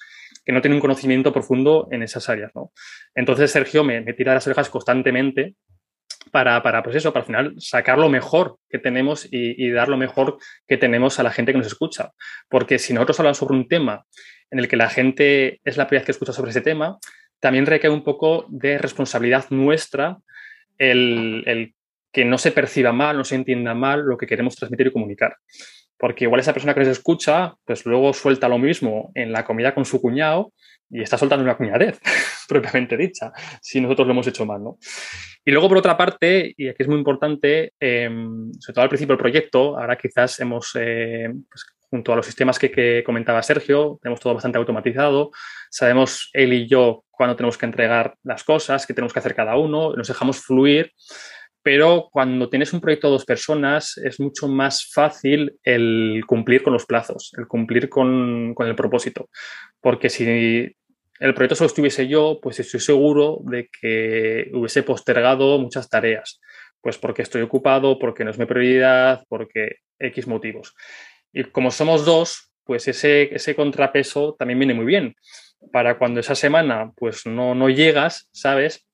que 0.45 0.53
no 0.53 0.61
tiene 0.61 0.77
un 0.77 0.81
conocimiento 0.81 1.33
profundo 1.33 1.89
en 1.91 2.03
esas 2.03 2.29
áreas. 2.29 2.53
¿no? 2.55 2.73
Entonces, 3.15 3.51
Sergio 3.51 3.85
me, 3.85 4.01
me 4.01 4.13
tira 4.13 4.35
las 4.35 4.47
orejas 4.47 4.69
constantemente 4.69 5.55
para, 6.31 6.63
para, 6.63 6.83
pues 6.83 6.97
eso, 6.97 7.13
para 7.13 7.23
al 7.23 7.27
final 7.27 7.55
sacar 7.59 7.99
lo 7.99 8.09
mejor 8.09 8.59
que 8.69 8.79
tenemos 8.79 9.29
y, 9.31 9.71
dar 9.71 9.89
lo 9.89 9.97
mejor 9.97 10.39
que 10.67 10.77
tenemos 10.77 11.19
a 11.19 11.23
la 11.23 11.31
gente 11.31 11.53
que 11.53 11.59
nos 11.59 11.67
escucha. 11.67 12.11
Porque 12.49 12.79
si 12.79 12.93
nosotros 12.93 13.21
hablamos 13.21 13.39
sobre 13.39 13.55
un 13.55 13.69
tema 13.69 14.05
en 14.51 14.59
el 14.59 14.69
que 14.69 14.77
la 14.77 14.89
gente 14.89 15.61
es 15.65 15.77
la 15.77 15.87
primera 15.87 16.01
vez 16.01 16.07
que 16.07 16.13
escucha 16.13 16.33
sobre 16.33 16.51
ese 16.51 16.61
tema, 16.61 16.99
también 17.41 17.67
recae 17.67 17.91
un 17.91 18.05
poco 18.05 18.47
de 18.49 18.79
responsabilidad 18.79 19.47
nuestra 19.51 20.19
el, 20.79 21.45
el 21.47 21.75
que 22.13 22.25
no 22.25 22.39
se 22.39 22.53
perciba 22.53 22.93
mal, 22.93 23.17
no 23.17 23.25
se 23.25 23.35
entienda 23.35 23.75
mal 23.75 24.03
lo 24.03 24.17
que 24.17 24.27
queremos 24.27 24.57
transmitir 24.57 24.89
y 24.89 24.93
comunicar. 24.93 25.37
Porque 25.99 26.25
igual 26.25 26.41
esa 26.41 26.53
persona 26.53 26.75
que 26.75 26.81
les 26.81 26.89
escucha, 26.89 27.55
pues 27.65 27.87
luego 27.87 28.13
suelta 28.13 28.49
lo 28.49 28.59
mismo 28.59 29.11
en 29.15 29.33
la 29.33 29.45
comida 29.45 29.75
con 29.75 29.85
su 29.85 30.01
cuñado 30.01 30.53
y 30.91 31.03
está 31.03 31.17
soltando 31.19 31.45
una 31.45 31.57
cuñadez, 31.57 32.01
propiamente 32.49 32.97
dicha, 32.97 33.33
si 33.61 33.81
nosotros 33.81 34.07
lo 34.07 34.13
hemos 34.13 34.27
hecho 34.27 34.45
mal, 34.47 34.63
¿no? 34.63 34.79
Y 35.45 35.51
luego, 35.51 35.69
por 35.69 35.79
otra 35.79 35.97
parte, 35.97 36.55
y 36.57 36.69
aquí 36.69 36.83
es 36.83 36.89
muy 36.89 36.99
importante, 36.99 37.73
em, 37.79 38.53
sobre 38.59 38.75
todo 38.75 38.83
al 38.83 38.89
principio 38.89 39.15
del 39.15 39.23
proyecto, 39.23 39.79
ahora 39.79 39.97
quizás 39.97 40.41
hemos, 40.41 40.73
eh, 40.79 41.29
pues, 41.51 41.67
junto 41.91 42.13
a 42.13 42.17
los 42.17 42.27
sistemas 42.27 42.59
que, 42.59 42.71
que, 42.71 43.03
comentaba 43.05 43.43
Sergio, 43.43 43.99
tenemos 44.03 44.21
todo 44.21 44.35
bastante 44.35 44.59
automatizado, 44.59 45.31
sabemos 45.71 46.31
él 46.33 46.53
y 46.53 46.67
yo 46.67 47.05
cuándo 47.11 47.37
tenemos 47.37 47.59
que 47.59 47.67
entregar 47.67 48.15
las 48.25 48.43
cosas, 48.43 48.87
qué 48.87 48.95
tenemos 48.95 49.13
que 49.13 49.19
hacer 49.19 49.35
cada 49.35 49.57
uno, 49.57 49.95
nos 49.95 50.09
dejamos 50.09 50.41
fluir 50.41 50.93
pero 51.65 52.11
cuando 52.13 52.51
tienes 52.51 52.75
un 52.75 52.83
proyecto 52.83 53.07
de 53.07 53.15
dos 53.15 53.25
personas 53.25 53.97
es 53.97 54.21
mucho 54.21 54.49
más 54.49 54.91
fácil 54.93 55.59
el 55.63 56.23
cumplir 56.27 56.63
con 56.63 56.75
los 56.75 56.85
plazos, 56.85 57.33
el 57.39 57.49
cumplir 57.49 57.89
con, 57.89 58.53
con, 58.55 58.69
el 58.69 58.77
propósito. 58.77 59.31
Porque 59.81 60.11
si 60.11 60.77
el 61.21 61.35
proyecto 61.35 61.55
solo 61.55 61.69
estuviese 61.69 62.07
yo, 62.07 62.39
pues 62.43 62.61
estoy 62.61 62.81
seguro 62.81 63.39
de 63.45 63.71
que 63.81 64.51
hubiese 64.53 64.83
postergado 64.83 65.59
muchas 65.59 65.89
tareas. 65.89 66.39
Pues 66.83 66.99
porque 66.99 67.23
estoy 67.23 67.41
ocupado, 67.41 67.99
porque 67.99 68.25
no 68.25 68.31
es 68.31 68.39
mi 68.39 68.45
prioridad, 68.45 69.25
porque 69.31 69.77
X 69.99 70.27
motivos. 70.27 70.75
Y 71.33 71.45
como 71.45 71.71
somos 71.71 72.05
dos, 72.05 72.53
pues 72.65 72.89
ese, 72.89 73.35
ese 73.35 73.57
contrapeso 73.57 74.37
también 74.39 74.59
viene 74.59 74.75
muy 74.75 74.85
bien. 74.85 75.17
Para 75.73 75.97
cuando 75.97 76.21
esa 76.21 76.35
semana 76.35 76.93
pues 76.95 77.25
no, 77.25 77.55
no 77.55 77.71
llegas, 77.71 78.29
¿sabes? 78.33 78.87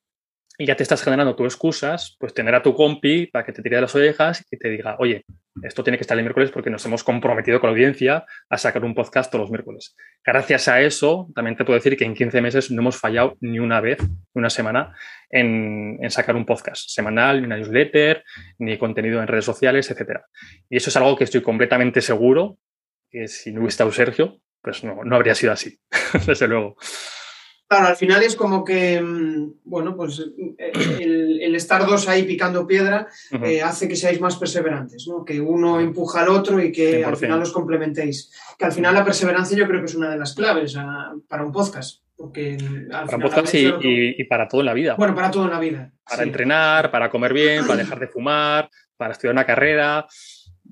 Y 0.60 0.66
ya 0.66 0.76
te 0.76 0.82
estás 0.82 1.02
generando 1.02 1.34
tus 1.34 1.46
excusas, 1.46 2.18
pues 2.20 2.34
tener 2.34 2.54
a 2.54 2.62
tu 2.62 2.74
compi 2.74 3.26
para 3.28 3.46
que 3.46 3.52
te 3.52 3.62
tire 3.62 3.76
de 3.76 3.82
las 3.82 3.94
orejas 3.94 4.44
y 4.50 4.58
te 4.58 4.68
diga, 4.68 4.94
oye, 4.98 5.24
esto 5.62 5.82
tiene 5.82 5.96
que 5.96 6.02
estar 6.02 6.18
el 6.18 6.22
miércoles 6.22 6.50
porque 6.50 6.68
nos 6.68 6.84
hemos 6.84 7.02
comprometido 7.02 7.60
con 7.60 7.68
la 7.68 7.72
audiencia 7.72 8.26
a 8.50 8.58
sacar 8.58 8.84
un 8.84 8.94
podcast 8.94 9.32
todos 9.32 9.44
los 9.44 9.50
miércoles. 9.50 9.96
Gracias 10.22 10.68
a 10.68 10.82
eso, 10.82 11.30
también 11.34 11.56
te 11.56 11.64
puedo 11.64 11.78
decir 11.78 11.96
que 11.96 12.04
en 12.04 12.12
15 12.12 12.42
meses 12.42 12.70
no 12.70 12.82
hemos 12.82 12.98
fallado 12.98 13.38
ni 13.40 13.58
una 13.58 13.80
vez, 13.80 14.00
una 14.34 14.50
semana, 14.50 14.94
en, 15.30 15.96
en 15.98 16.10
sacar 16.10 16.36
un 16.36 16.44
podcast 16.44 16.90
semanal, 16.90 17.40
ni 17.40 17.46
una 17.46 17.56
newsletter, 17.56 18.22
ni 18.58 18.76
contenido 18.76 19.22
en 19.22 19.28
redes 19.28 19.46
sociales, 19.46 19.90
etc. 19.90 20.20
Y 20.68 20.76
eso 20.76 20.90
es 20.90 20.96
algo 20.98 21.16
que 21.16 21.24
estoy 21.24 21.40
completamente 21.40 22.02
seguro 22.02 22.58
que 23.10 23.28
si 23.28 23.50
no 23.50 23.60
hubiera 23.60 23.70
estado 23.70 23.92
Sergio, 23.92 24.42
pues 24.60 24.84
no, 24.84 25.04
no 25.04 25.16
habría 25.16 25.34
sido 25.34 25.54
así, 25.54 25.80
desde 26.26 26.46
luego. 26.46 26.76
Claro, 27.70 27.86
al 27.86 27.94
final 27.94 28.20
es 28.24 28.34
como 28.34 28.64
que, 28.64 29.00
mm, 29.00 29.60
bueno, 29.62 29.94
pues 29.94 30.18
eh, 30.58 30.72
el, 30.98 31.40
el 31.40 31.54
estar 31.54 31.86
dos 31.86 32.08
ahí 32.08 32.24
picando 32.24 32.66
piedra 32.66 33.06
uh 33.30 33.36
-huh. 33.36 33.46
eh, 33.46 33.62
hace 33.62 33.86
que 33.86 33.94
seáis 33.94 34.20
más 34.20 34.34
perseverantes, 34.34 35.06
¿no? 35.06 35.24
Que 35.24 35.40
uno 35.40 35.78
empuja 35.78 36.22
al 36.22 36.30
otro 36.30 36.60
y 36.60 36.72
que 36.72 37.04
100%. 37.04 37.06
al 37.06 37.16
final 37.16 37.40
os 37.40 37.52
complementéis. 37.52 38.32
Que 38.58 38.64
al 38.64 38.72
final 38.72 38.92
la 38.92 39.04
perseverancia 39.04 39.56
yo 39.56 39.68
creo 39.68 39.78
que 39.78 39.86
es 39.86 39.94
una 39.94 40.10
de 40.10 40.18
las 40.18 40.34
claves 40.34 40.74
a, 40.76 41.12
para 41.28 41.44
un 41.44 41.52
podcast. 41.52 42.02
Porque 42.16 42.58
al 42.90 43.06
para 43.06 43.16
un 43.18 43.22
podcast 43.22 43.54
y, 43.54 43.66
y, 43.66 44.14
y, 44.18 44.24
para 44.24 44.48
todo 44.48 44.62
en 44.62 44.66
la 44.66 44.74
vida. 44.74 44.96
Bueno, 44.98 45.14
para 45.14 45.30
todo 45.30 45.44
en 45.44 45.50
la 45.50 45.60
vida. 45.60 45.92
Para 46.02 46.22
sí. 46.24 46.28
entrenar, 46.28 46.90
para 46.90 47.08
comer 47.08 47.32
bien, 47.32 47.64
para 47.68 47.78
dejar 47.78 48.00
de 48.00 48.08
fumar, 48.08 48.68
para 48.96 49.12
estudiar 49.12 49.32
una 49.32 49.46
carrera 49.46 50.08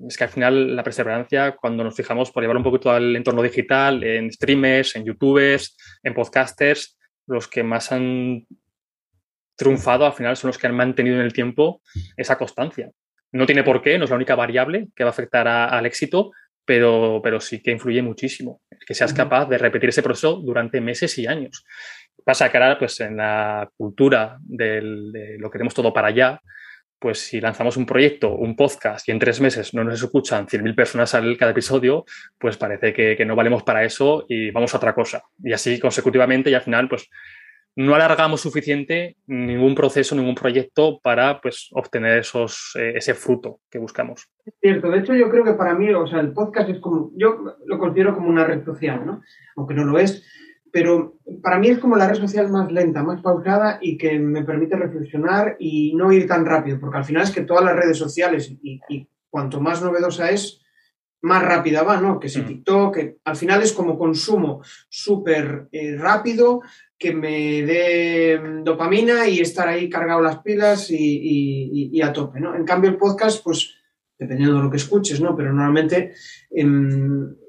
es 0.07 0.17
que 0.17 0.23
al 0.23 0.29
final 0.29 0.75
la 0.75 0.83
perseverancia, 0.83 1.55
cuando 1.55 1.83
nos 1.83 1.95
fijamos 1.95 2.31
por 2.31 2.43
llevar 2.43 2.57
un 2.57 2.63
poquito 2.63 2.91
al 2.91 3.15
entorno 3.15 3.41
digital, 3.41 4.03
en 4.03 4.31
streamers, 4.31 4.95
en 4.95 5.05
youtubers, 5.05 5.77
en 6.03 6.13
podcasters, 6.13 6.97
los 7.27 7.47
que 7.47 7.63
más 7.63 7.91
han 7.91 8.45
triunfado 9.55 10.05
al 10.05 10.13
final 10.13 10.37
son 10.37 10.49
los 10.49 10.57
que 10.57 10.67
han 10.67 10.75
mantenido 10.75 11.17
en 11.17 11.23
el 11.23 11.33
tiempo 11.33 11.81
esa 12.15 12.37
constancia. 12.37 12.91
No 13.31 13.45
tiene 13.45 13.63
por 13.63 13.81
qué, 13.81 13.97
no 13.97 14.05
es 14.05 14.09
la 14.09 14.15
única 14.15 14.35
variable 14.35 14.87
que 14.95 15.03
va 15.03 15.09
a 15.09 15.11
afectar 15.11 15.47
a, 15.47 15.65
al 15.65 15.85
éxito, 15.85 16.31
pero, 16.65 17.19
pero 17.21 17.39
sí 17.39 17.61
que 17.61 17.71
influye 17.71 18.01
muchísimo. 18.01 18.61
Que 18.87 18.93
seas 18.93 19.13
capaz 19.13 19.47
de 19.47 19.57
repetir 19.57 19.89
ese 19.89 20.01
proceso 20.01 20.35
durante 20.35 20.81
meses 20.81 21.17
y 21.17 21.27
años. 21.27 21.65
Pasa 22.23 22.49
que 22.49 22.57
ahora, 22.57 22.79
pues 22.79 22.99
en 23.01 23.17
la 23.17 23.69
cultura 23.75 24.37
del, 24.41 25.11
de 25.11 25.37
lo 25.37 25.51
queremos 25.51 25.73
todo 25.73 25.91
para 25.91 26.07
allá, 26.07 26.41
pues 26.99 27.19
si 27.19 27.39
lanzamos 27.39 27.77
un 27.77 27.85
proyecto, 27.85 28.35
un 28.35 28.55
podcast 28.55 29.07
y 29.07 29.11
en 29.11 29.19
tres 29.19 29.39
meses 29.39 29.73
no 29.73 29.83
nos 29.83 30.01
escuchan 30.01 30.47
100.000 30.47 30.75
personas 30.75 31.15
al 31.15 31.37
cada 31.37 31.51
episodio, 31.51 32.05
pues 32.37 32.57
parece 32.57 32.93
que, 32.93 33.25
no 33.25 33.35
valemos 33.35 33.63
para 33.63 33.83
eso 33.83 34.25
y 34.27 34.51
vamos 34.51 34.73
a 34.73 34.77
otra 34.77 34.93
cosa. 34.93 35.23
Y 35.41 35.53
así 35.53 35.79
consecutivamente 35.79 36.49
y 36.49 36.53
al 36.53 36.61
final 36.61 36.89
pues 36.89 37.09
no 37.75 37.95
alargamos 37.95 38.41
suficiente 38.41 39.15
ningún 39.27 39.75
proceso, 39.75 40.15
ningún 40.15 40.35
proyecto 40.35 40.99
para 41.01 41.39
pues 41.39 41.69
obtener 41.71 42.19
esos, 42.19 42.75
eh, 42.77 42.93
ese 42.95 43.13
fruto 43.13 43.61
que 43.69 43.79
buscamos. 43.79 44.27
Es 44.45 44.53
cierto, 44.59 44.89
de 44.89 44.99
hecho 44.99 45.15
yo 45.15 45.29
creo 45.29 45.45
que 45.45 45.53
para 45.53 45.75
mí, 45.75 45.93
o 45.93 46.07
sea, 46.07 46.19
el 46.19 46.33
podcast 46.33 46.69
es 46.69 46.79
como, 46.79 47.11
yo 47.15 47.55
lo 47.65 47.79
considero 47.79 48.13
como 48.15 48.27
una 48.29 48.43
red 48.43 48.65
social, 48.65 49.05
¿no? 49.05 49.21
Aunque 49.55 49.75
no 49.75 49.85
lo 49.85 49.97
es, 49.97 50.25
pero 50.71 51.17
para 51.41 51.59
mí 51.59 51.69
es 51.69 51.79
como 51.79 51.95
la 51.95 52.07
red 52.07 52.19
social 52.19 52.49
más 52.49 52.71
lenta, 52.71 53.03
más 53.03 53.21
pausada 53.21 53.79
y 53.81 53.97
que 53.97 54.19
me 54.19 54.43
permite 54.43 54.75
reflexionar 54.75 55.55
y 55.59 55.93
no 55.95 56.11
ir 56.11 56.27
tan 56.27 56.45
rápido, 56.45 56.79
porque 56.79 56.97
al 56.97 57.05
final 57.05 57.23
es 57.23 57.31
que 57.31 57.41
todas 57.41 57.63
las 57.63 57.75
redes 57.75 57.97
sociales 57.97 58.51
y, 58.61 58.79
y 58.89 59.07
cuanto 59.29 59.61
más 59.61 59.81
novedosa 59.81 60.29
es, 60.31 60.61
más 61.21 61.43
rápida 61.43 61.83
va, 61.83 61.99
¿no? 61.99 62.19
Que 62.19 62.29
si 62.29 62.41
TikTok, 62.41 62.95
que 62.95 63.17
al 63.25 63.35
final 63.35 63.61
es 63.61 63.73
como 63.73 63.97
consumo 63.97 64.61
súper 64.87 65.67
eh, 65.71 65.97
rápido, 65.97 66.61
que 66.97 67.13
me 67.13 67.63
dé 67.63 68.41
dopamina 68.63 69.27
y 69.27 69.39
estar 69.39 69.67
ahí 69.67 69.89
cargado 69.89 70.21
las 70.21 70.39
pilas 70.39 70.89
y, 70.91 70.95
y, 70.95 71.89
y, 71.91 72.01
a 72.01 72.13
tope, 72.13 72.39
¿no? 72.39 72.55
En 72.55 72.65
cambio 72.65 72.89
el 72.89 72.97
podcast, 72.97 73.43
pues 73.43 73.75
dependiendo 74.17 74.57
de 74.57 74.63
lo 74.63 74.69
que 74.69 74.77
escuches, 74.77 75.21
¿no? 75.21 75.35
Pero 75.35 75.53
normalmente 75.53 76.13
eh, 76.51 76.65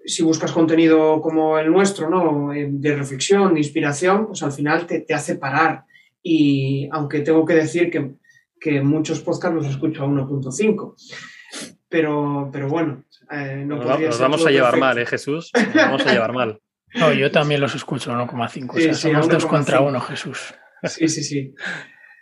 si 0.05 0.23
buscas 0.23 0.53
contenido 0.53 1.21
como 1.21 1.59
el 1.59 1.71
nuestro, 1.71 2.09
¿no? 2.09 2.53
De 2.53 2.97
reflexión, 2.97 3.55
de 3.55 3.61
inspiración, 3.61 4.27
pues 4.27 4.43
al 4.43 4.53
final 4.53 4.87
te, 4.87 5.01
te 5.01 5.15
hace 5.15 5.37
parar. 5.37 5.85
Y 6.23 6.89
aunque 6.93 7.21
tengo 7.21 7.45
que 7.45 7.55
decir 7.55 7.91
que, 7.91 8.13
que 8.61 8.83
muchos 8.83 9.21
podcasts 9.21 9.55
los 9.55 9.67
escucho 9.67 10.05
a 10.05 10.07
1.5. 10.07 10.95
Pero, 11.89 12.51
pero 12.53 12.69
bueno, 12.69 13.05
eh, 13.31 13.65
no 13.67 13.77
nos, 13.77 14.01
nos 14.01 14.21
vamos 14.21 14.47
a 14.47 14.51
llevar 14.51 14.73
perfecto. 14.73 14.87
mal, 14.87 14.99
¿eh, 14.99 15.07
Jesús? 15.07 15.51
Nos 15.55 15.75
vamos 15.75 16.07
a 16.07 16.13
llevar 16.13 16.33
mal. 16.33 16.61
No, 16.93 17.13
yo 17.13 17.31
también 17.31 17.61
los 17.61 17.77
escucho 17.77 18.11
a 18.11 18.27
1,5. 18.27 18.51
Sí, 18.51 18.65
o 18.65 18.67
sea, 18.67 18.95
sí, 18.95 19.01
somos 19.03 19.29
2 19.29 19.47
contra 19.47 19.81
1, 19.81 20.01
Jesús. 20.01 20.53
Sí, 20.83 21.07
sí, 21.07 21.23
sí. 21.23 21.55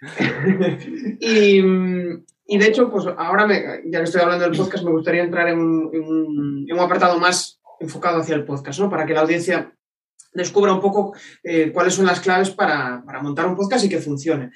y, 1.21 1.63
y, 2.47 2.59
de 2.59 2.67
hecho, 2.67 2.91
pues 2.91 3.07
ahora, 3.17 3.47
me, 3.47 3.63
ya 3.87 4.01
que 4.01 4.05
estoy 4.05 4.21
hablando 4.21 4.45
del 4.47 4.59
podcast, 4.59 4.85
me 4.85 4.91
gustaría 4.91 5.23
entrar 5.23 5.49
en 5.49 5.59
un, 5.59 5.91
en 5.95 6.03
un, 6.03 6.67
en 6.69 6.77
un 6.77 6.81
apartado 6.81 7.19
más 7.19 7.58
enfocado 7.81 8.21
hacia 8.21 8.35
el 8.35 8.45
podcast, 8.45 8.81
¿no? 8.81 8.91
Para 8.91 9.07
que 9.07 9.15
la 9.15 9.21
audiencia 9.21 9.73
descubra 10.33 10.73
un 10.73 10.81
poco 10.81 11.15
eh, 11.43 11.73
cuáles 11.73 11.95
son 11.95 12.07
las 12.07 12.21
claves 12.21 12.51
para, 12.51 13.03
para, 13.05 13.23
montar 13.23 13.47
un 13.47 13.57
podcast 13.57 13.85
y 13.85 13.89
que 13.89 14.01
funcione. 14.01 14.51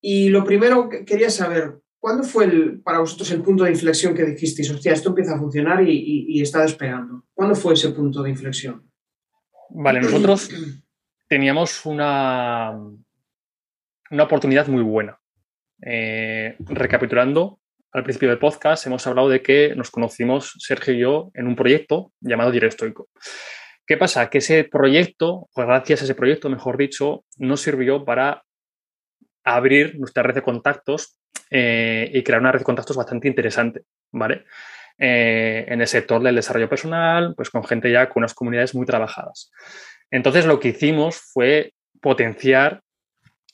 Y 0.00 0.28
lo 0.28 0.44
primero 0.44 0.88
que 0.88 1.04
quería 1.04 1.30
saber, 1.30 1.78
¿cuándo 1.98 2.24
fue 2.24 2.44
el, 2.44 2.80
para 2.82 2.98
vosotros 2.98 3.30
el 3.30 3.42
punto 3.42 3.64
de 3.64 3.70
inflexión 3.70 4.14
que 4.14 4.24
dijisteis, 4.24 4.70
hostia, 4.70 4.92
esto 4.92 5.10
empieza 5.10 5.34
a 5.34 5.38
funcionar 5.38 5.82
y, 5.82 6.40
está 6.40 6.62
despegando? 6.62 7.24
¿Cuándo 7.32 7.54
fue 7.54 7.74
ese 7.74 7.90
punto 7.90 8.22
de 8.22 8.30
inflexión? 8.30 8.90
Vale, 9.70 10.00
nosotros 10.00 10.50
teníamos 11.28 11.86
una, 11.86 12.78
una 14.10 14.22
oportunidad 14.22 14.68
muy 14.68 14.82
buena. 14.82 15.18
Eh, 15.82 16.56
recapitulando, 16.60 17.60
al 17.94 18.02
principio 18.02 18.28
del 18.28 18.38
podcast 18.38 18.86
hemos 18.86 19.06
hablado 19.06 19.28
de 19.28 19.40
que 19.40 19.72
nos 19.76 19.92
conocimos, 19.92 20.54
Sergio 20.58 20.94
y 20.94 20.98
yo, 20.98 21.30
en 21.32 21.46
un 21.46 21.54
proyecto 21.54 22.12
llamado 22.20 22.50
Directoico. 22.50 23.08
¿Qué 23.86 23.96
pasa? 23.96 24.28
Que 24.28 24.38
ese 24.38 24.64
proyecto, 24.64 25.48
pues 25.54 25.66
gracias 25.66 26.00
a 26.00 26.04
ese 26.04 26.16
proyecto, 26.16 26.50
mejor 26.50 26.76
dicho, 26.76 27.24
nos 27.38 27.60
sirvió 27.60 28.04
para 28.04 28.42
abrir 29.44 29.96
nuestra 29.96 30.24
red 30.24 30.34
de 30.34 30.42
contactos 30.42 31.20
eh, 31.50 32.10
y 32.12 32.24
crear 32.24 32.40
una 32.40 32.50
red 32.50 32.60
de 32.60 32.64
contactos 32.64 32.96
bastante 32.96 33.28
interesante, 33.28 33.82
¿vale? 34.10 34.44
Eh, 34.98 35.64
en 35.68 35.80
el 35.80 35.86
sector 35.86 36.20
del 36.20 36.34
desarrollo 36.34 36.68
personal, 36.68 37.34
pues 37.36 37.50
con 37.50 37.62
gente 37.62 37.92
ya 37.92 38.08
con 38.08 38.22
unas 38.22 38.34
comunidades 38.34 38.74
muy 38.74 38.86
trabajadas. 38.86 39.52
Entonces 40.10 40.46
lo 40.46 40.58
que 40.58 40.68
hicimos 40.68 41.20
fue 41.32 41.74
potenciar 42.00 42.82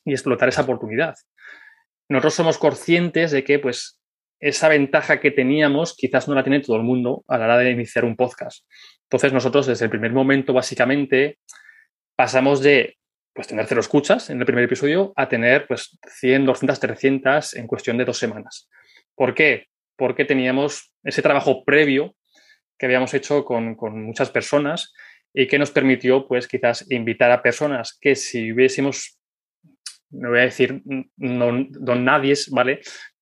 y 0.03 0.12
explotar 0.12 0.49
esa 0.49 0.62
oportunidad. 0.62 1.14
Nosotros 2.09 2.34
somos 2.34 2.57
conscientes 2.57 3.32
de 3.32 3.45
que 3.45 3.59
pues 3.59 4.00
esa 4.41 4.68
ventaja 4.68 5.20
que 5.20 5.30
teníamos 5.30 5.95
quizás 5.95 6.26
no 6.26 6.34
la 6.34 6.43
tiene 6.43 6.61
todo 6.61 6.76
el 6.76 6.82
mundo 6.82 7.24
a 7.28 7.38
la 7.38 7.45
hora 7.45 7.59
de 7.59 7.70
iniciar 7.70 8.05
un 8.05 8.16
podcast. 8.16 8.64
Entonces 9.05 9.32
nosotros 9.32 9.66
desde 9.66 9.84
el 9.84 9.91
primer 9.91 10.12
momento 10.12 10.53
básicamente 10.53 11.38
pasamos 12.16 12.62
de 12.62 12.97
pues 13.34 13.47
tener 13.47 13.66
cero 13.66 13.80
escuchas 13.80 14.30
en 14.30 14.41
el 14.41 14.47
primer 14.47 14.64
episodio 14.64 15.12
a 15.14 15.28
tener 15.28 15.66
pues 15.66 15.99
100, 16.18 16.47
200, 16.47 16.80
300 16.80 17.55
en 17.55 17.66
cuestión 17.66 17.99
de 17.99 18.05
dos 18.05 18.18
semanas. 18.18 18.68
¿Por 19.14 19.34
qué? 19.34 19.66
Porque 19.97 20.24
teníamos 20.24 20.93
ese 21.05 21.22
trabajo 21.22 21.62
previo 21.64 22.16
que 22.78 22.86
habíamos 22.86 23.12
hecho 23.12 23.45
con, 23.45 23.74
con 23.74 24.03
muchas 24.03 24.30
personas 24.30 24.93
y 25.34 25.47
que 25.47 25.59
nos 25.59 25.70
permitió 25.70 26.26
pues 26.26 26.49
quizás 26.49 26.91
invitar 26.91 27.30
a 27.30 27.43
personas 27.43 27.97
que 28.01 28.16
si 28.16 28.53
hubiésemos 28.53 29.20
no 30.11 30.30
voy 30.30 30.41
a 30.41 30.43
decir 30.43 30.82
don, 30.84 31.68
don 31.70 32.05
nadie, 32.05 32.34
¿vale? 32.51 32.80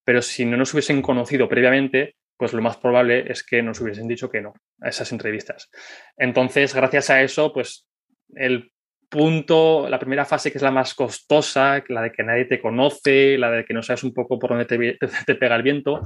Pero 0.09 0.23
si 0.23 0.43
no 0.43 0.57
nos 0.57 0.73
hubiesen 0.73 1.03
conocido 1.03 1.47
previamente, 1.47 2.15
pues 2.35 2.51
lo 2.51 2.63
más 2.63 2.77
probable 2.77 3.31
es 3.31 3.43
que 3.43 3.61
nos 3.61 3.79
hubiesen 3.79 4.07
dicho 4.07 4.27
que 4.27 4.41
no 4.41 4.55
a 4.81 4.89
esas 4.89 5.11
entrevistas. 5.11 5.69
Entonces, 6.17 6.73
gracias 6.73 7.11
a 7.11 7.21
eso, 7.21 7.53
pues 7.53 7.87
el 8.33 8.71
punto, 9.07 9.87
la 9.87 9.99
primera 9.99 10.25
fase 10.25 10.51
que 10.51 10.57
es 10.57 10.63
la 10.63 10.71
más 10.71 10.95
costosa, 10.95 11.83
la 11.89 12.01
de 12.01 12.11
que 12.11 12.23
nadie 12.23 12.45
te 12.45 12.59
conoce, 12.59 13.37
la 13.37 13.51
de 13.51 13.65
que 13.65 13.75
no 13.75 13.83
sabes 13.83 14.03
un 14.03 14.11
poco 14.11 14.39
por 14.39 14.49
dónde 14.49 14.65
te, 14.65 15.35
pega 15.35 15.55
el 15.55 15.61
viento, 15.61 16.01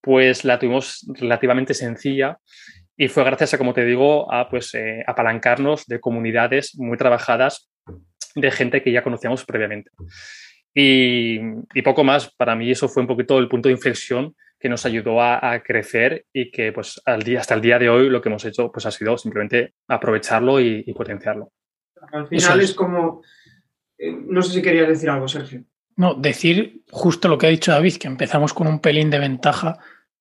pues 0.00 0.44
la 0.44 0.60
tuvimos 0.60 1.04
relativamente 1.08 1.74
sencilla 1.74 2.38
y 2.96 3.08
fue 3.08 3.24
gracias 3.24 3.54
a, 3.54 3.58
como 3.58 3.74
te 3.74 3.84
digo, 3.84 4.32
a 4.32 4.48
pues 4.48 4.72
eh, 4.74 5.02
apalancarnos 5.04 5.86
de 5.86 5.98
comunidades 5.98 6.76
muy 6.78 6.96
trabajadas 6.96 7.72
de 8.36 8.52
gente 8.52 8.84
que 8.84 8.92
ya 8.92 9.02
conocíamos 9.02 9.44
previamente. 9.44 9.90
Y, 10.74 11.38
poco 11.82 12.02
más, 12.04 12.32
para 12.34 12.54
mí 12.56 12.70
eso 12.70 12.88
fue 12.88 13.02
un 13.02 13.06
poquito 13.06 13.38
el 13.38 13.48
punto 13.48 13.68
de 13.68 13.74
inflexión 13.74 14.34
que 14.58 14.68
nos 14.68 14.86
ayudó 14.86 15.20
a, 15.20 15.60
crecer 15.64 16.24
y 16.32 16.50
que 16.50 16.72
pues 16.72 17.00
al 17.04 17.22
día, 17.22 17.40
hasta 17.40 17.54
el 17.54 17.60
día 17.60 17.78
de 17.78 17.90
hoy 17.90 18.08
lo 18.08 18.22
que 18.22 18.28
hemos 18.28 18.44
hecho 18.44 18.70
pues 18.70 18.86
ha 18.86 18.90
sido 18.90 19.18
simplemente 19.18 19.74
aprovecharlo 19.88 20.60
y 20.60 20.92
potenciarlo. 20.94 21.52
Al 22.10 22.26
final 22.28 22.60
es. 22.60 22.74
como. 22.74 23.22
Eh, 23.98 24.12
no 24.12 24.42
sé 24.42 24.54
si 24.54 24.62
querías 24.62 24.88
decir 24.88 25.10
algo, 25.10 25.28
Sergio. 25.28 25.64
No, 25.96 26.14
decir 26.14 26.82
justo 26.90 27.28
lo 27.28 27.38
que 27.38 27.46
ha 27.46 27.50
dicho 27.50 27.70
David, 27.70 27.96
que 27.96 28.08
empezamos 28.08 28.54
con 28.54 28.66
un 28.66 28.80
pelín 28.80 29.10
de 29.10 29.18
ventaja 29.18 29.78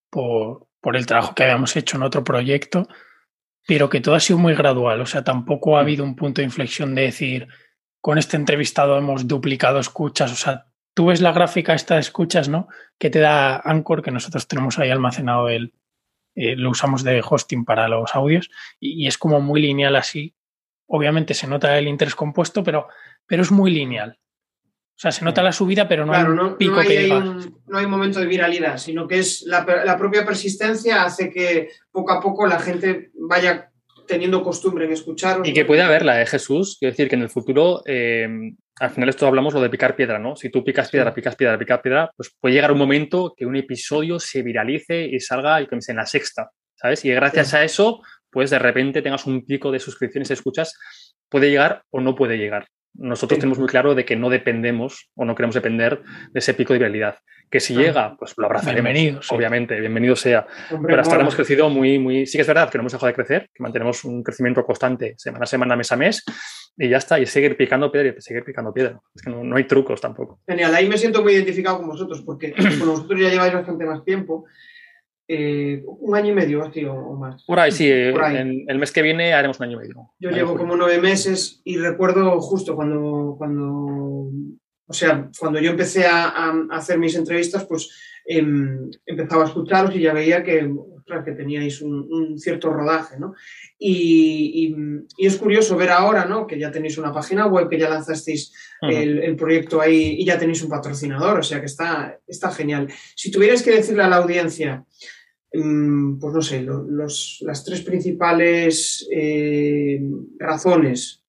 por, 0.09 0.67
por 0.81 0.95
el 0.95 1.05
trabajo 1.05 1.33
que 1.33 1.43
habíamos 1.43 1.75
hecho 1.75 1.97
en 1.97 2.03
otro 2.03 2.23
proyecto, 2.23 2.87
pero 3.67 3.89
que 3.89 4.01
todo 4.01 4.15
ha 4.15 4.19
sido 4.19 4.37
muy 4.37 4.53
gradual. 4.53 5.01
O 5.01 5.05
sea, 5.05 5.23
tampoco 5.23 5.77
ha 5.77 5.81
mm. 5.81 5.83
habido 5.83 6.03
un 6.03 6.15
punto 6.15 6.41
de 6.41 6.45
inflexión 6.45 6.93
de 6.93 7.03
decir, 7.03 7.47
con 8.01 8.17
este 8.17 8.35
entrevistado 8.35 8.97
hemos 8.97 9.27
duplicado 9.27 9.79
escuchas. 9.79 10.31
O 10.31 10.35
sea, 10.35 10.65
tú 10.93 11.07
ves 11.07 11.21
la 11.21 11.31
gráfica 11.31 11.73
esta 11.73 11.95
de 11.95 12.01
escuchas, 12.01 12.49
¿no? 12.49 12.67
Que 12.99 13.09
te 13.09 13.19
da 13.19 13.57
Anchor, 13.63 14.01
que 14.01 14.11
nosotros 14.11 14.47
tenemos 14.47 14.77
ahí 14.79 14.89
almacenado 14.89 15.49
el, 15.49 15.73
eh, 16.35 16.55
lo 16.55 16.69
usamos 16.69 17.03
de 17.03 17.21
hosting 17.27 17.65
para 17.65 17.87
los 17.87 18.15
audios, 18.15 18.49
y, 18.79 19.07
es 19.07 19.17
como 19.17 19.41
muy 19.41 19.61
lineal 19.61 19.95
así, 19.95 20.35
obviamente 20.87 21.33
se 21.33 21.47
nota 21.47 21.77
el 21.77 21.87
interés 21.87 22.15
compuesto, 22.15 22.63
pero, 22.63 22.87
pero 23.25 23.41
es 23.41 23.51
muy 23.51 23.71
lineal. 23.71 24.17
O 24.95 25.01
sea, 25.01 25.11
se 25.11 25.25
nota 25.25 25.41
la 25.41 25.51
subida, 25.51 25.87
pero 25.87 26.05
no 26.05 26.13
hay 26.13 26.23
un 26.23 26.57
pico 26.57 26.79
hay, 26.79 26.87
que 26.87 27.07
no 27.07 27.77
hay 27.77 27.87
momento 27.87 28.19
de 28.19 28.27
viralidad, 28.27 28.77
sino 28.77 29.07
que 29.07 29.19
es 29.19 29.43
la, 29.47 29.65
propia 29.97 30.25
persistencia 30.25 31.03
hace 31.03 31.31
que 31.31 31.69
poco 31.91 32.13
a 32.13 32.21
poco 32.21 32.45
la 32.45 32.59
gente 32.59 33.11
vaya 33.15 33.70
teniendo 34.11 34.43
costumbre 34.43 34.85
en 34.85 34.91
escuchar. 34.91 35.41
Y 35.43 35.53
que 35.53 35.65
puede 35.65 35.81
haberla, 35.81 36.21
¿eh, 36.21 36.25
Jesús? 36.25 36.77
Quiero 36.79 36.91
decir 36.91 37.07
que 37.07 37.15
en 37.15 37.21
el 37.21 37.29
futuro, 37.29 37.81
eh, 37.85 38.27
al 38.79 38.89
final 38.89 39.07
esto 39.07 39.25
hablamos 39.25 39.53
lo 39.53 39.61
de 39.61 39.69
picar 39.69 39.95
piedra, 39.95 40.19
¿no? 40.19 40.35
Si 40.35 40.49
tú 40.49 40.63
picas 40.63 40.89
piedra, 40.89 41.13
picas 41.13 41.35
piedra, 41.35 41.57
picas 41.57 41.79
piedra, 41.79 42.11
pues 42.15 42.35
puede 42.39 42.55
llegar 42.55 42.73
un 42.73 42.77
momento 42.77 43.33
que 43.35 43.45
un 43.45 43.55
episodio 43.55 44.19
se 44.19 44.41
viralice 44.41 45.05
y 45.05 45.19
salga 45.21 45.59
en 45.59 45.95
la 45.95 46.05
sexta, 46.05 46.51
¿sabes? 46.75 47.05
Y 47.05 47.11
gracias 47.11 47.53
a 47.53 47.63
eso, 47.63 48.01
pues 48.29 48.49
de 48.49 48.59
repente 48.59 49.01
tengas 49.01 49.25
un 49.25 49.45
pico 49.45 49.71
de 49.71 49.79
suscripciones 49.79 50.29
y 50.29 50.33
escuchas, 50.33 50.77
puede 51.29 51.49
llegar 51.49 51.83
o 51.89 52.01
no 52.01 52.13
puede 52.15 52.37
llegar. 52.37 52.67
Nosotros 52.93 53.39
tenemos 53.39 53.57
muy 53.57 53.69
claro 53.69 53.95
de 53.95 54.03
que 54.03 54.17
no 54.17 54.29
dependemos 54.29 55.09
o 55.15 55.23
no 55.23 55.35
queremos 55.35 55.55
depender 55.55 56.01
de 56.31 56.39
ese 56.39 56.53
pico 56.53 56.73
de 56.73 56.79
viralidad. 56.79 57.15
Que 57.51 57.59
si 57.59 57.75
llega, 57.75 58.15
pues 58.17 58.33
lo 58.37 58.45
abrazaremos. 58.45 58.81
Bienvenido, 58.81 59.19
obviamente, 59.29 59.77
bienvenido 59.77 60.15
sea. 60.15 60.47
Pero 60.69 61.01
hasta 61.01 61.15
ahora 61.15 61.23
hemos 61.23 61.35
crecido 61.35 61.69
muy, 61.69 61.99
muy. 61.99 62.25
Sí 62.25 62.37
que 62.37 62.43
es 62.43 62.47
verdad 62.47 62.69
que 62.69 62.77
no 62.77 62.83
hemos 62.83 62.93
dejado 62.93 63.07
de 63.07 63.13
crecer, 63.13 63.49
que 63.53 63.61
mantenemos 63.61 64.05
un 64.05 64.23
crecimiento 64.23 64.65
constante 64.65 65.15
semana 65.17 65.43
a 65.43 65.47
semana, 65.47 65.75
mes 65.75 65.91
a 65.91 65.97
mes, 65.97 66.23
y 66.77 66.87
ya 66.87 66.95
está. 66.95 67.19
Y 67.19 67.25
seguir 67.25 67.57
picando 67.57 67.91
piedra 67.91 68.15
y 68.17 68.21
seguir 68.21 68.45
picando 68.45 68.73
piedra. 68.73 69.01
Es 69.13 69.21
que 69.21 69.29
no, 69.29 69.53
hay 69.53 69.65
trucos 69.65 69.99
tampoco. 69.99 70.39
Genial, 70.47 70.73
ahí 70.73 70.87
me 70.87 70.97
siento 70.97 71.21
muy 71.21 71.33
identificado 71.33 71.79
con 71.79 71.89
vosotros, 71.89 72.21
porque 72.21 72.53
con 72.79 72.87
vosotros 72.87 73.19
ya 73.19 73.29
lleváis 73.29 73.53
bastante 73.53 73.83
más 73.83 74.05
tiempo 74.05 74.45
eh, 75.27 75.83
un 75.85 76.15
año 76.15 76.31
y 76.31 76.35
medio 76.35 76.71
tío, 76.71 76.93
o 76.93 77.17
más. 77.17 77.43
Por 77.43 77.59
ahí, 77.59 77.73
sí. 77.73 77.89
el 77.89 78.79
mes 78.79 78.93
que 78.93 79.01
viene 79.01 79.33
haremos 79.33 79.59
un 79.59 79.65
año 79.65 79.73
y 79.73 79.87
medio. 79.87 80.09
Yo 80.19 80.29
llevo 80.29 80.55
como 80.55 80.77
nueve 80.77 81.01
meses 81.01 81.61
y 81.65 81.75
recuerdo 81.75 82.39
justo 82.39 82.77
cuando, 82.77 83.35
cuando 83.37 84.29
o 84.91 84.93
sea, 84.93 85.29
cuando 85.39 85.59
yo 85.59 85.71
empecé 85.71 86.05
a, 86.05 86.53
hacer 86.71 86.99
mis 86.99 87.15
entrevistas, 87.15 87.65
pues 87.65 87.89
em, 88.25 88.91
empezaba 89.05 89.43
a 89.43 89.47
escucharos 89.47 89.95
y 89.95 90.01
ya 90.01 90.13
veía 90.13 90.43
que, 90.43 90.69
que 91.25 91.31
teníais 91.31 91.81
un, 91.81 92.37
cierto 92.37 92.71
rodaje, 92.71 93.19
¿no? 93.19 93.33
Y, 93.79 94.75
es 95.17 95.37
curioso 95.37 95.75
ver 95.77 95.89
ahora, 95.89 96.25
¿no? 96.25 96.45
Que 96.45 96.59
ya 96.59 96.71
tenéis 96.71 96.97
una 96.97 97.13
página 97.13 97.47
web, 97.47 97.69
que 97.69 97.79
ya 97.79 97.89
lanzasteis 97.89 98.53
el, 98.81 99.35
proyecto 99.35 99.81
ahí 99.81 100.17
y 100.19 100.25
ya 100.25 100.37
tenéis 100.37 100.61
un 100.61 100.69
patrocinador, 100.69 101.39
o 101.39 101.43
sea 101.43 101.59
que 101.59 101.65
está, 101.65 102.19
está 102.27 102.51
genial. 102.51 102.87
Si 103.15 103.31
tuvierais 103.31 103.63
que 103.63 103.71
decirle 103.71 104.03
a 104.03 104.09
la 104.09 104.17
audiencia, 104.17 104.85
Mm, 105.53 106.17
pues 106.17 106.33
no 106.33 106.41
sé, 106.41 106.65
las 107.41 107.63
tres 107.65 107.81
principales 107.81 109.07
eh, 109.11 110.01
razones. 110.39 111.20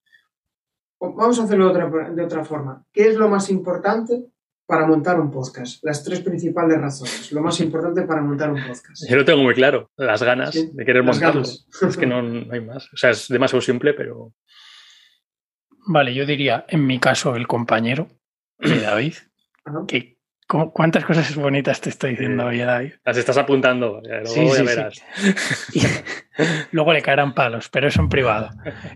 Vamos 1.11 1.40
a 1.40 1.44
hacerlo 1.44 1.72
de 1.72 1.82
otra, 1.82 2.11
de 2.11 2.24
otra 2.24 2.44
forma. 2.44 2.84
¿Qué 2.92 3.09
es 3.09 3.16
lo 3.16 3.28
más 3.28 3.50
importante 3.50 4.24
para 4.66 4.86
montar 4.86 5.18
un 5.18 5.32
podcast? 5.32 5.82
Las 5.82 6.05
tres 6.05 6.20
principales 6.20 6.80
razones. 6.80 7.32
Lo 7.32 7.42
más 7.42 7.59
importante 7.61 8.03
para 8.03 8.22
montar 8.22 8.53
un 8.53 8.62
podcast. 8.64 9.09
Yo 9.09 9.16
lo 9.16 9.24
tengo 9.24 9.42
muy 9.42 9.55
claro. 9.55 9.90
Las 9.96 10.22
ganas 10.22 10.55
de 10.55 10.84
querer 10.84 11.03
montarlo. 11.03 11.42
Es 11.42 11.96
que 11.98 12.07
no, 12.07 12.18
hay 12.53 12.61
más. 12.61 12.88
O 12.92 12.96
sea, 12.96 13.11
es 13.11 13.26
demasiado 13.26 13.61
simple, 13.61 13.94
pero. 13.94 14.32
Vale, 15.88 16.14
yo 16.14 16.24
diría, 16.24 16.64
en 16.68 16.86
mi 16.86 17.00
caso, 17.00 17.34
el 17.34 17.48
compañero 17.48 18.07
de 18.59 18.80
David, 18.80 19.14
que 19.88 20.16
¿Cuántas 20.46 21.07
cosas 21.07 21.34
bonitas 21.34 21.80
te 21.80 21.88
estoy 21.88 22.11
diciendo 22.11 22.44
hoy, 22.44 22.59
David? 22.59 22.92
Las 23.07 23.16
estás 23.16 23.38
apuntando, 23.38 24.03
luego 24.03 24.26
sí, 24.26 24.48
sí, 24.50 24.62
verás. 24.62 25.03
luego 26.72 26.92
le 26.92 27.00
caerán 27.00 27.32
palos, 27.32 27.70
pero 27.70 27.88
eso 27.88 28.03
en 28.03 28.11
privado. 28.11 28.50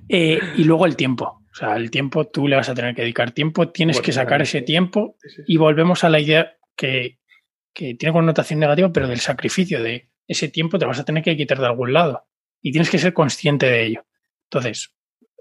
Eh, 0.06 0.38
y 0.56 0.64
luego 0.64 0.84
el 0.84 0.96
tiempo. 0.96 1.45
O 1.56 1.58
sea, 1.58 1.76
el 1.76 1.90
tiempo 1.90 2.26
tú 2.26 2.48
le 2.48 2.56
vas 2.56 2.68
a 2.68 2.74
tener 2.74 2.94
que 2.94 3.00
dedicar 3.00 3.30
tiempo, 3.30 3.70
tienes 3.70 4.02
que 4.02 4.12
sacar 4.12 4.42
ese 4.42 4.60
tiempo 4.60 5.16
y 5.46 5.56
volvemos 5.56 6.04
a 6.04 6.10
la 6.10 6.20
idea 6.20 6.58
que, 6.76 7.18
que 7.72 7.94
tiene 7.94 8.12
connotación 8.12 8.60
negativa, 8.60 8.92
pero 8.92 9.08
del 9.08 9.20
sacrificio 9.20 9.82
de 9.82 10.10
ese 10.28 10.48
tiempo 10.48 10.78
te 10.78 10.84
vas 10.84 10.98
a 10.98 11.06
tener 11.06 11.24
que 11.24 11.34
quitar 11.34 11.58
de 11.58 11.64
algún 11.64 11.94
lado 11.94 12.26
y 12.60 12.72
tienes 12.72 12.90
que 12.90 12.98
ser 12.98 13.14
consciente 13.14 13.70
de 13.70 13.84
ello. 13.86 14.04
Entonces, 14.50 14.94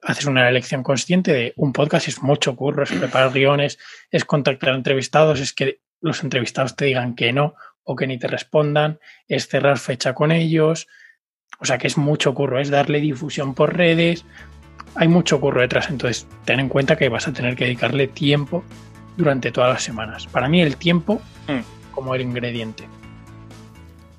haces 0.03 0.25
una 0.25 0.47
elección 0.47 0.83
consciente 0.83 1.33
de 1.33 1.53
un 1.57 1.73
podcast 1.73 2.07
es 2.07 2.23
mucho 2.23 2.55
curro, 2.55 2.83
es 2.83 2.93
preparar 2.93 3.33
guiones, 3.33 3.77
es 4.09 4.23
contactar 4.23 4.69
a 4.69 4.75
entrevistados, 4.75 5.41
es 5.41 5.51
que 5.51 5.81
los 5.99 6.23
entrevistados 6.23 6.77
te 6.77 6.85
digan 6.85 7.15
que 7.15 7.33
no 7.33 7.55
o 7.83 7.97
que 7.97 8.07
ni 8.07 8.17
te 8.17 8.27
respondan, 8.27 8.99
es 9.27 9.49
cerrar 9.49 9.79
fecha 9.79 10.13
con 10.13 10.31
ellos, 10.31 10.87
o 11.59 11.65
sea 11.65 11.77
que 11.77 11.87
es 11.87 11.97
mucho 11.97 12.33
curro, 12.33 12.59
es 12.59 12.69
darle 12.69 13.01
difusión 13.01 13.53
por 13.53 13.75
redes, 13.75 14.25
hay 14.95 15.07
mucho 15.07 15.39
curro 15.39 15.61
detrás, 15.61 15.89
entonces 15.89 16.27
ten 16.45 16.59
en 16.59 16.69
cuenta 16.69 16.95
que 16.95 17.09
vas 17.09 17.27
a 17.27 17.33
tener 17.33 17.55
que 17.55 17.65
dedicarle 17.65 18.07
tiempo 18.07 18.63
durante 19.17 19.51
todas 19.51 19.69
las 19.71 19.83
semanas. 19.83 20.27
Para 20.27 20.49
mí 20.49 20.61
el 20.61 20.77
tiempo 20.77 21.21
mm. 21.47 21.91
como 21.91 22.15
el 22.15 22.21
ingrediente. 22.21 22.85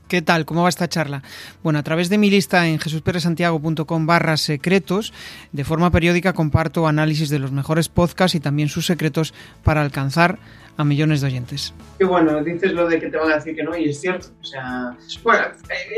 ¿Qué 0.08 0.22
tal? 0.22 0.44
¿Cómo 0.44 0.62
va 0.62 0.68
esta 0.68 0.88
charla? 0.88 1.24
Bueno, 1.64 1.80
a 1.80 1.82
través 1.82 2.08
de 2.08 2.16
mi 2.16 2.30
lista 2.30 2.68
en 2.68 2.78
jesusperesantiago.com 2.78 4.06
barra 4.06 4.36
secretos, 4.36 5.12
de 5.50 5.64
forma 5.64 5.90
periódica 5.90 6.32
comparto 6.32 6.86
análisis 6.86 7.28
de 7.28 7.40
los 7.40 7.50
mejores 7.50 7.88
podcasts 7.88 8.36
y 8.36 8.40
también 8.40 8.68
sus 8.68 8.86
secretos 8.86 9.34
para 9.64 9.82
alcanzar 9.82 10.38
a 10.76 10.84
millones 10.84 11.22
de 11.22 11.26
oyentes. 11.26 11.74
Qué 11.98 12.04
bueno, 12.04 12.40
dices 12.44 12.72
lo 12.72 12.86
de 12.86 13.00
que 13.00 13.08
te 13.08 13.16
van 13.16 13.32
a 13.32 13.36
decir 13.36 13.56
que 13.56 13.64
no 13.64 13.76
y 13.76 13.88
es 13.88 14.00
cierto. 14.00 14.28
O 14.40 14.44
sea, 14.44 14.96
bueno, 15.24 15.44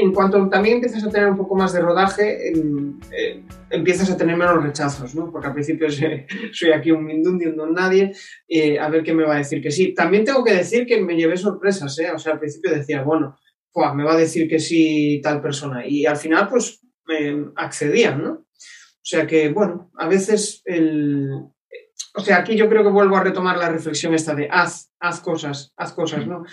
en 0.01 0.13
cuanto 0.15 0.49
también 0.49 0.77
empiezas 0.77 1.05
a 1.05 1.11
tener 1.11 1.29
un 1.29 1.37
poco 1.37 1.55
más 1.55 1.75
de 1.75 1.81
rodaje, 1.81 2.49
eh, 2.49 3.43
empiezas 3.69 4.11
a 4.11 4.17
tener 4.17 4.39
menos 4.39 4.63
rechazos, 4.63 5.15
¿no? 5.15 5.31
Porque 5.31 5.49
al 5.49 5.53
principio 5.53 5.89
soy 6.53 6.73
aquí 6.73 6.93
un 6.93 7.05
mindundi, 7.05 7.45
un 7.45 7.57
don 7.57 7.75
nadie, 7.75 8.15
eh, 8.49 8.79
a 8.79 8.89
ver 8.89 9.03
qué 9.03 9.13
me 9.13 9.25
va 9.25 9.35
a 9.35 9.39
decir 9.39 9.61
que 9.61 9.71
sí. 9.71 9.93
También 9.93 10.25
tengo 10.25 10.43
que 10.43 10.55
decir 10.55 10.87
que 10.87 10.99
me 10.99 11.15
llevé 11.15 11.37
sorpresas, 11.37 11.99
¿eh? 11.99 12.11
O 12.15 12.19
sea, 12.19 12.35
al 12.35 12.39
principio 12.39 12.71
decía, 12.71 13.03
bueno, 13.03 13.37
me 13.95 14.05
va 14.05 14.14
a 14.14 14.19
decir 14.19 14.49
que 14.49 14.59
sí 14.59 15.21
tal 15.23 15.41
persona. 15.41 15.87
Y 15.87 16.07
al 16.07 16.16
final, 16.16 16.49
pues, 16.49 16.81
accedían, 17.57 18.23
¿no? 18.23 18.33
O 18.33 19.11
sea 19.11 19.27
que, 19.27 19.49
bueno, 19.49 19.91
a 19.97 20.07
veces 20.07 20.61
el, 20.66 21.31
o 22.14 22.21
sea, 22.21 22.39
aquí 22.39 22.57
yo 22.57 22.69
creo 22.69 22.83
que 22.83 22.91
vuelvo 22.91 23.16
a 23.16 23.23
retomar 23.23 23.57
la 23.59 23.69
reflexión 23.69 24.12
esta 24.12 24.35
de 24.35 24.49
haz, 24.51 24.91
haz 24.99 25.21
cosas, 25.21 25.73
haz 25.77 25.93
cosas, 25.93 26.27
¿no? 26.27 26.45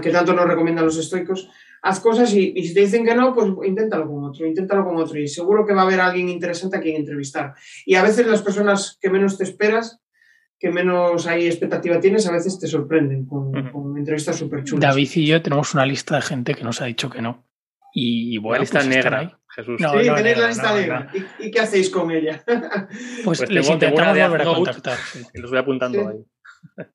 Que 0.00 0.10
tanto 0.10 0.32
nos 0.32 0.46
recomiendan 0.46 0.84
los 0.84 0.96
estoicos. 0.96 1.48
Haz 1.82 2.00
cosas 2.00 2.32
y, 2.34 2.52
si 2.62 2.74
te 2.74 2.80
dicen 2.80 3.04
que 3.04 3.14
no, 3.14 3.34
pues 3.34 3.48
inténtalo 3.64 4.06
con 4.06 4.24
otro, 4.24 4.46
inténtalo 4.46 4.84
con 4.84 4.96
otro. 4.96 5.18
Y 5.18 5.28
seguro 5.28 5.66
que 5.66 5.74
va 5.74 5.82
a 5.82 5.84
haber 5.84 6.00
alguien 6.00 6.28
interesante 6.28 6.76
a 6.76 6.80
quien 6.80 6.96
entrevistar. 6.96 7.54
Y 7.84 7.94
a 7.94 8.02
veces 8.02 8.26
las 8.26 8.42
personas 8.42 8.98
que 9.00 9.10
menos 9.10 9.38
te 9.38 9.44
esperas, 9.44 10.00
que 10.58 10.70
menos 10.70 11.26
hay 11.26 11.46
expectativa 11.46 12.00
tienes, 12.00 12.26
a 12.26 12.32
veces 12.32 12.58
te 12.58 12.66
sorprenden 12.66 13.26
con, 13.26 13.54
entrevistas 13.96 14.36
súper 14.36 14.64
chulas. 14.64 14.90
David 14.90 15.10
y 15.14 15.26
yo 15.26 15.42
tenemos 15.42 15.74
una 15.74 15.86
lista 15.86 16.16
de 16.16 16.22
gente 16.22 16.54
que 16.54 16.64
nos 16.64 16.80
ha 16.80 16.86
dicho 16.86 17.08
que 17.10 17.22
no. 17.22 17.44
Y 17.94 18.38
bueno, 18.38 18.60
lista 18.60 18.78
pues 18.78 18.88
negra. 18.88 19.38
Jesús. 19.54 19.80
sí, 19.80 20.10
tenéis 20.14 20.38
la 20.38 20.48
lista 20.48 20.74
negra. 20.74 21.10
¿Y, 21.38 21.50
qué 21.50 21.60
hacéis 21.60 21.90
con 21.90 22.10
ella? 22.10 22.44
Pues, 23.24 23.40
pues 23.40 23.50
les 23.50 23.68
intentamos 23.68 24.16
volver 24.16 24.42
a 24.42 24.44
contactar. 24.44 24.98
Los 25.34 25.50
voy 25.50 25.58
apuntando 25.58 26.08
ahí. 26.08 26.86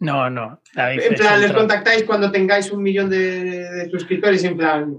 No, 0.00 0.30
no. 0.30 0.62
en 0.74 1.14
plan, 1.14 1.40
les 1.40 1.52
contactáis 1.52 2.04
cuando 2.04 2.30
tengáis 2.30 2.70
un 2.72 2.82
millón 2.82 3.10
de, 3.10 3.86
suscriptores, 3.90 4.42
en 4.44 4.56
plan, 4.56 4.96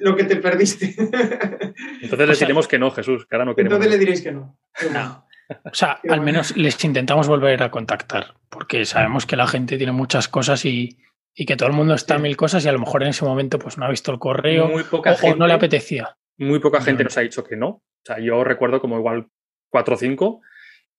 lo 0.00 0.16
que 0.16 0.24
te 0.24 0.36
perdiste. 0.36 0.94
Entonces 2.02 2.28
les 2.28 2.38
diremos 2.38 2.68
que 2.68 2.78
no, 2.78 2.90
Jesús, 2.90 3.26
que 3.26 3.36
ahora 3.36 3.46
no 3.46 3.54
queremos. 3.54 3.76
Entonces 3.76 3.90
le 3.90 3.98
diréis 3.98 4.22
que 4.22 4.32
no. 4.32 4.58
No. 4.92 5.27
O 5.64 5.74
sea, 5.74 6.00
al 6.08 6.20
menos 6.20 6.56
les 6.56 6.82
intentamos 6.84 7.26
volver 7.28 7.62
a 7.62 7.70
contactar, 7.70 8.34
porque 8.50 8.84
sabemos 8.84 9.24
que 9.26 9.36
la 9.36 9.46
gente 9.46 9.76
tiene 9.78 9.92
muchas 9.92 10.28
cosas 10.28 10.64
y, 10.64 10.98
y 11.34 11.46
que 11.46 11.56
todo 11.56 11.68
el 11.68 11.74
mundo 11.74 11.94
está 11.94 12.16
en 12.16 12.22
mil 12.22 12.36
cosas 12.36 12.64
y 12.64 12.68
a 12.68 12.72
lo 12.72 12.78
mejor 12.80 13.02
en 13.02 13.08
ese 13.10 13.24
momento 13.24 13.58
pues 13.58 13.78
no 13.78 13.86
ha 13.86 13.90
visto 13.90 14.12
el 14.12 14.18
correo 14.18 14.68
Muy 14.68 14.84
poca 14.84 15.12
o, 15.12 15.16
gente, 15.16 15.34
o 15.34 15.36
no 15.38 15.46
le 15.46 15.54
apetecía. 15.54 16.16
Muy 16.36 16.58
poca 16.60 16.80
gente 16.82 17.02
No. 17.02 17.08
nos 17.08 17.16
ha 17.16 17.22
dicho 17.22 17.44
que 17.44 17.56
no. 17.56 17.68
O 17.68 17.82
sea, 18.04 18.18
yo 18.20 18.44
recuerdo 18.44 18.80
como 18.80 18.98
igual 18.98 19.26
4 19.70 19.94
o 19.94 19.98
5 19.98 20.40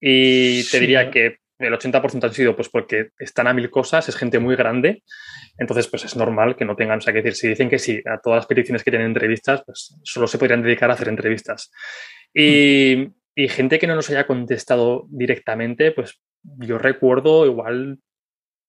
y 0.01 0.57
te 0.57 0.63
Sí. 0.63 0.79
diría 0.79 1.11
que 1.11 1.37
el 1.59 1.73
80% 1.73 2.23
han 2.23 2.33
sido 2.33 2.55
pues 2.55 2.69
porque 2.69 3.09
están 3.19 3.47
a 3.47 3.53
mil 3.53 3.69
cosas, 3.69 4.07
es 4.07 4.15
gente 4.15 4.39
muy 4.39 4.55
grande, 4.55 5.03
entonces 5.57 5.87
pues 5.87 6.05
es 6.05 6.15
normal 6.15 6.55
que 6.55 6.63
no 6.65 6.75
tengan, 6.77 6.99
o 6.99 7.01
sea, 7.01 7.11
que 7.13 7.21
decir, 7.21 7.35
si 7.35 7.47
dicen 7.49 7.69
que 7.69 7.77
sí 7.79 8.01
a 8.05 8.17
todas 8.19 8.37
las 8.37 8.45
peticiones 8.45 8.81
que 8.83 8.91
tienen 8.91 9.09
entrevistas, 9.09 9.61
pues 9.65 9.95
solo 10.03 10.25
se 10.27 10.37
podrían 10.37 10.61
dedicar 10.63 10.89
a 10.89 10.93
hacer 10.93 11.09
entrevistas. 11.09 11.69
Y, 12.33 13.09
y 13.39 13.47
gente 13.47 13.79
que 13.79 13.87
no 13.87 13.95
nos 13.95 14.09
haya 14.09 14.27
contestado 14.27 15.05
directamente, 15.09 15.91
pues 15.91 16.19
yo 16.57 16.77
recuerdo 16.77 17.45
igual 17.45 17.99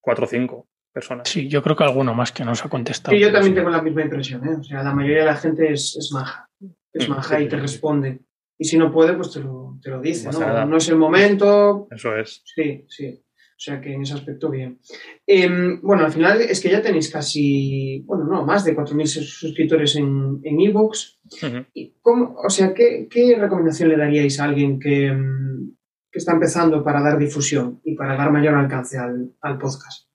4 0.00 0.24
o 0.24 0.28
5 0.28 0.68
personas. 0.92 1.28
Sí, 1.28 1.48
yo 1.48 1.60
creo 1.60 1.74
que 1.74 1.82
alguno 1.82 2.14
más 2.14 2.30
que 2.30 2.44
nos 2.44 2.64
ha 2.64 2.68
contestado. 2.68 3.16
Y 3.16 3.20
yo 3.20 3.32
también 3.32 3.52
sí. 3.52 3.56
tengo 3.56 3.70
la 3.70 3.82
misma 3.82 4.02
impresión, 4.02 4.46
¿eh? 4.46 4.56
O 4.60 4.62
sea, 4.62 4.84
la 4.84 4.94
mayoría 4.94 5.20
de 5.20 5.26
la 5.26 5.36
gente 5.36 5.72
es, 5.72 5.96
es 5.96 6.12
maja. 6.12 6.48
Es 6.92 7.08
Mm, 7.08 7.12
maja 7.12 7.38
sí, 7.38 7.44
y 7.44 7.48
te 7.48 7.56
sí, 7.56 7.62
responde. 7.62 8.20
Y 8.58 8.64
si 8.64 8.78
no 8.78 8.92
puede, 8.92 9.14
pues 9.14 9.32
te 9.32 9.40
lo, 9.40 9.78
te 9.82 9.90
lo 9.90 10.00
dice, 10.00 10.30
No. 10.30 10.66
No 10.66 10.76
es 10.76 10.88
el 10.88 10.96
momento. 10.96 11.88
Eso 11.90 12.16
es. 12.16 12.42
Sí, 12.44 12.84
sí. 12.88 13.20
O 13.60 13.62
sea 13.62 13.78
que 13.78 13.92
en 13.92 14.00
ese 14.00 14.14
aspecto 14.14 14.48
bien. 14.48 14.80
Em, 15.26 15.82
bueno, 15.82 16.06
al 16.06 16.10
final 16.10 16.40
es 16.40 16.62
que 16.62 16.70
ya 16.70 16.80
tenéis 16.80 17.12
casi, 17.12 18.02
bueno, 18.06 18.24
no, 18.24 18.46
más 18.46 18.64
de 18.64 18.74
4.000 18.74 19.06
suscriptores 19.06 19.96
en 19.96 20.40
en 20.42 20.60
iVoox. 20.60 21.18
Ujú. 21.42 21.66
¿Y 21.74 21.94
cómo, 22.00 22.36
o 22.42 22.48
sea, 22.48 22.72
¿qué, 22.72 23.06
qué 23.10 23.36
recomendación 23.38 23.90
le 23.90 23.98
daríais 23.98 24.40
a 24.40 24.44
alguien 24.44 24.80
que, 24.80 25.12
mm, 25.12 25.76
que 26.10 26.18
está 26.18 26.32
empezando 26.32 26.82
para 26.82 27.02
dar 27.02 27.18
difusión 27.18 27.82
y 27.84 27.96
para 27.96 28.16
dar 28.16 28.32
mayor 28.32 28.54
alcance 28.54 28.96
al, 28.96 29.34
al 29.42 29.58
podcast? 29.58 30.08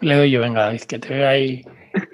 Le 0.00 0.16
doy 0.16 0.30
yo, 0.30 0.40
venga, 0.40 0.62
David, 0.62 0.80
que 0.80 0.98
te 0.98 1.10
veo 1.10 1.28
ahí. 1.28 1.62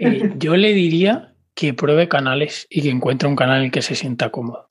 Eh, 0.00 0.34
yo 0.38 0.56
le 0.56 0.74
diría 0.74 1.36
que 1.54 1.72
pruebe 1.72 2.08
canales 2.08 2.66
y 2.68 2.82
que 2.82 2.90
encuentre 2.90 3.28
un 3.28 3.36
canal 3.36 3.58
en 3.58 3.66
el 3.66 3.70
que 3.70 3.82
se 3.82 3.94
sienta 3.94 4.30
cómodo. 4.30 4.70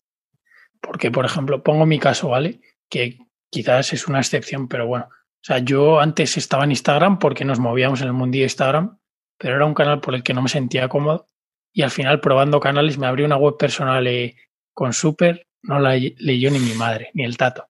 Porque, 0.82 1.12
por 1.12 1.24
ejemplo, 1.24 1.64
pongo 1.64 1.86
mi 1.86 1.98
caso, 1.98 2.28
¿vale? 2.28 2.60
Que 2.90 3.18
quizás 3.50 3.94
es 3.94 4.08
una 4.08 4.20
excepción, 4.20 4.68
pero 4.68 4.88
bueno. 4.88 5.08
O 5.10 5.44
sea, 5.48 5.60
yo 5.60 6.00
antes 6.00 6.38
estaba 6.38 6.64
en 6.64 6.72
Instagram 6.72 7.20
porque 7.20 7.46
nos 7.46 7.60
movíamos 7.60 8.02
en 8.02 8.08
el 8.08 8.14
mundillo 8.14 8.42
de 8.42 8.48
Instagram, 8.48 9.00
pero 9.38 9.56
era 9.56 9.66
un 9.66 9.74
canal 9.74 10.02
por 10.02 10.16
el 10.16 10.24
que 10.24 10.34
no 10.34 10.42
me 10.42 10.50
sentía 10.50 10.90
cómodo. 10.90 11.30
Y 11.72 11.84
al 11.84 11.92
final, 11.92 12.20
probando 12.20 12.60
canales, 12.60 12.98
me 12.98 13.08
abrí 13.08 13.24
una 13.24 13.38
web 13.38 13.58
personal 13.58 14.06
eh, 14.08 14.36
con 14.74 14.94
Super, 14.94 15.48
no 15.62 15.80
la 15.80 15.96
leyó 15.96 16.52
ni 16.52 16.60
mi 16.60 16.74
madre, 16.74 17.12
ni 17.14 17.24
el 17.24 17.38
tato. 17.38 17.70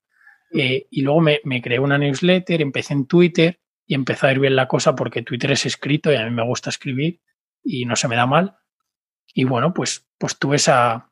Eh, 0.53 0.87
y 0.89 1.01
luego 1.01 1.21
me, 1.21 1.41
me 1.43 1.61
creé 1.61 1.79
una 1.79 1.97
newsletter, 1.97 2.61
empecé 2.61 2.93
en 2.93 3.05
Twitter 3.05 3.59
y 3.85 3.95
empezó 3.95 4.27
a 4.27 4.31
ir 4.31 4.39
bien 4.39 4.55
la 4.55 4.67
cosa 4.67 4.95
porque 4.95 5.23
Twitter 5.23 5.51
es 5.51 5.65
escrito 5.65 6.11
y 6.11 6.15
a 6.15 6.23
mí 6.23 6.31
me 6.31 6.45
gusta 6.45 6.69
escribir 6.69 7.21
y 7.63 7.85
no 7.85 7.95
se 7.95 8.07
me 8.07 8.15
da 8.15 8.25
mal. 8.25 8.57
Y 9.33 9.43
bueno, 9.43 9.73
pues, 9.73 10.07
pues 10.17 10.37
tuve 10.37 10.55
esa. 10.55 11.11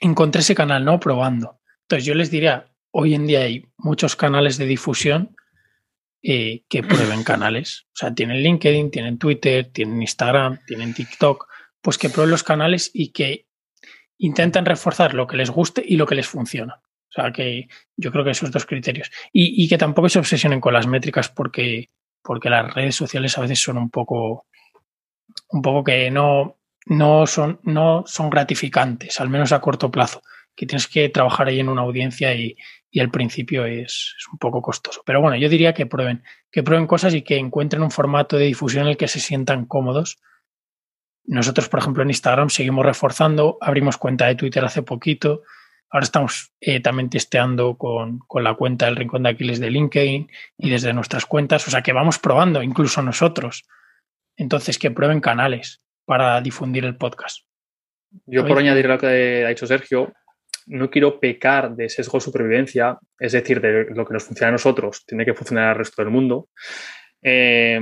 Encontré 0.00 0.40
ese 0.40 0.54
canal, 0.54 0.84
¿no? 0.84 0.98
Probando. 1.00 1.60
Entonces 1.82 2.04
yo 2.04 2.14
les 2.14 2.30
diría, 2.30 2.73
hoy 2.94 3.14
en 3.14 3.26
día 3.26 3.40
hay 3.40 3.66
muchos 3.76 4.14
canales 4.14 4.56
de 4.56 4.66
difusión 4.66 5.36
eh, 6.22 6.62
que 6.68 6.82
prueben 6.82 7.24
canales. 7.24 7.86
O 7.88 7.96
sea, 7.96 8.14
tienen 8.14 8.42
LinkedIn, 8.42 8.90
tienen 8.90 9.18
Twitter, 9.18 9.70
tienen 9.72 10.00
Instagram, 10.00 10.60
tienen 10.66 10.94
TikTok. 10.94 11.48
Pues 11.82 11.98
que 11.98 12.08
prueben 12.08 12.30
los 12.30 12.44
canales 12.44 12.90
y 12.94 13.12
que 13.12 13.46
intenten 14.16 14.64
reforzar 14.64 15.12
lo 15.12 15.26
que 15.26 15.36
les 15.36 15.50
guste 15.50 15.84
y 15.86 15.96
lo 15.96 16.06
que 16.06 16.14
les 16.14 16.28
funciona. 16.28 16.80
O 17.08 17.12
sea, 17.12 17.32
que 17.32 17.68
yo 17.96 18.10
creo 18.10 18.24
que 18.24 18.30
esos 18.30 18.50
dos 18.50 18.64
criterios. 18.64 19.10
Y, 19.32 19.62
y 19.62 19.68
que 19.68 19.76
tampoco 19.76 20.08
se 20.08 20.20
obsesionen 20.20 20.60
con 20.60 20.72
las 20.72 20.86
métricas 20.86 21.28
porque, 21.28 21.90
porque 22.22 22.48
las 22.48 22.72
redes 22.72 22.94
sociales 22.94 23.36
a 23.36 23.40
veces 23.42 23.60
son 23.60 23.76
un 23.76 23.90
poco, 23.90 24.46
un 25.50 25.62
poco 25.62 25.82
que 25.82 26.10
no, 26.10 26.58
no, 26.86 27.26
son, 27.26 27.60
no 27.64 28.04
son 28.06 28.30
gratificantes, 28.30 29.20
al 29.20 29.28
menos 29.28 29.52
a 29.52 29.60
corto 29.60 29.90
plazo. 29.90 30.22
Que 30.56 30.66
tienes 30.66 30.86
que 30.86 31.08
trabajar 31.08 31.48
ahí 31.48 31.58
en 31.58 31.68
una 31.68 31.82
audiencia 31.82 32.32
y, 32.34 32.56
y 32.94 33.00
al 33.00 33.10
principio 33.10 33.66
es, 33.66 34.14
es 34.16 34.28
un 34.32 34.38
poco 34.38 34.62
costoso. 34.62 35.02
Pero 35.04 35.20
bueno, 35.20 35.36
yo 35.36 35.48
diría 35.48 35.74
que 35.74 35.84
prueben, 35.84 36.22
que 36.52 36.62
prueben 36.62 36.86
cosas 36.86 37.12
y 37.12 37.22
que 37.22 37.38
encuentren 37.38 37.82
un 37.82 37.90
formato 37.90 38.36
de 38.36 38.44
difusión 38.44 38.84
en 38.84 38.90
el 38.90 38.96
que 38.96 39.08
se 39.08 39.18
sientan 39.18 39.66
cómodos. 39.66 40.18
Nosotros, 41.24 41.68
por 41.68 41.80
ejemplo, 41.80 42.04
en 42.04 42.10
Instagram 42.10 42.50
seguimos 42.50 42.86
reforzando, 42.86 43.58
abrimos 43.60 43.96
cuenta 43.96 44.28
de 44.28 44.36
Twitter 44.36 44.64
hace 44.64 44.82
poquito, 44.82 45.42
Ahora 45.90 46.04
estamos 46.04 46.52
eh, 46.60 46.80
también 46.80 47.08
testeando 47.08 47.76
con, 47.76 48.18
con, 48.26 48.42
la 48.42 48.54
cuenta 48.54 48.86
del 48.86 48.96
Rincón 48.96 49.22
de 49.22 49.28
Aquiles 49.28 49.60
de 49.60 49.70
LinkedIn 49.70 50.28
y 50.58 50.70
desde 50.70 50.92
nuestras 50.92 51.24
cuentas. 51.24 51.68
O 51.68 51.70
sea 51.70 51.82
que 51.82 51.92
vamos 51.92 52.18
probando, 52.18 52.64
incluso 52.64 53.00
nosotros. 53.00 53.64
Entonces, 54.36 54.76
que 54.76 54.90
prueben 54.90 55.20
canales 55.20 55.82
para 56.04 56.40
difundir 56.40 56.84
el 56.84 56.96
podcast. 56.96 57.46
Yo, 58.26 58.44
por 58.44 58.58
añadir 58.58 58.86
lo 58.86 58.98
que 58.98 59.44
ha 59.44 59.48
dicho 59.48 59.68
Sergio, 59.68 60.12
no 60.66 60.90
quiero 60.90 61.20
pecar 61.20 61.74
de 61.74 61.88
sesgo 61.88 62.18
de 62.18 62.24
supervivencia, 62.24 62.98
es 63.18 63.32
decir, 63.32 63.60
de 63.60 63.86
lo 63.90 64.06
que 64.06 64.14
nos 64.14 64.24
funciona 64.24 64.48
a 64.48 64.52
nosotros, 64.52 65.04
tiene 65.06 65.24
que 65.24 65.34
funcionar 65.34 65.68
al 65.68 65.76
resto 65.76 66.02
del 66.02 66.10
mundo. 66.10 66.48
Eh, 67.22 67.80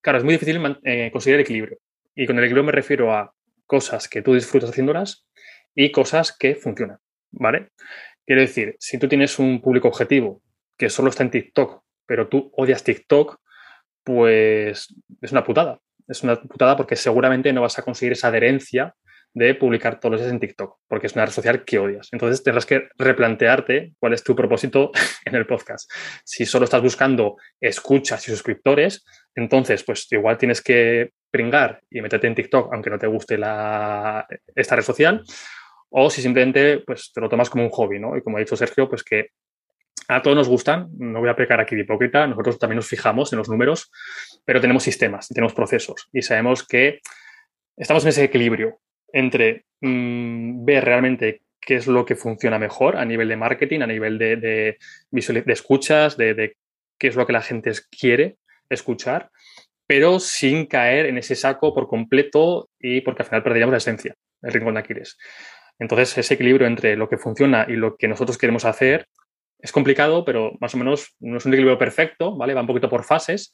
claro, 0.00 0.18
es 0.18 0.24
muy 0.24 0.34
difícil 0.34 0.60
eh, 0.84 1.10
conseguir 1.12 1.40
equilibrio. 1.40 1.78
Y 2.14 2.26
con 2.26 2.36
el 2.38 2.44
equilibrio 2.44 2.64
me 2.64 2.72
refiero 2.72 3.12
a 3.12 3.32
cosas 3.66 4.08
que 4.08 4.22
tú 4.22 4.34
disfrutas 4.34 4.70
haciéndolas 4.70 5.26
y 5.74 5.92
cosas 5.92 6.36
que 6.36 6.54
funcionan, 6.54 6.98
¿vale? 7.30 7.68
Quiero 8.26 8.42
decir, 8.42 8.76
si 8.78 8.98
tú 8.98 9.08
tienes 9.08 9.38
un 9.38 9.60
público 9.60 9.88
objetivo 9.88 10.42
que 10.76 10.90
solo 10.90 11.10
está 11.10 11.22
en 11.22 11.30
TikTok, 11.30 11.82
pero 12.06 12.28
tú 12.28 12.50
odias 12.56 12.82
TikTok, 12.82 13.38
pues 14.02 14.94
es 15.20 15.32
una 15.32 15.44
putada. 15.44 15.80
Es 16.06 16.22
una 16.22 16.36
putada 16.40 16.76
porque 16.76 16.96
seguramente 16.96 17.52
no 17.52 17.62
vas 17.62 17.78
a 17.78 17.82
conseguir 17.82 18.12
esa 18.12 18.28
adherencia 18.28 18.94
de 19.34 19.54
publicar 19.54 20.00
todos 20.00 20.12
los 20.12 20.20
días 20.20 20.32
en 20.32 20.40
TikTok, 20.40 20.78
porque 20.88 21.06
es 21.06 21.14
una 21.14 21.26
red 21.26 21.32
social 21.32 21.64
que 21.64 21.78
odias. 21.78 22.08
Entonces 22.12 22.42
tendrás 22.42 22.66
que 22.66 22.88
replantearte 22.96 23.92
cuál 23.98 24.12
es 24.12 24.24
tu 24.24 24.34
propósito 24.34 24.90
en 25.24 25.34
el 25.34 25.46
podcast. 25.46 25.90
Si 26.24 26.46
solo 26.46 26.64
estás 26.64 26.82
buscando 26.82 27.36
escuchas 27.60 28.26
y 28.26 28.30
suscriptores, 28.30 29.04
entonces 29.34 29.84
pues 29.84 30.10
igual 30.12 30.38
tienes 30.38 30.62
que 30.62 31.12
pringar 31.30 31.80
y 31.90 32.00
meterte 32.00 32.26
en 32.26 32.34
TikTok, 32.34 32.72
aunque 32.72 32.90
no 32.90 32.98
te 32.98 33.06
guste 33.06 33.38
la, 33.38 34.26
esta 34.54 34.76
red 34.76 34.82
social, 34.82 35.22
o 35.90 36.10
si 36.10 36.22
simplemente 36.22 36.80
pues, 36.86 37.12
te 37.12 37.20
lo 37.20 37.28
tomas 37.28 37.50
como 37.50 37.64
un 37.64 37.70
hobby, 37.70 37.98
¿no? 37.98 38.16
Y 38.16 38.22
como 38.22 38.36
ha 38.36 38.40
dicho 38.40 38.56
Sergio, 38.56 38.88
pues 38.88 39.02
que 39.02 39.28
a 40.08 40.22
todos 40.22 40.36
nos 40.36 40.48
gustan, 40.48 40.88
no 40.96 41.20
voy 41.20 41.28
a 41.28 41.36
pecar 41.36 41.60
aquí 41.60 41.74
de 41.74 41.82
hipócrita, 41.82 42.26
nosotros 42.26 42.58
también 42.58 42.76
nos 42.76 42.88
fijamos 42.88 43.32
en 43.32 43.38
los 43.38 43.48
números, 43.48 43.90
pero 44.44 44.60
tenemos 44.60 44.82
sistemas, 44.82 45.28
tenemos 45.28 45.52
procesos 45.52 46.08
y 46.12 46.22
sabemos 46.22 46.66
que 46.66 47.00
estamos 47.76 48.04
en 48.04 48.08
ese 48.10 48.24
equilibrio 48.24 48.80
entre 49.12 49.64
mmm, 49.80 50.64
ver 50.64 50.84
realmente 50.84 51.42
qué 51.60 51.76
es 51.76 51.86
lo 51.86 52.04
que 52.04 52.16
funciona 52.16 52.58
mejor 52.58 52.96
a 52.96 53.04
nivel 53.04 53.28
de 53.28 53.36
marketing, 53.36 53.80
a 53.80 53.86
nivel 53.86 54.18
de, 54.18 54.36
de, 54.36 54.78
de 55.10 55.52
escuchas, 55.52 56.16
de, 56.16 56.34
de 56.34 56.56
qué 56.98 57.08
es 57.08 57.16
lo 57.16 57.26
que 57.26 57.32
la 57.32 57.42
gente 57.42 57.72
quiere 57.90 58.36
escuchar, 58.68 59.30
pero 59.86 60.20
sin 60.20 60.66
caer 60.66 61.06
en 61.06 61.18
ese 61.18 61.34
saco 61.34 61.74
por 61.74 61.88
completo 61.88 62.68
y 62.78 63.00
porque 63.00 63.22
al 63.22 63.28
final 63.28 63.42
perderíamos 63.42 63.72
la 63.72 63.78
esencia, 63.78 64.14
el 64.42 64.52
rincón 64.52 64.74
de 64.74 64.80
Aquiles. 64.80 65.16
Entonces, 65.78 66.18
ese 66.18 66.34
equilibrio 66.34 66.66
entre 66.66 66.96
lo 66.96 67.08
que 67.08 67.18
funciona 67.18 67.66
y 67.68 67.72
lo 67.72 67.96
que 67.96 68.08
nosotros 68.08 68.36
queremos 68.36 68.64
hacer 68.64 69.06
es 69.58 69.72
complicado, 69.72 70.24
pero 70.24 70.52
más 70.60 70.74
o 70.74 70.78
menos 70.78 71.16
no 71.20 71.38
es 71.38 71.46
un 71.46 71.52
equilibrio 71.52 71.78
perfecto, 71.78 72.36
¿vale? 72.36 72.54
Va 72.54 72.60
un 72.60 72.66
poquito 72.66 72.88
por 72.88 73.04
fases, 73.04 73.52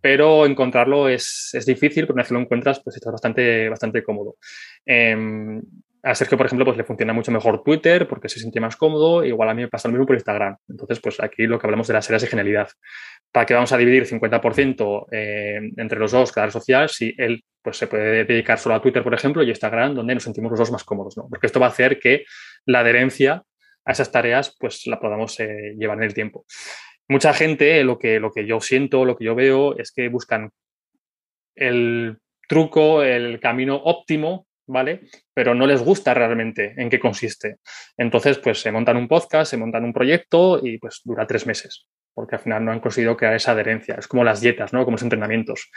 pero 0.00 0.46
encontrarlo 0.46 1.08
es, 1.08 1.50
es 1.52 1.66
difícil, 1.66 2.04
pero 2.04 2.14
una 2.14 2.22
vez 2.22 2.30
lo 2.30 2.40
encuentras, 2.40 2.80
pues 2.82 2.96
estás 2.96 3.12
bastante, 3.12 3.68
bastante 3.68 4.02
cómodo. 4.02 4.36
Eh, 4.86 5.60
a 6.04 6.14
Sergio, 6.16 6.36
por 6.36 6.46
ejemplo, 6.46 6.64
pues 6.64 6.76
le 6.76 6.84
funciona 6.84 7.12
mucho 7.12 7.30
mejor 7.30 7.62
Twitter 7.62 8.08
porque 8.08 8.28
se 8.28 8.40
siente 8.40 8.58
más 8.58 8.76
cómodo, 8.76 9.24
igual 9.24 9.48
a 9.48 9.54
mí 9.54 9.62
me 9.62 9.68
pasa 9.68 9.86
lo 9.86 9.92
mismo 9.92 10.06
por 10.06 10.16
Instagram. 10.16 10.56
Entonces, 10.68 10.98
pues 11.00 11.20
aquí 11.20 11.46
lo 11.46 11.58
que 11.58 11.66
hablamos 11.66 11.86
de 11.86 11.94
las 11.94 12.08
áreas 12.08 12.22
de 12.22 12.28
genialidad. 12.28 12.68
¿Para 13.30 13.46
qué 13.46 13.54
vamos 13.54 13.72
a 13.72 13.76
dividir 13.76 14.04
50% 14.04 15.06
eh, 15.12 15.60
entre 15.76 15.98
los 16.00 16.10
dos 16.10 16.32
cada 16.32 16.46
red 16.46 16.52
social 16.52 16.88
si 16.88 17.14
él 17.16 17.44
pues, 17.62 17.76
se 17.76 17.86
puede 17.86 18.24
dedicar 18.24 18.58
solo 18.58 18.74
a 18.74 18.82
Twitter, 18.82 19.04
por 19.04 19.14
ejemplo, 19.14 19.44
y 19.44 19.50
Instagram, 19.50 19.94
donde 19.94 20.14
nos 20.14 20.24
sentimos 20.24 20.50
los 20.50 20.58
dos 20.58 20.72
más 20.72 20.82
cómodos? 20.82 21.16
¿no? 21.16 21.28
Porque 21.28 21.46
esto 21.46 21.60
va 21.60 21.66
a 21.66 21.70
hacer 21.70 22.00
que 22.00 22.24
la 22.66 22.80
adherencia 22.80 23.44
a 23.84 23.92
esas 23.92 24.10
tareas 24.10 24.56
pues 24.58 24.86
la 24.86 25.00
podamos 25.00 25.38
eh, 25.40 25.74
llevar 25.76 25.98
en 25.98 26.04
el 26.04 26.14
tiempo. 26.14 26.44
Mucha 27.08 27.34
gente, 27.34 27.82
lo 27.84 27.98
que, 27.98 28.20
lo 28.20 28.30
que 28.32 28.46
yo 28.46 28.60
siento, 28.60 29.04
lo 29.04 29.16
que 29.16 29.24
yo 29.24 29.34
veo, 29.34 29.76
es 29.76 29.92
que 29.92 30.08
buscan 30.08 30.50
el 31.54 32.18
truco, 32.48 33.02
el 33.02 33.40
camino 33.40 33.76
óptimo 33.76 34.46
¿vale? 34.66 35.02
Pero 35.34 35.54
no 35.54 35.66
les 35.66 35.82
gusta 35.82 36.14
realmente 36.14 36.74
en 36.76 36.88
qué 36.88 36.98
consiste. 36.98 37.56
Entonces, 37.96 38.38
pues 38.38 38.60
se 38.60 38.72
montan 38.72 38.96
un 38.96 39.08
podcast, 39.08 39.50
se 39.50 39.56
montan 39.56 39.84
un 39.84 39.92
proyecto 39.92 40.60
y 40.62 40.78
pues 40.78 41.00
dura 41.04 41.26
tres 41.26 41.46
meses. 41.46 41.86
Porque 42.14 42.36
al 42.36 42.40
final 42.40 42.64
no 42.64 42.72
han 42.72 42.80
conseguido 42.80 43.16
crear 43.16 43.34
esa 43.34 43.52
adherencia. 43.52 43.94
Es 43.94 44.06
como 44.06 44.24
las 44.24 44.40
dietas, 44.40 44.72
¿no? 44.72 44.84
Como 44.84 44.96
los 44.96 45.02
entrenamientos. 45.02 45.70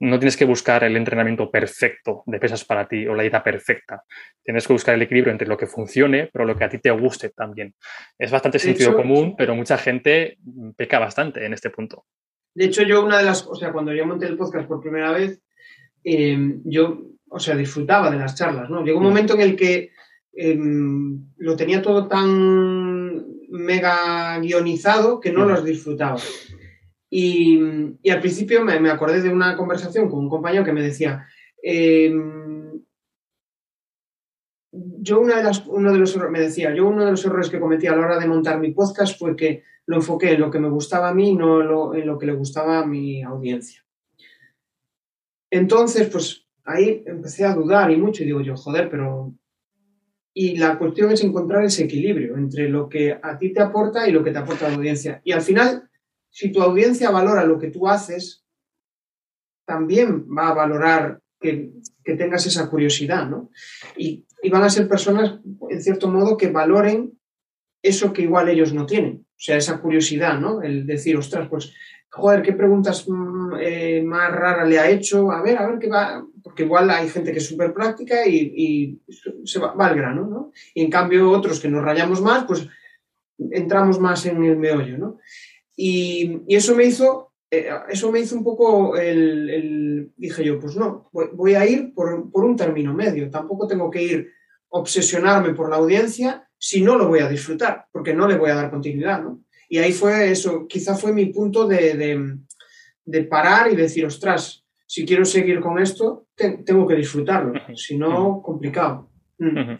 No 0.00 0.18
tienes 0.18 0.36
que 0.36 0.44
buscar 0.44 0.84
el 0.84 0.96
entrenamiento 0.96 1.50
perfecto 1.50 2.22
de 2.26 2.38
pesas 2.38 2.64
para 2.64 2.88
ti 2.88 3.06
o 3.06 3.14
la 3.14 3.22
dieta 3.22 3.42
perfecta. 3.42 4.02
Tienes 4.42 4.66
que 4.66 4.72
buscar 4.72 4.94
el 4.94 5.02
equilibrio 5.02 5.32
entre 5.32 5.48
lo 5.48 5.56
que 5.56 5.66
funcione, 5.66 6.28
pero 6.32 6.44
lo 6.44 6.56
que 6.56 6.64
a 6.64 6.68
ti 6.68 6.78
te 6.78 6.90
guste 6.90 7.30
también. 7.30 7.74
Es 8.18 8.30
bastante 8.30 8.58
sentido 8.58 8.94
común, 8.96 9.34
pero 9.36 9.54
mucha 9.54 9.78
gente 9.78 10.38
peca 10.76 10.98
bastante 10.98 11.44
en 11.46 11.52
este 11.52 11.70
punto. 11.70 12.04
De 12.54 12.64
hecho, 12.64 12.82
yo 12.82 13.04
una 13.04 13.18
de 13.18 13.24
las, 13.24 13.46
o 13.46 13.54
sea, 13.54 13.70
cuando 13.70 13.92
yo 13.92 14.06
monté 14.06 14.26
el 14.26 14.36
podcast 14.36 14.66
por 14.66 14.80
primera 14.80 15.12
vez, 15.12 15.42
em, 16.02 16.62
yo, 16.64 17.02
o 17.28 17.38
sea, 17.38 17.54
disfrutaba 17.54 18.10
de 18.10 18.18
las 18.18 18.34
charlas, 18.34 18.70
¿no? 18.70 18.82
Llegó 18.82 18.98
un 18.98 19.04
mm. 19.04 19.08
momento 19.08 19.34
en 19.34 19.40
el 19.42 19.56
que 19.56 19.90
em, 20.32 21.32
lo 21.36 21.54
tenía 21.54 21.82
todo 21.82 22.08
tan 22.08 23.05
mega 23.48 24.38
guionizado 24.40 25.20
que 25.20 25.32
no 25.32 25.44
los 25.44 25.64
disfrutaba. 25.64 26.18
Y, 27.10 27.58
al 28.10 28.20
principio 28.20 28.64
me, 28.64 28.90
acordé 28.90 29.22
de 29.22 29.30
una 29.30 29.56
conversación 29.56 30.08
con 30.08 30.20
un 30.20 30.28
compañero 30.28 30.64
que 30.64 30.72
me 30.72 30.82
decía, 30.82 31.26
em, 31.62 32.82
yo 34.72 35.20
uno 35.20 35.92
de 35.92 35.98
los 35.98 36.16
me 36.30 36.40
decía, 36.40 36.74
yo 36.74 36.86
uno 36.86 37.04
de 37.04 37.12
los 37.12 37.24
errores 37.24 37.48
que 37.48 37.60
cometí 37.60 37.86
a 37.86 37.96
la 37.96 38.04
hora 38.04 38.18
de 38.18 38.26
montar 38.26 38.58
mi 38.58 38.72
podcast 38.72 39.18
fue 39.18 39.34
que 39.34 39.62
lo 39.86 39.96
enfoqué 39.96 40.32
en 40.32 40.40
lo 40.40 40.50
que 40.50 40.58
me 40.58 40.68
gustaba 40.68 41.08
a 41.08 41.14
mí, 41.14 41.34
no 41.34 41.94
en 41.94 42.06
lo 42.06 42.18
que 42.18 42.26
le 42.26 42.34
gustaba 42.34 42.80
a 42.80 42.86
mi 42.86 43.22
audiencia. 43.22 43.86
Entonces, 45.50 46.08
pues 46.08 46.46
ahí 46.64 47.04
empecé 47.06 47.44
a 47.44 47.54
dudar 47.54 47.90
y 47.90 47.96
mucho 47.96 48.22
y 48.22 48.26
digo 48.26 48.40
yo, 48.40 48.56
joder, 48.56 48.90
pero 48.90 49.32
y 50.38 50.58
la 50.58 50.76
cuestión 50.76 51.10
es 51.10 51.24
encontrar 51.24 51.64
ese 51.64 51.84
equilibrio 51.84 52.36
entre 52.36 52.68
lo 52.68 52.90
que 52.90 53.18
a 53.22 53.38
ti 53.38 53.54
te 53.54 53.62
aporta 53.62 54.06
y 54.06 54.12
lo 54.12 54.22
que 54.22 54.32
te 54.32 54.36
aporta 54.36 54.68
la 54.68 54.74
audiencia. 54.74 55.22
Y 55.24 55.32
al 55.32 55.40
final, 55.40 55.88
si 56.28 56.52
tu 56.52 56.60
audiencia 56.60 57.10
valora 57.10 57.46
lo 57.46 57.58
que 57.58 57.70
tú 57.70 57.88
haces, 57.88 58.44
también 59.64 60.26
va 60.26 60.48
a 60.48 60.54
valorar 60.54 61.22
que, 61.40 61.72
tengas 62.04 62.44
esa 62.44 62.68
curiosidad, 62.68 63.26
¿no? 63.26 63.50
Y, 63.96 64.26
y, 64.42 64.50
van 64.50 64.62
a 64.62 64.68
ser 64.68 64.86
personas, 64.86 65.40
en 65.70 65.82
cierto 65.82 66.08
modo, 66.08 66.36
que 66.36 66.50
valoren 66.50 67.18
eso 67.82 68.12
que 68.12 68.22
igual 68.22 68.50
ellos 68.50 68.74
no 68.74 68.84
tienen. 68.84 69.24
O 69.26 69.38
sea, 69.38 69.56
esa 69.56 69.80
curiosidad, 69.80 70.38
¿no? 70.38 70.60
El 70.60 70.84
decir, 70.86 71.16
ostras, 71.16 71.48
pues 71.48 71.72
joder, 72.10 72.42
qué 72.42 72.52
preguntas 72.52 73.08
mm, 73.08 73.54
eh, 73.58 74.02
más 74.02 74.30
raras 74.32 74.68
le 74.68 74.78
ha 74.78 74.90
hecho, 74.90 75.30
a 75.32 75.40
ver, 75.40 75.56
a 75.56 75.66
ver 75.66 75.78
qué 75.78 75.88
va, 75.88 76.22
porque 76.56 76.64
igual 76.64 76.88
hay 76.88 77.10
gente 77.10 77.32
que 77.32 77.38
es 77.38 77.46
súper 77.46 77.74
práctica 77.74 78.26
y, 78.26 78.98
se 79.44 79.58
va, 79.58 79.74
al 79.78 79.94
grano, 79.94 80.26
¿no? 80.26 80.52
Y 80.72 80.82
en 80.82 80.90
cambio 80.90 81.30
otros 81.30 81.60
que 81.60 81.68
nos 81.68 81.84
rayamos 81.84 82.22
más, 82.22 82.44
pues 82.44 82.66
entramos 83.50 84.00
más 84.00 84.24
en 84.24 84.42
el 84.42 84.56
meollo, 84.56 84.96
¿no? 84.96 85.18
Y, 85.76 86.40
eso 86.48 86.74
me 86.74 86.86
hizo, 86.86 87.34
eh, 87.50 87.68
eso 87.90 88.10
me 88.10 88.20
hizo 88.20 88.36
un 88.36 88.42
poco 88.42 88.96
el, 88.96 90.12
dije 90.16 90.44
yo, 90.44 90.58
pues 90.58 90.76
no, 90.76 91.10
voy, 91.12 91.56
a 91.56 91.66
ir 91.66 91.92
por, 91.92 92.30
por 92.30 92.46
un 92.46 92.56
término 92.56 92.94
medio, 92.94 93.28
tampoco 93.28 93.66
tengo 93.66 93.90
que 93.90 94.02
ir 94.02 94.30
obsesionarme 94.70 95.52
por 95.52 95.68
la 95.68 95.76
audiencia 95.76 96.48
si 96.56 96.80
no 96.80 96.96
lo 96.96 97.06
voy 97.06 97.18
a 97.18 97.28
disfrutar, 97.28 97.84
porque 97.92 98.14
no 98.14 98.26
le 98.26 98.38
voy 98.38 98.48
a 98.48 98.54
dar 98.54 98.70
continuidad, 98.70 99.22
¿no? 99.22 99.42
Y 99.68 99.76
ahí 99.76 99.92
fue 99.92 100.30
eso, 100.30 100.66
quizá 100.66 100.94
fue 100.94 101.12
mi 101.12 101.26
punto 101.26 101.68
de, 101.68 102.38
parar 103.28 103.70
y 103.70 103.76
decir, 103.76 104.06
ostras, 104.06 104.65
si 104.86 105.04
quiero 105.04 105.24
seguir 105.24 105.60
con 105.60 105.78
esto, 105.78 106.26
tengo 106.34 106.86
que 106.86 106.94
disfrutarlo, 106.94 107.52
si 107.74 107.98
no, 107.98 108.40
complicado. 108.42 109.10
Mm. 109.38 109.74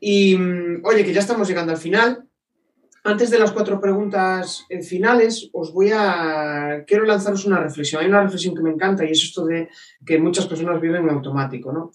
Y 0.00 0.36
mm, 0.36 0.82
oye, 0.84 1.04
que 1.04 1.12
ya 1.12 1.20
estamos 1.20 1.48
llegando 1.48 1.72
al 1.72 1.78
final. 1.78 2.24
Antes 3.02 3.30
de 3.30 3.38
las 3.38 3.52
cuatro 3.52 3.80
preguntas 3.80 4.66
eh, 4.68 4.82
finales, 4.82 5.48
os 5.54 5.72
voy 5.72 5.90
a. 5.92 6.84
Quiero 6.86 7.04
lanzaros 7.04 7.46
una 7.46 7.58
reflexión. 7.58 8.02
Hay 8.02 8.08
una 8.08 8.22
reflexión 8.22 8.54
que 8.54 8.62
me 8.62 8.70
encanta 8.70 9.06
y 9.06 9.12
es 9.12 9.22
esto 9.22 9.46
de 9.46 9.70
que 10.04 10.18
muchas 10.18 10.46
personas 10.46 10.80
viven 10.80 11.04
en 11.04 11.10
automático, 11.10 11.72
¿no? 11.72 11.92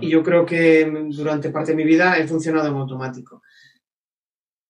Y 0.00 0.10
yo 0.10 0.22
creo 0.22 0.44
que 0.44 0.90
durante 1.10 1.50
parte 1.50 1.70
de 1.72 1.76
mi 1.76 1.84
vida 1.84 2.18
he 2.18 2.26
funcionado 2.26 2.68
en 2.68 2.74
automático. 2.74 3.42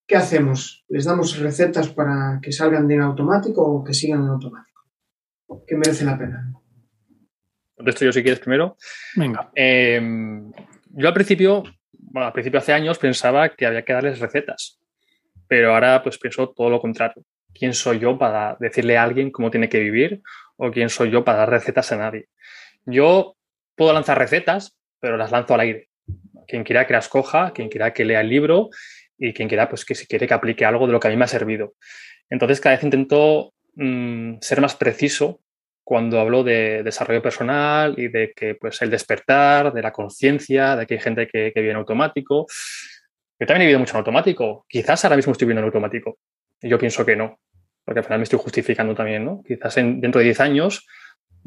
¿qué 0.08 0.16
hacemos? 0.16 0.84
¿Les 0.88 1.04
damos 1.04 1.38
recetas 1.38 1.90
para 1.90 2.40
que 2.42 2.50
salgan 2.50 2.88
de 2.88 2.94
en 2.94 3.02
automático 3.02 3.62
o 3.62 3.84
que 3.84 3.92
sigan 3.92 4.22
en 4.22 4.28
automático? 4.28 4.82
¿Qué 5.66 5.76
merece 5.76 6.04
la 6.04 6.18
pena? 6.18 6.50
Contesto 7.78 8.04
yo 8.04 8.12
si 8.12 8.22
quieres 8.22 8.40
primero. 8.40 8.76
Venga. 9.14 9.50
Em, 9.54 10.50
yo 10.90 11.06
al 11.06 11.14
principio, 11.14 11.62
bueno, 11.92 12.26
al 12.26 12.32
principio 12.32 12.58
hace 12.58 12.72
años 12.72 12.98
pensaba 12.98 13.50
que 13.50 13.66
había 13.66 13.84
que 13.84 13.92
darles 13.92 14.18
recetas, 14.18 14.80
pero 15.46 15.72
ahora 15.72 16.02
pues 16.02 16.18
pienso 16.18 16.48
todo 16.48 16.70
lo 16.70 16.80
contrario. 16.80 17.22
¿Quién 17.54 17.74
soy 17.74 18.00
yo 18.00 18.18
para 18.18 18.56
decirle 18.58 18.98
a 18.98 19.04
alguien 19.04 19.30
cómo 19.30 19.52
tiene 19.52 19.68
que 19.68 19.78
vivir 19.78 20.22
o 20.56 20.72
quién 20.72 20.88
soy 20.88 21.10
yo 21.10 21.24
para 21.24 21.38
dar 21.38 21.50
recetas 21.50 21.92
a 21.92 21.96
nadie? 21.96 22.26
Yo 22.84 23.36
puedo 23.76 23.92
lanzar 23.92 24.18
recetas, 24.18 24.76
pero 24.98 25.16
las 25.16 25.30
lanzo 25.30 25.54
al 25.54 25.60
aire. 25.60 25.88
Quien 26.48 26.64
quiera 26.64 26.84
que 26.84 26.94
las 26.94 27.08
coja, 27.08 27.52
quien 27.52 27.68
quiera 27.68 27.92
que 27.92 28.04
lea 28.04 28.22
el 28.22 28.28
libro 28.28 28.70
y 29.16 29.32
quien 29.32 29.46
quiera, 29.46 29.68
pues 29.68 29.84
que 29.84 29.94
si 29.94 30.08
quiere 30.08 30.26
que 30.26 30.34
aplique 30.34 30.64
algo 30.64 30.88
de 30.88 30.92
lo 30.92 30.98
que 30.98 31.06
a 31.06 31.10
mí 31.10 31.16
me 31.16 31.26
ha 31.26 31.28
servido. 31.28 31.74
Entonces, 32.28 32.60
cada 32.60 32.74
vez 32.74 32.82
intento 32.82 33.54
mm, 33.76 34.38
ser 34.40 34.60
más 34.60 34.74
preciso 34.74 35.40
cuando 35.88 36.20
hablo 36.20 36.44
de 36.44 36.82
desarrollo 36.82 37.22
personal 37.22 37.94
y 37.96 38.08
de 38.08 38.32
que 38.36 38.54
pues 38.54 38.82
el 38.82 38.90
despertar, 38.90 39.72
de 39.72 39.80
la 39.80 39.90
conciencia, 39.90 40.76
de 40.76 40.86
que 40.86 40.94
hay 40.94 41.00
gente 41.00 41.26
que, 41.26 41.50
vive 41.54 41.70
en 41.70 41.76
automático. 41.76 42.46
Yo 43.40 43.46
también 43.46 43.62
he 43.62 43.64
vivido 43.66 43.78
mucho 43.78 43.92
en 43.92 43.98
automático. 43.98 44.66
Quizás 44.68 45.04
ahora 45.04 45.16
mismo 45.16 45.32
estoy 45.32 45.46
viviendo 45.46 45.62
en 45.62 45.66
automático. 45.66 46.18
Y 46.60 46.68
yo 46.68 46.78
pienso 46.78 47.06
que 47.06 47.16
no, 47.16 47.40
porque 47.84 48.00
al 48.00 48.04
final 48.04 48.18
me 48.18 48.24
estoy 48.24 48.38
justificando 48.38 48.94
también, 48.94 49.24
¿no? 49.24 49.42
Quizás 49.46 49.76
dentro 49.76 50.18
de 50.18 50.26
10 50.26 50.40
años 50.40 50.86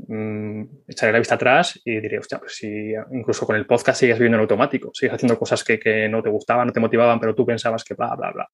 Mm, 0.07 0.63
echaré 0.87 1.11
la 1.11 1.19
vista 1.19 1.35
atrás 1.35 1.79
y 1.83 1.99
diré, 1.99 2.19
hostia, 2.19 2.39
pues 2.39 2.55
si 2.55 2.93
incluso 3.11 3.45
con 3.45 3.55
el 3.55 3.65
podcast 3.65 3.99
sigues 3.99 4.17
viviendo 4.17 4.37
en 4.37 4.41
automático, 4.41 4.91
sigues 4.93 5.15
haciendo 5.15 5.37
cosas 5.37 5.63
que, 5.63 6.07
no 6.09 6.23
te 6.23 6.29
gustaban, 6.29 6.67
no 6.67 6.73
te 6.73 6.79
motivaban, 6.79 7.19
pero 7.19 7.35
tú 7.35 7.45
pensabas 7.45 7.83
que 7.83 7.93
bla, 7.93 8.15
bla, 8.15 8.31
bla. 8.31 8.49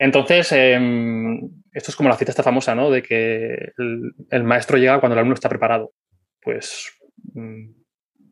Entonces, 0.00 0.50
em, 0.52 1.38
esto 1.72 1.90
es 1.90 1.96
como 1.96 2.08
la 2.08 2.16
cita 2.16 2.30
esta 2.30 2.42
famosa, 2.42 2.74
¿no? 2.74 2.90
De 2.90 3.02
que 3.02 3.72
el, 4.30 4.44
maestro 4.44 4.78
llega 4.78 4.98
cuando 4.98 5.12
el 5.12 5.18
alumno 5.18 5.34
está 5.34 5.50
preparado. 5.50 5.92
Pues 6.40 6.90
mm, 7.34 7.66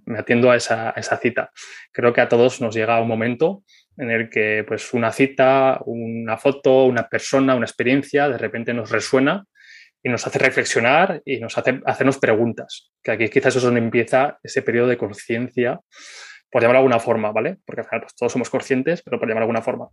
me 0.06 0.18
atiendo 0.18 0.50
a 0.50 0.56
esa, 0.56 0.94
cita. 1.20 1.50
Creo 1.92 2.14
que 2.14 2.22
a 2.22 2.28
todos 2.28 2.62
nos 2.62 2.74
llega 2.74 3.02
un 3.02 3.06
momento 3.06 3.64
en 3.98 4.10
el 4.10 4.30
que 4.30 4.64
pues 4.66 4.94
una 4.94 5.12
cita, 5.12 5.78
una 5.84 6.38
foto, 6.38 6.86
una 6.86 7.06
persona, 7.06 7.54
una 7.54 7.66
experiencia 7.66 8.30
de 8.30 8.38
repente 8.38 8.72
nos 8.72 8.90
resuena 8.90 9.44
y 10.02 10.08
nos 10.08 10.26
hace 10.26 10.38
reflexionar 10.38 11.20
y 11.26 11.38
nos 11.38 11.58
hace 11.58 11.82
hacernos 11.84 12.18
preguntas, 12.18 12.92
que 13.02 13.10
aquí 13.10 13.28
quizás 13.28 13.56
es 13.56 13.62
donde 13.62 13.80
empieza 13.80 14.38
ese 14.42 14.62
periodo 14.62 14.88
de 14.88 14.96
conciencia, 14.96 15.80
por 16.50 16.62
llamarlo 16.62 16.78
de 16.78 16.84
alguna 16.84 17.00
forma, 17.00 17.30
¿vale? 17.30 17.58
Porque 17.66 17.82
al 17.82 17.88
final 17.88 18.00
pues, 18.02 18.14
todos 18.14 18.32
somos 18.32 18.48
conscientes, 18.48 19.02
pero 19.02 19.18
por 19.18 19.28
llamarlo 19.28 19.46
de 19.46 19.50
alguna 19.50 19.62
forma. 19.62 19.88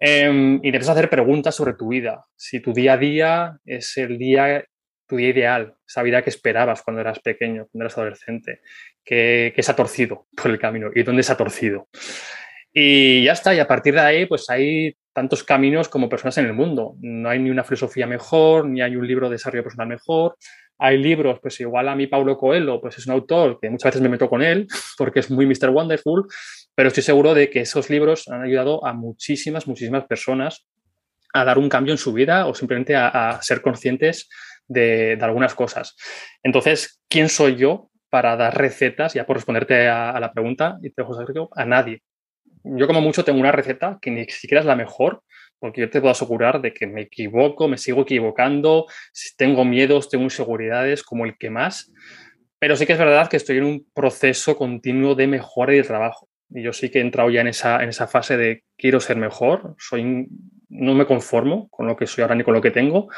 Eh, 0.00 0.58
y 0.62 0.66
empiezas 0.66 0.88
a 0.88 0.92
hacer 0.92 1.10
preguntas 1.10 1.54
sobre 1.54 1.74
tu 1.74 1.88
vida, 1.88 2.24
si 2.34 2.60
tu 2.60 2.72
día 2.72 2.94
a 2.94 2.96
día 2.96 3.58
es 3.66 3.96
el 3.98 4.16
día, 4.16 4.64
tu 5.06 5.16
día 5.16 5.28
ideal, 5.28 5.74
esa 5.86 6.02
vida 6.02 6.22
que 6.22 6.30
esperabas 6.30 6.82
cuando 6.82 7.02
eras 7.02 7.18
pequeño, 7.20 7.66
cuando 7.70 7.84
eras 7.84 7.98
adolescente, 7.98 8.60
que, 9.04 9.52
que 9.54 9.62
se 9.62 9.70
ha 9.70 9.76
torcido 9.76 10.26
por 10.34 10.50
el 10.50 10.58
camino 10.58 10.90
y 10.94 11.02
dónde 11.02 11.22
se 11.22 11.32
ha 11.32 11.36
torcido. 11.36 11.88
Y 12.72 13.24
ya 13.24 13.32
está, 13.32 13.54
y 13.54 13.58
a 13.58 13.66
partir 13.66 13.94
de 13.94 14.00
ahí, 14.00 14.26
pues 14.26 14.48
hay 14.48 14.96
tantos 15.12 15.42
caminos 15.42 15.88
como 15.88 16.08
personas 16.08 16.38
en 16.38 16.46
el 16.46 16.52
mundo. 16.52 16.94
No 17.00 17.28
hay 17.28 17.40
ni 17.40 17.50
una 17.50 17.64
filosofía 17.64 18.06
mejor, 18.06 18.66
ni 18.66 18.80
hay 18.80 18.96
un 18.96 19.06
libro 19.06 19.28
de 19.28 19.34
desarrollo 19.34 19.64
personal 19.64 19.88
mejor. 19.88 20.36
Hay 20.80 20.98
libros, 20.98 21.38
pues 21.40 21.60
igual 21.60 21.88
a 21.88 21.94
mí 21.94 22.06
Paulo 22.06 22.36
Coelho, 22.36 22.80
pues 22.80 22.98
es 22.98 23.06
un 23.06 23.12
autor 23.12 23.58
que 23.60 23.68
muchas 23.70 23.90
veces 23.90 24.02
me 24.02 24.08
meto 24.08 24.28
con 24.28 24.42
él 24.42 24.66
porque 24.96 25.20
es 25.20 25.30
muy 25.30 25.46
Mr. 25.46 25.70
Wonderful, 25.70 26.26
pero 26.74 26.88
estoy 26.88 27.02
seguro 27.02 27.34
de 27.34 27.50
que 27.50 27.60
esos 27.60 27.90
libros 27.90 28.28
han 28.28 28.42
ayudado 28.42 28.84
a 28.86 28.92
muchísimas, 28.92 29.66
muchísimas 29.66 30.04
personas 30.06 30.66
a 31.32 31.44
dar 31.44 31.58
un 31.58 31.68
cambio 31.68 31.92
en 31.92 31.98
su 31.98 32.12
vida 32.12 32.46
o 32.46 32.54
simplemente 32.54 32.96
a, 32.96 33.38
ser 33.42 33.60
conscientes 33.60 34.28
de, 34.66 35.18
algunas 35.20 35.54
cosas. 35.54 35.96
Entonces, 36.42 37.00
¿quién 37.08 37.28
soy 37.28 37.56
yo 37.56 37.90
para 38.08 38.36
dar 38.36 38.56
recetas, 38.56 39.14
ya 39.14 39.26
por 39.26 39.36
responderte 39.36 39.86
a, 39.86 40.18
la 40.18 40.32
pregunta, 40.32 40.78
y 40.82 40.90
te 40.90 41.02
dejo 41.02 41.50
a 41.54 41.64
nadie 41.64 42.02
yo 42.64 42.86
como 42.86 43.00
mucho 43.00 43.24
tengo 43.24 43.40
una 43.40 43.52
receta 43.52 43.98
que 44.00 44.10
ni 44.10 44.24
siquiera 44.26 44.60
es 44.60 44.66
la 44.66 44.76
mejor, 44.76 45.22
porque 45.60 45.82
yo 45.82 45.90
te 45.90 46.00
puedo 46.00 46.10
asegurar 46.10 46.60
de 46.60 46.72
que 46.72 46.86
me 46.86 47.02
equivoco, 47.02 47.68
me 47.68 47.78
sigo 47.78 48.02
equivocando, 48.02 48.86
tengo 49.36 49.64
miedos, 49.64 50.08
tengo 50.08 50.24
inseguridades 50.24 51.04
como 51.04 51.26
el 51.26 51.36
que 51.38 51.50
más, 51.50 51.92
pero 52.58 52.76
sí 52.76 52.86
que 52.86 52.94
es 52.94 52.98
verdad 52.98 53.28
que 53.28 53.36
estoy 53.36 53.58
en 53.58 53.64
un 53.64 53.86
proceso 53.94 54.56
continuo 54.56 55.14
de 55.14 55.26
mejora 55.26 55.72
y 55.72 55.76
de 55.76 55.82
trabajo. 55.84 56.28
Y 56.50 56.62
yo 56.62 56.72
sí 56.72 56.90
que 56.90 56.98
he 56.98 57.02
entrado 57.02 57.30
ya 57.30 57.42
en 57.42 57.48
esa, 57.48 57.82
en 57.82 57.90
esa 57.90 58.08
fase 58.08 58.36
de 58.36 58.64
quiero 58.76 58.98
ser 59.00 59.16
mejor, 59.16 59.76
soy, 59.78 60.26
no 60.68 60.94
me 60.94 61.06
conformo 61.06 61.68
con 61.70 61.86
lo 61.86 61.96
que 61.96 62.06
soy 62.06 62.22
ahora 62.22 62.34
ni 62.34 62.42
con 62.42 62.54
lo 62.54 62.60
que 62.60 62.70
tengo, 62.70 63.08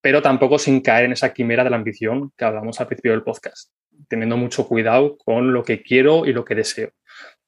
pero 0.00 0.22
tampoco 0.22 0.58
sin 0.58 0.80
caer 0.80 1.06
en 1.06 1.12
esa 1.12 1.32
quimera 1.32 1.64
de 1.64 1.70
la 1.70 1.76
ambición 1.76 2.32
que 2.36 2.44
hablamos 2.44 2.80
al 2.80 2.86
principio 2.86 3.12
del 3.12 3.22
podcast, 3.22 3.72
teniendo 4.08 4.36
mucho 4.36 4.66
cuidado 4.66 5.16
con 5.16 5.52
lo 5.52 5.64
que 5.64 5.82
quiero 5.82 6.26
y 6.26 6.32
lo 6.32 6.44
que 6.44 6.54
deseo. 6.54 6.90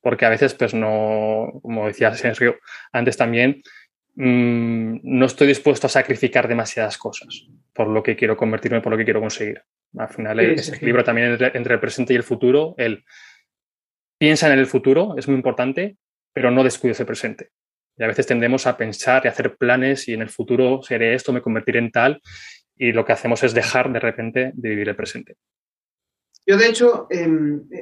Porque 0.01 0.27
a 0.27 0.29
veces, 0.29 0.55
pues 0.55 0.75
no, 0.75 1.51
como 1.63 1.87
decía 1.87 2.15
Sergio 2.15 2.59
antes 2.93 3.17
también, 3.17 3.63
mm, 4.17 5.01
no 5.03 5.27
estoy 5.27 5.47
dispuesto 5.47 5.87
a 5.87 5.91
sacrificar 5.91 6.49
demasiadas 6.49 6.99
cosas 6.99 7.49
por 7.73 7.89
lo 7.89 8.03
que 8.03 8.17
quiero 8.17 8.37
convertirme, 8.37 8.81
por 8.81 8.93
lo 8.93 8.99
que 8.99 9.05
quiero 9.05 9.21
conseguir. 9.21 9.63
Al 9.97 10.09
final, 10.09 10.39
sí, 10.39 10.47
ese 10.47 10.77
equilibrio 10.77 11.05
también 11.05 11.33
entre, 11.33 11.57
entre, 11.57 11.75
el 11.75 11.81
presente 11.81 12.13
y 12.13 12.17
el 12.17 12.23
futuro, 12.23 12.75
el 12.79 13.05
piensa 14.19 14.53
en 14.53 14.59
el 14.59 14.67
futuro, 14.67 15.15
es 15.17 15.29
muy 15.29 15.37
importante, 15.37 15.97
pero 16.33 16.51
no 16.51 16.65
descuides 16.65 17.01
el 17.01 17.07
presente. 17.07 17.51
Y 17.97 18.05
a 18.05 18.07
veces 18.07 18.27
tendemos 18.27 18.67
a 18.67 18.77
pensar 18.77 19.23
y 19.25 19.29
hacer 19.29 19.57
planes 19.57 20.09
y 20.09 20.15
en 20.15 20.23
el 20.23 20.31
futuro 20.31 20.83
seré 20.83 21.15
esto, 21.15 21.33
me 21.33 21.43
convertiré 21.43 21.79
en 21.79 21.91
tal, 21.91 22.21
y 22.77 22.93
lo 22.93 23.05
que 23.05 23.13
hacemos 23.13 23.43
es 23.43 23.55
dejar 23.55 23.93
de 23.93 24.01
repente 24.01 24.53
de 24.55 24.69
vivir 24.69 24.89
el 24.89 24.97
presente. 24.97 25.37
Yo, 26.47 26.57
de 26.57 26.69
hecho, 26.69 27.07
eh, 27.11 27.27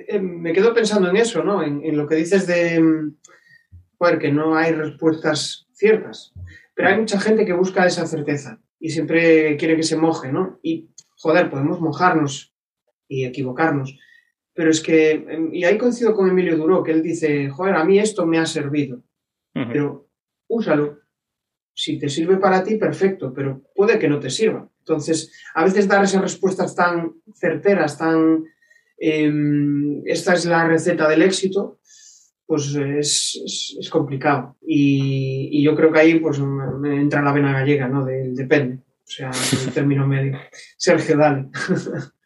eh, 0.08 0.20
me 0.20 0.52
quedo 0.52 0.72
pensando 0.72 1.08
en 1.08 1.16
eso, 1.16 1.42
¿no? 1.42 1.62
En, 1.62 1.84
en 1.84 1.96
lo 1.96 2.06
que 2.06 2.14
dices 2.14 2.46
de 2.46 2.80
joder, 4.02 4.18
que 4.18 4.32
no 4.32 4.56
hay 4.56 4.72
respuestas 4.72 5.68
ciertas. 5.82 6.32
Pero 6.74 6.88
hay 6.88 6.98
mucha 6.98 7.20
gente 7.20 7.44
que 7.44 7.52
busca 7.52 7.86
esa 7.86 8.06
certeza 8.06 8.60
y 8.78 8.90
siempre 8.90 9.56
quiere 9.56 9.76
que 9.76 9.82
se 9.82 9.96
moje, 9.96 10.32
¿no? 10.32 10.58
Y, 10.62 10.88
joder, 11.16 11.50
podemos 11.50 11.80
mojarnos 11.80 12.54
y 13.08 13.24
equivocarnos. 13.24 13.98
Pero 14.54 14.70
es 14.70 14.80
que, 14.80 15.50
y 15.52 15.64
ahí 15.64 15.78
coincido 15.78 16.14
con 16.14 16.28
Emilio 16.28 16.56
Duró, 16.56 16.82
que 16.82 16.92
él 16.92 17.02
dice, 17.02 17.48
joder, 17.50 17.74
a 17.74 17.84
mí 17.84 17.98
esto 17.98 18.26
me 18.26 18.38
ha 18.38 18.46
servido, 18.46 18.96
uh 19.54 19.60
-huh. 19.60 19.68
pero 19.68 20.08
úsalo. 20.48 21.00
Si 21.74 21.98
te 21.98 22.08
sirve 22.08 22.36
para 22.36 22.62
ti, 22.62 22.76
perfecto, 22.76 23.32
pero 23.32 23.62
puede 23.74 23.98
que 23.98 24.08
no 24.08 24.18
te 24.20 24.30
sirva. 24.30 24.68
Entonces, 24.80 25.32
a 25.54 25.64
veces 25.64 25.88
dar 25.88 26.04
esas 26.04 26.22
respuestas 26.22 26.74
tan 26.74 27.14
certeras, 27.34 27.96
tan... 27.96 28.44
Eh, 28.98 29.32
esta 30.04 30.34
es 30.34 30.44
la 30.44 30.66
receta 30.68 31.08
del 31.08 31.22
éxito, 31.22 31.80
pues 32.52 32.74
es, 32.74 33.40
es, 33.46 33.76
es 33.80 33.88
complicado. 33.88 34.58
Y, 34.60 35.48
y, 35.50 35.62
yo 35.62 35.74
creo 35.74 35.90
que 35.90 36.00
ahí 36.00 36.20
pues 36.20 36.38
me 36.38 37.00
entra 37.00 37.22
la 37.22 37.32
vena 37.32 37.50
gallega, 37.50 37.88
¿no? 37.88 38.04
Del 38.04 38.34
depende. 38.34 38.74
O 38.74 39.06
sea, 39.06 39.30
el 39.30 39.72
término 39.72 40.06
medio. 40.06 40.38
Sergio, 40.76 41.16
dale. 41.16 41.46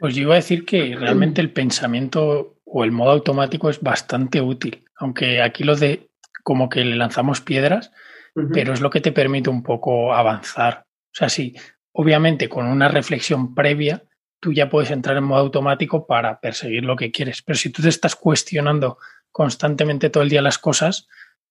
Pues 0.00 0.16
yo 0.16 0.22
iba 0.22 0.34
a 0.34 0.42
decir 0.42 0.64
que 0.64 0.96
realmente 0.96 1.40
el 1.40 1.52
pensamiento 1.52 2.56
o 2.64 2.82
el 2.82 2.90
modo 2.90 3.12
automático 3.12 3.70
es 3.70 3.80
bastante 3.80 4.40
útil. 4.40 4.84
Aunque 4.96 5.40
aquí 5.40 5.62
lo 5.62 5.76
de 5.76 6.10
como 6.42 6.68
que 6.68 6.84
le 6.84 6.96
lanzamos 6.96 7.40
piedras, 7.40 7.92
uh 8.34 8.40
-huh. 8.40 8.50
pero 8.52 8.72
es 8.72 8.80
lo 8.80 8.90
que 8.90 9.00
te 9.00 9.12
permite 9.12 9.48
un 9.48 9.62
poco 9.62 10.12
avanzar. 10.12 10.86
O 10.88 11.14
sea, 11.14 11.28
sí, 11.28 11.54
obviamente 11.92 12.48
con 12.48 12.66
una 12.66 12.88
reflexión 12.88 13.54
previa, 13.54 14.02
tú 14.40 14.52
ya 14.52 14.68
puedes 14.68 14.90
entrar 14.90 15.16
en 15.16 15.22
modo 15.22 15.42
automático 15.42 16.04
para 16.04 16.40
perseguir 16.40 16.84
lo 16.84 16.96
que 16.96 17.12
quieres. 17.12 17.42
Pero 17.42 17.56
si 17.56 17.70
tú 17.70 17.80
te 17.80 17.90
estás 17.90 18.16
cuestionando 18.16 18.98
constantemente 19.36 20.08
todo 20.08 20.22
el 20.22 20.30
día 20.30 20.40
las 20.40 20.56
cosas, 20.56 21.08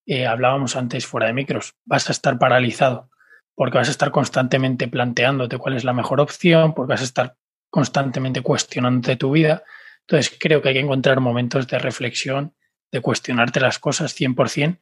eh, 0.07 0.25
hablábamos 0.25 0.75
antes 0.75 1.05
fuera 1.05 1.27
de 1.27 1.33
micros, 1.33 1.75
vas 1.86 2.09
a 2.09 2.13
estar 2.13 2.39
paralizado 2.39 3.11
porque 3.53 3.77
vas 3.77 3.89
a 3.89 3.91
estar 3.91 4.09
constantemente 4.09 4.88
planteándote 4.88 5.59
cuál 5.59 5.75
es 5.75 5.83
la 5.83 5.93
mejor 5.93 6.19
opción, 6.19 6.73
porque 6.73 6.93
vas 6.93 7.01
a 7.01 7.03
estar 7.03 7.38
constantemente 7.69 8.41
cuestionándote 8.41 9.17
tu 9.17 9.29
vida. 9.29 9.61
Entonces 10.01 10.36
creo 10.39 10.63
que 10.63 10.69
hay 10.69 10.73
que 10.73 10.81
encontrar 10.81 11.19
momentos 11.19 11.67
de 11.67 11.77
reflexión, 11.77 12.55
de 12.91 13.01
cuestionarte 13.01 13.59
las 13.59 13.77
cosas 13.77 14.19
100%, 14.19 14.79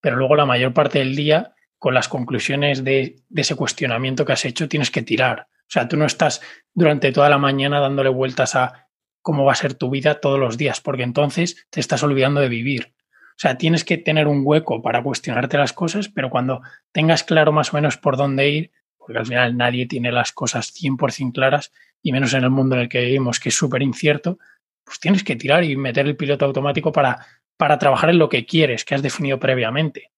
pero 0.00 0.14
luego 0.14 0.36
la 0.36 0.46
mayor 0.46 0.72
parte 0.72 1.00
del 1.00 1.16
día, 1.16 1.56
con 1.78 1.94
las 1.94 2.06
conclusiones 2.06 2.84
de, 2.84 3.16
de 3.28 3.42
ese 3.42 3.56
cuestionamiento 3.56 4.24
que 4.24 4.34
has 4.34 4.44
hecho, 4.44 4.68
tienes 4.68 4.92
que 4.92 5.02
tirar. 5.02 5.48
O 5.62 5.70
sea, 5.70 5.88
tú 5.88 5.96
no 5.96 6.04
estás 6.04 6.40
durante 6.72 7.10
toda 7.10 7.28
la 7.28 7.38
mañana 7.38 7.80
dándole 7.80 8.08
vueltas 8.08 8.54
a 8.54 8.85
cómo 9.26 9.44
va 9.44 9.50
a 9.50 9.56
ser 9.56 9.74
tu 9.74 9.90
vida 9.90 10.20
todos 10.20 10.38
los 10.38 10.56
días, 10.56 10.80
porque 10.80 11.02
entonces 11.02 11.66
te 11.70 11.80
estás 11.80 12.04
olvidando 12.04 12.40
de 12.40 12.48
vivir. 12.48 12.94
O 13.30 13.38
sea, 13.38 13.58
tienes 13.58 13.84
que 13.84 13.98
tener 13.98 14.28
un 14.28 14.42
hueco 14.44 14.82
para 14.82 15.02
cuestionarte 15.02 15.58
las 15.58 15.72
cosas, 15.72 16.08
pero 16.08 16.30
cuando 16.30 16.62
tengas 16.92 17.24
claro 17.24 17.50
más 17.50 17.74
o 17.74 17.76
menos 17.76 17.96
por 17.96 18.16
dónde 18.16 18.48
ir, 18.48 18.70
porque 18.96 19.18
al 19.18 19.26
final 19.26 19.56
nadie 19.56 19.86
tiene 19.86 20.12
las 20.12 20.30
cosas 20.30 20.72
100% 20.72 21.32
claras, 21.32 21.72
y 22.00 22.12
menos 22.12 22.34
en 22.34 22.44
el 22.44 22.50
mundo 22.50 22.76
en 22.76 22.82
el 22.82 22.88
que 22.88 23.00
vivimos, 23.00 23.40
que 23.40 23.48
es 23.48 23.56
súper 23.56 23.82
incierto, 23.82 24.38
pues 24.84 25.00
tienes 25.00 25.24
que 25.24 25.34
tirar 25.34 25.64
y 25.64 25.76
meter 25.76 26.06
el 26.06 26.16
piloto 26.16 26.44
automático 26.44 26.92
para, 26.92 27.26
para 27.56 27.78
trabajar 27.78 28.10
en 28.10 28.18
lo 28.18 28.28
que 28.28 28.46
quieres, 28.46 28.84
que 28.84 28.94
has 28.94 29.02
definido 29.02 29.40
previamente. 29.40 30.12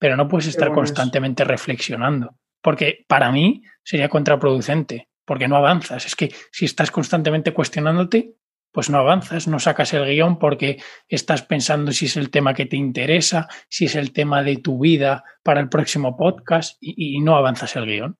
Pero 0.00 0.16
no 0.16 0.26
puedes 0.26 0.48
estar 0.48 0.66
bueno 0.66 0.80
constantemente 0.80 1.44
es. 1.44 1.48
reflexionando, 1.48 2.34
porque 2.60 3.04
para 3.06 3.30
mí 3.30 3.62
sería 3.84 4.08
contraproducente, 4.08 5.08
porque 5.24 5.46
no 5.46 5.54
avanzas. 5.54 6.06
Es 6.06 6.16
que 6.16 6.34
si 6.50 6.64
estás 6.64 6.90
constantemente 6.90 7.52
cuestionándote, 7.52 8.34
pues 8.72 8.90
no 8.90 8.98
avanzas, 8.98 9.48
no 9.48 9.58
sacas 9.58 9.92
el 9.94 10.04
guion 10.04 10.38
porque 10.38 10.80
estás 11.08 11.42
pensando 11.42 11.92
si 11.92 12.06
es 12.06 12.16
el 12.16 12.30
tema 12.30 12.54
que 12.54 12.66
te 12.66 12.76
interesa, 12.76 13.48
si 13.68 13.86
es 13.86 13.94
el 13.94 14.12
tema 14.12 14.42
de 14.42 14.58
tu 14.58 14.78
vida 14.78 15.24
para 15.42 15.60
el 15.60 15.68
próximo 15.68 16.16
podcast 16.16 16.76
y, 16.80 17.16
y 17.16 17.20
no 17.20 17.36
avanzas 17.36 17.76
el 17.76 17.86
guion. 17.86 18.16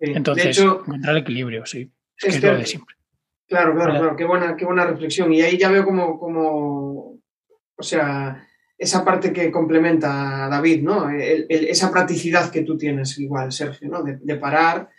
Sí. 0.00 0.12
Entonces, 0.14 0.58
hecho, 0.58 0.82
encontrar 0.86 1.16
el 1.16 1.22
equilibrio, 1.22 1.64
sí. 1.66 1.92
Es, 2.16 2.24
que, 2.24 2.36
es 2.36 2.42
lo 2.42 2.58
de 2.58 2.66
siempre. 2.66 2.96
Claro, 3.46 3.74
claro, 3.74 3.92
claro, 3.92 4.16
qué 4.16 4.24
buena, 4.24 4.56
qué 4.56 4.64
buena 4.64 4.84
reflexión. 4.84 5.32
Y 5.32 5.42
ahí 5.42 5.56
ya 5.58 5.70
veo 5.70 5.84
como, 5.84 6.18
como 6.18 7.20
o 7.76 7.82
sea, 7.82 8.46
esa 8.76 9.04
parte 9.04 9.32
que 9.32 9.50
complementa 9.50 10.46
a 10.46 10.48
David, 10.48 10.82
¿no? 10.82 11.08
El, 11.08 11.46
el, 11.48 11.64
esa 11.66 11.90
practicidad 11.90 12.50
que 12.50 12.62
tú 12.62 12.76
tienes 12.76 13.18
igual, 13.18 13.52
Sergio, 13.52 13.88
¿no? 13.88 14.02
De, 14.02 14.18
de 14.20 14.36
parar, 14.36 14.90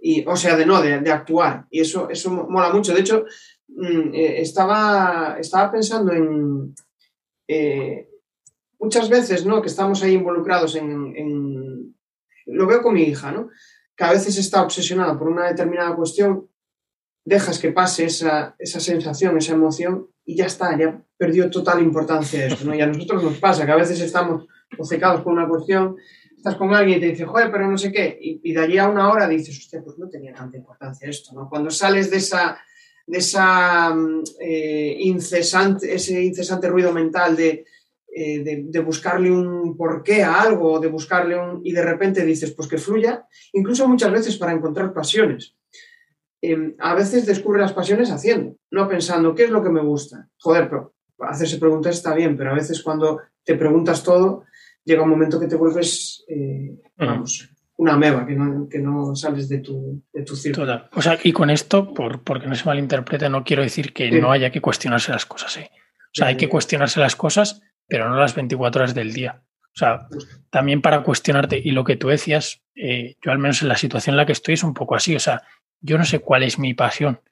y, 0.00 0.24
o 0.26 0.36
sea, 0.36 0.56
de 0.56 0.66
no, 0.66 0.80
de, 0.80 1.00
de, 1.00 1.12
actuar. 1.12 1.66
Y 1.70 1.80
eso, 1.80 2.08
eso 2.08 2.30
mola 2.30 2.72
mucho. 2.72 2.94
De 2.94 3.00
hecho, 3.00 3.24
estaba, 4.12 5.36
estaba 5.38 5.70
pensando 5.70 6.12
en 6.12 6.74
eh, 7.48 8.08
muchas 8.78 9.08
veces, 9.08 9.44
¿no? 9.44 9.60
Que 9.60 9.68
estamos 9.68 10.02
ahí 10.02 10.14
involucrados 10.14 10.76
en, 10.76 11.16
en, 11.16 11.96
Lo 12.46 12.66
veo 12.66 12.82
con 12.82 12.94
mi 12.94 13.02
hija, 13.02 13.32
¿no? 13.32 13.50
Que 13.96 14.04
a 14.04 14.12
veces 14.12 14.38
está 14.38 14.62
obsesionada 14.62 15.18
por 15.18 15.28
una 15.28 15.48
determinada 15.48 15.94
cuestión, 15.94 16.48
dejas 17.24 17.58
que 17.58 17.72
pase 17.72 18.06
esa, 18.06 18.54
esa 18.58 18.80
sensación, 18.80 19.36
esa 19.36 19.52
emoción 19.52 20.08
y 20.24 20.36
ya 20.36 20.46
está, 20.46 20.76
ya 20.78 21.02
perdió 21.16 21.50
total 21.50 21.82
importancia 21.82 22.46
esto, 22.46 22.64
¿no? 22.64 22.74
Y 22.74 22.80
a 22.80 22.86
nosotros 22.86 23.22
nos 23.22 23.38
pasa 23.38 23.66
que 23.66 23.72
a 23.72 23.76
veces 23.76 24.00
estamos 24.00 24.46
obcecados 24.78 25.20
por 25.22 25.32
una 25.32 25.48
cuestión, 25.48 25.96
estás 26.34 26.54
con 26.54 26.72
alguien 26.72 26.98
y 26.98 27.00
te 27.00 27.06
dice, 27.08 27.26
joder, 27.26 27.50
pero 27.50 27.68
no 27.68 27.76
sé 27.76 27.92
qué, 27.92 28.16
y, 28.20 28.40
y 28.42 28.54
de 28.54 28.60
allí 28.60 28.78
a 28.78 28.88
una 28.88 29.10
hora 29.10 29.28
dices, 29.28 29.58
hostia, 29.58 29.82
pues 29.84 29.98
no 29.98 30.08
tenía 30.08 30.32
tanta 30.32 30.56
importancia 30.56 31.08
esto, 31.08 31.34
¿no? 31.34 31.48
Cuando 31.48 31.70
sales 31.70 32.10
de 32.10 32.18
esa 32.18 32.58
esa 33.12 33.94
eh, 34.40 34.96
incesante, 35.00 35.94
ese 35.94 36.22
incesante 36.22 36.68
ruido 36.68 36.92
mental 36.92 37.36
de, 37.36 37.64
eh, 38.14 38.42
de, 38.42 38.64
de, 38.66 38.80
buscarle 38.80 39.30
un 39.30 39.76
porqué 39.76 40.22
a 40.22 40.42
algo, 40.42 40.80
de 40.80 40.88
buscarle 40.88 41.38
un... 41.38 41.60
y 41.64 41.72
de 41.72 41.82
repente 41.82 42.24
dices, 42.24 42.52
pues 42.52 42.68
que 42.68 42.78
fluya, 42.78 43.26
incluso 43.52 43.88
muchas 43.88 44.12
veces 44.12 44.36
para 44.36 44.52
encontrar 44.52 44.92
pasiones. 44.92 45.56
Eh, 46.42 46.74
a 46.78 46.94
veces 46.94 47.26
descubre 47.26 47.60
las 47.60 47.72
pasiones 47.72 48.10
haciendo, 48.10 48.56
no 48.70 48.88
pensando, 48.88 49.34
¿qué 49.34 49.44
es 49.44 49.50
lo 49.50 49.62
que 49.62 49.70
me 49.70 49.82
gusta? 49.82 50.28
Joder, 50.38 50.68
pero 50.68 50.94
hacerse 51.18 51.58
preguntas 51.58 51.96
está 51.96 52.14
bien, 52.14 52.36
pero 52.36 52.50
a 52.50 52.54
veces 52.54 52.82
cuando 52.82 53.20
te 53.44 53.54
preguntas 53.54 54.02
todo, 54.02 54.44
llega 54.84 55.02
un 55.02 55.10
momento 55.10 55.38
que 55.38 55.46
te 55.46 55.56
vuelves, 55.56 56.24
vamos, 56.96 57.50
una 57.80 57.96
meba, 57.96 58.26
que 58.26 58.34
no, 58.34 58.68
que 58.68 58.78
no 58.78 59.16
sales 59.16 59.48
de 59.48 59.60
tu, 59.60 60.04
de 60.12 60.22
tu 60.22 60.36
círculo. 60.36 60.66
Total. 60.66 60.90
O 60.92 61.00
sea, 61.00 61.18
y 61.22 61.32
con 61.32 61.48
esto, 61.48 61.94
por, 61.94 62.22
porque 62.22 62.46
no 62.46 62.54
se 62.54 62.66
malinterprete, 62.66 63.30
no 63.30 63.42
quiero 63.42 63.62
decir 63.62 63.94
que 63.94 64.10
sí. 64.10 64.20
no 64.20 64.30
haya 64.30 64.50
que 64.50 64.60
cuestionarse 64.60 65.10
las 65.10 65.24
cosas. 65.24 65.56
¿eh? 65.56 65.70
O 65.72 66.12
sea, 66.12 66.26
hay 66.26 66.36
que 66.36 66.50
cuestionarse 66.50 67.00
las 67.00 67.16
cosas, 67.16 67.62
pero 67.88 68.10
no 68.10 68.16
las 68.16 68.34
24 68.34 68.82
horas 68.82 68.94
del 68.94 69.14
día. 69.14 69.42
O 69.74 69.78
sea, 69.78 70.08
también 70.50 70.82
para 70.82 71.02
cuestionarte, 71.02 71.58
y 71.58 71.70
lo 71.70 71.84
que 71.84 71.96
tú 71.96 72.08
decías, 72.08 72.60
eh, 72.74 73.16
yo 73.24 73.32
al 73.32 73.38
menos 73.38 73.62
en 73.62 73.68
la 73.68 73.76
situación 73.76 74.12
en 74.12 74.18
la 74.18 74.26
que 74.26 74.32
estoy 74.32 74.54
es 74.54 74.62
un 74.62 74.74
poco 74.74 74.94
así. 74.94 75.16
O 75.16 75.20
sea, 75.20 75.42
yo 75.80 75.96
no 75.96 76.04
sé 76.04 76.18
cuál 76.18 76.42
es 76.42 76.58
mi 76.58 76.74
pasión, 76.74 77.22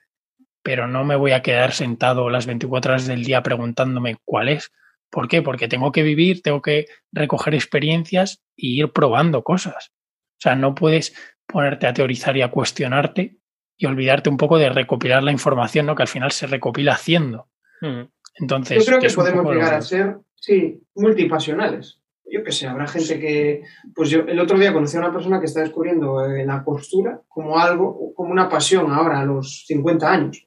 pero 0.62 0.88
no 0.88 1.04
me 1.04 1.16
voy 1.16 1.32
a 1.32 1.42
quedar 1.42 1.72
sentado 1.72 2.30
las 2.30 2.46
24 2.46 2.92
horas 2.92 3.06
del 3.06 3.22
día 3.22 3.42
preguntándome 3.42 4.16
cuál 4.24 4.48
es. 4.48 4.72
¿Por 5.10 5.28
qué? 5.28 5.42
Porque 5.42 5.68
tengo 5.68 5.92
que 5.92 6.02
vivir, 6.02 6.40
tengo 6.40 6.62
que 6.62 6.86
recoger 7.12 7.54
experiencias 7.54 8.40
e 8.56 8.68
ir 8.68 8.92
probando 8.92 9.44
cosas. 9.44 9.92
O 10.38 10.40
sea, 10.40 10.54
no 10.54 10.74
puedes 10.74 11.14
ponerte 11.46 11.86
a 11.86 11.92
teorizar 11.92 12.36
y 12.36 12.42
a 12.42 12.50
cuestionarte 12.50 13.38
y 13.76 13.86
olvidarte 13.86 14.30
un 14.30 14.36
poco 14.36 14.58
de 14.58 14.68
recopilar 14.68 15.22
la 15.22 15.32
información, 15.32 15.86
¿no? 15.86 15.94
Que 15.94 16.02
al 16.02 16.08
final 16.08 16.32
se 16.32 16.46
recopila 16.46 16.92
haciendo. 16.92 17.48
Mm. 17.80 18.02
Entonces, 18.34 18.78
yo 18.78 18.86
creo 18.86 19.00
que, 19.00 19.08
que 19.08 19.14
podemos 19.14 19.52
llegar 19.52 19.74
a 19.74 19.82
ser, 19.82 20.18
sí, 20.34 20.80
multipasionales. 20.94 22.00
Yo 22.30 22.44
que 22.44 22.52
sé, 22.52 22.66
habrá 22.66 22.86
gente 22.86 23.18
que, 23.18 23.62
pues 23.94 24.10
yo 24.10 24.20
el 24.20 24.38
otro 24.38 24.58
día 24.58 24.72
conocí 24.72 24.96
a 24.96 25.00
una 25.00 25.12
persona 25.12 25.40
que 25.40 25.46
está 25.46 25.60
descubriendo 25.60 26.24
eh, 26.26 26.44
la 26.44 26.62
costura 26.62 27.22
como 27.26 27.58
algo, 27.58 28.12
como 28.14 28.30
una 28.30 28.48
pasión 28.48 28.92
ahora 28.92 29.20
a 29.20 29.24
los 29.24 29.64
50 29.66 30.12
años. 30.12 30.46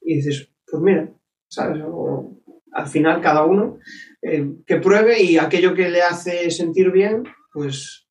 Y 0.00 0.16
dices, 0.16 0.50
pues 0.70 0.82
mira, 0.82 1.08
¿sabes? 1.48 1.82
O, 1.86 2.38
al 2.72 2.86
final 2.86 3.20
cada 3.20 3.44
uno 3.44 3.78
eh, 4.20 4.46
que 4.66 4.76
pruebe 4.76 5.22
y 5.22 5.38
aquello 5.38 5.74
que 5.74 5.88
le 5.88 6.02
hace 6.02 6.50
sentir 6.50 6.90
bien, 6.90 7.24
pues 7.52 8.01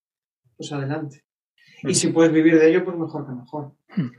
pues 0.61 0.71
adelante. 0.73 1.23
Mm. 1.81 1.89
Y 1.89 1.95
si 1.95 2.09
puedes 2.09 2.31
vivir 2.31 2.59
de 2.59 2.69
ello, 2.69 2.85
pues 2.85 2.95
mejor 2.95 3.25
que 3.25 3.33
mejor. 3.33 3.71
Mm. 3.95 4.11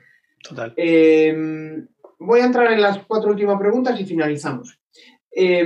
Total. 0.43 0.75
Eh, 0.77 1.87
voy 2.19 2.41
a 2.41 2.47
entrar 2.47 2.73
en 2.73 2.83
las 2.83 2.99
cuatro 3.07 3.31
últimas 3.31 3.59
preguntas 3.61 3.99
y 4.01 4.05
finalizamos. 4.05 4.81
Eh, 5.31 5.65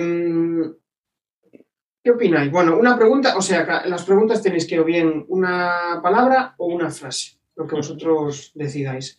¿Qué 2.04 2.10
opináis? 2.10 2.52
Bueno, 2.52 2.78
una 2.78 2.96
pregunta, 2.96 3.36
o 3.36 3.42
sea, 3.42 3.86
las 3.86 4.04
preguntas 4.04 4.42
tenéis 4.42 4.66
que 4.66 4.78
o 4.78 4.84
bien 4.84 5.24
una 5.28 6.00
palabra 6.02 6.54
o 6.58 6.66
una 6.66 6.90
frase, 6.90 7.38
lo 7.56 7.66
que 7.66 7.76
vosotros 7.76 8.52
decidáis. 8.54 9.18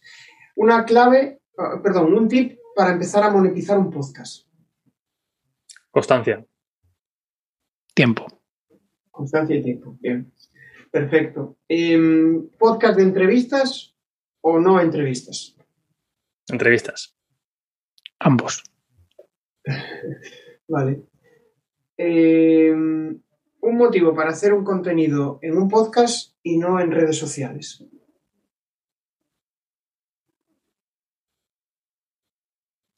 Una 0.56 0.86
clave, 0.86 1.42
perdón, 1.84 2.14
un 2.14 2.28
tip 2.30 2.60
para 2.76 2.94
empezar 2.94 3.24
a 3.24 3.32
monetizar 3.32 3.78
un 3.78 3.90
podcast. 3.90 4.48
Constancia. 5.92 6.46
Tiempo. 7.94 8.26
Constancia 9.12 9.56
y 9.56 9.64
tiempo. 9.64 9.98
Bien. 10.00 10.32
Perfecto. 10.92 11.58
Em, 11.68 12.48
¿Podcast 12.58 12.98
de 12.98 13.04
entrevistas 13.04 13.96
o 14.42 14.60
no 14.60 14.80
entrevistas? 14.80 15.56
Entrevistas. 16.48 17.16
Ambos. 18.20 18.64
vale. 20.68 21.04
Eh, 21.98 22.72
un 22.72 23.78
motivo 23.78 24.16
para 24.16 24.30
hacer 24.30 24.54
un 24.54 24.64
contenido 24.64 25.40
en 25.42 25.58
un 25.58 25.68
podcast 25.68 26.36
y 26.44 26.58
no 26.58 26.80
en 26.80 26.92
redes 26.92 27.18
sociales. 27.18 27.84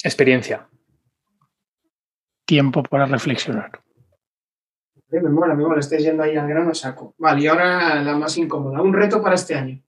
Experiencia. 0.03 0.69
Tiempo 2.45 2.83
para 2.83 3.05
reflexionar. 3.05 3.83
Me 5.12 5.30
mola, 5.30 5.55
me 5.55 5.64
mola, 5.64 5.80
estáis 5.80 6.03
yendo 6.03 6.24
ahí 6.24 6.36
al 6.36 6.47
grano 6.47 6.74
saco. 6.74 7.16
Vale, 7.18 7.41
y 7.41 7.47
ahora 7.47 8.01
la 8.01 8.16
más 8.16 8.38
incómoda. 8.38 8.82
Un 8.82 8.93
reto 8.93 9.22
para 9.22 9.36
este 9.36 9.55
año. 9.55 9.82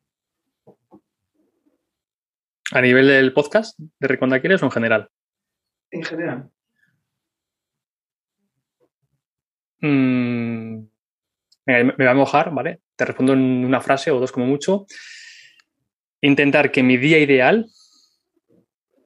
¿A 2.71 2.81
nivel 2.81 3.07
del 3.07 3.33
podcast 3.33 3.77
de 3.77 4.07
Reconda 4.07 4.37
o 4.37 4.39
en 4.39 4.71
general? 4.71 5.09
En 5.91 6.03
general. 6.03 6.49
Mm, 9.81 10.77
me 11.65 11.83
voy 11.83 12.07
a 12.07 12.13
mojar, 12.13 12.53
¿vale? 12.53 12.81
Te 12.95 13.05
respondo 13.05 13.33
en 13.33 13.65
una 13.65 13.81
frase 13.81 14.09
o 14.09 14.19
dos 14.19 14.31
como 14.31 14.45
mucho. 14.45 14.85
Intentar 16.21 16.71
que 16.71 16.81
mi 16.81 16.97
día 16.97 17.19
ideal 17.19 17.67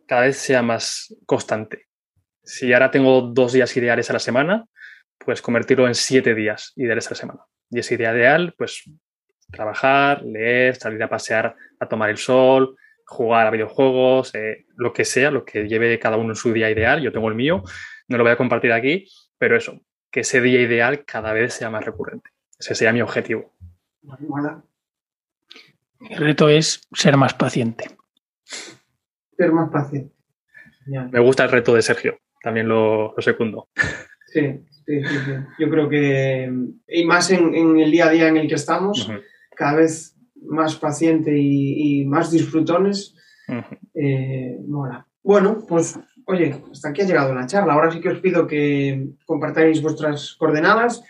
cada 0.05 0.21
vez 0.21 0.37
sea 0.37 0.61
más 0.61 1.15
constante. 1.25 1.87
Si 2.43 2.71
ahora 2.71 2.91
tengo 2.91 3.21
dos 3.21 3.53
días 3.53 3.75
ideales 3.75 4.09
a 4.09 4.13
la 4.13 4.19
semana, 4.19 4.65
pues 5.17 5.41
convertirlo 5.41 5.87
en 5.87 5.95
siete 5.95 6.35
días 6.35 6.73
ideales 6.75 7.07
a 7.07 7.11
la 7.11 7.15
semana. 7.15 7.39
Y 7.69 7.79
ese 7.79 7.97
día 7.97 8.13
ideal, 8.13 8.53
pues 8.57 8.83
trabajar, 9.51 10.23
leer, 10.23 10.75
salir 10.75 11.01
a 11.03 11.09
pasear, 11.09 11.55
a 11.79 11.87
tomar 11.87 12.09
el 12.09 12.17
sol, 12.17 12.75
jugar 13.05 13.47
a 13.47 13.51
videojuegos, 13.51 14.33
eh, 14.35 14.65
lo 14.75 14.93
que 14.93 15.05
sea, 15.05 15.31
lo 15.31 15.45
que 15.45 15.67
lleve 15.67 15.99
cada 15.99 16.17
uno 16.17 16.29
en 16.29 16.35
su 16.35 16.51
día 16.51 16.69
ideal. 16.69 17.01
Yo 17.01 17.11
tengo 17.11 17.29
el 17.29 17.35
mío, 17.35 17.63
no 18.07 18.17
lo 18.17 18.23
voy 18.23 18.33
a 18.33 18.37
compartir 18.37 18.71
aquí, 18.71 19.07
pero 19.37 19.55
eso, 19.55 19.79
que 20.11 20.21
ese 20.21 20.41
día 20.41 20.61
ideal 20.61 21.05
cada 21.05 21.33
vez 21.33 21.53
sea 21.53 21.69
más 21.69 21.85
recurrente. 21.85 22.29
Ese 22.57 22.75
sería 22.75 22.93
mi 22.93 23.01
objetivo. 23.01 23.55
El 25.99 26.17
reto 26.17 26.49
es 26.49 26.87
ser 26.93 27.17
más 27.17 27.33
paciente. 27.33 27.89
Ser 29.37 29.51
más 29.51 29.69
paciente. 29.69 30.13
Me 30.85 31.19
gusta 31.19 31.43
el 31.43 31.51
reto 31.51 31.73
de 31.73 31.81
Sergio, 31.81 32.19
también 32.41 32.67
lo, 32.67 33.13
lo 33.15 33.21
secundo. 33.21 33.69
Sí, 34.27 34.63
sí, 34.85 35.01
sí, 35.03 35.31
Yo 35.59 35.69
creo 35.69 35.89
que, 35.89 36.51
y 36.87 37.05
más 37.05 37.31
en, 37.31 37.53
el 37.55 37.91
día 37.91 38.07
a 38.07 38.11
día 38.11 38.27
en 38.27 38.37
el 38.37 38.47
que 38.47 38.55
estamos, 38.55 39.11
cada 39.55 39.77
vez 39.77 40.15
más 40.35 40.75
paciente 40.75 41.35
y, 41.37 42.05
más 42.05 42.31
disfrutones, 42.31 43.15
eh, 43.93 44.57
mola. 44.67 45.07
Bueno, 45.23 45.65
pues 45.67 45.97
Oye, 46.27 46.59
hasta 46.71 46.89
aquí 46.89 47.01
ha 47.01 47.05
llegado 47.05 47.33
la 47.33 47.45
charla. 47.45 47.73
Ahora 47.73 47.91
sí 47.91 48.01
que 48.01 48.09
os 48.09 48.19
pido 48.19 48.47
que 48.47 49.09
compartáis 49.25 49.81
vuestras 49.81 50.35
coordenadas 50.35 51.03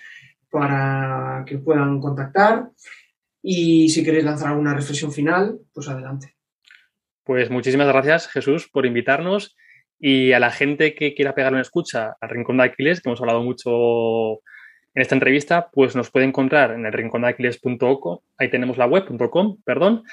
para 0.49 1.43
que 1.45 1.57
puedan 1.57 1.99
contactar 1.99 2.69
y 3.41 3.89
si 3.89 4.03
queréis 4.03 4.25
lanzar 4.25 4.49
alguna 4.49 4.73
reflexión 4.73 5.11
final, 5.11 5.59
pues 5.73 5.87
adelante. 5.87 6.35
Pues 7.23 7.49
muchísimas 7.49 7.87
gracias, 7.87 8.27
Jesús, 8.27 8.69
por 8.71 8.85
invitarnos 8.85 9.55
y 9.99 10.33
a 10.33 10.39
la 10.39 10.51
gente 10.51 10.95
que 10.95 11.13
quiera 11.13 11.35
pegar 11.35 11.53
una 11.53 11.61
escucha 11.61 12.15
al 12.19 12.29
Rincón 12.29 12.57
de 12.57 12.63
Aquiles, 12.63 13.01
que 13.01 13.09
hemos 13.09 13.21
hablado 13.21 13.43
mucho 13.43 14.41
en 14.93 15.01
esta 15.01 15.15
entrevista, 15.15 15.69
pues 15.71 15.95
nos 15.95 16.11
puede 16.11 16.25
encontrar 16.25 16.71
en 16.71 16.85
el 16.85 16.93
rincondeaquiles.com, 16.93 18.19
ahí 18.37 18.49
tenemos 18.49 18.77
la 18.77 18.85
web.com, 18.85 19.57
perdón, 19.65 20.03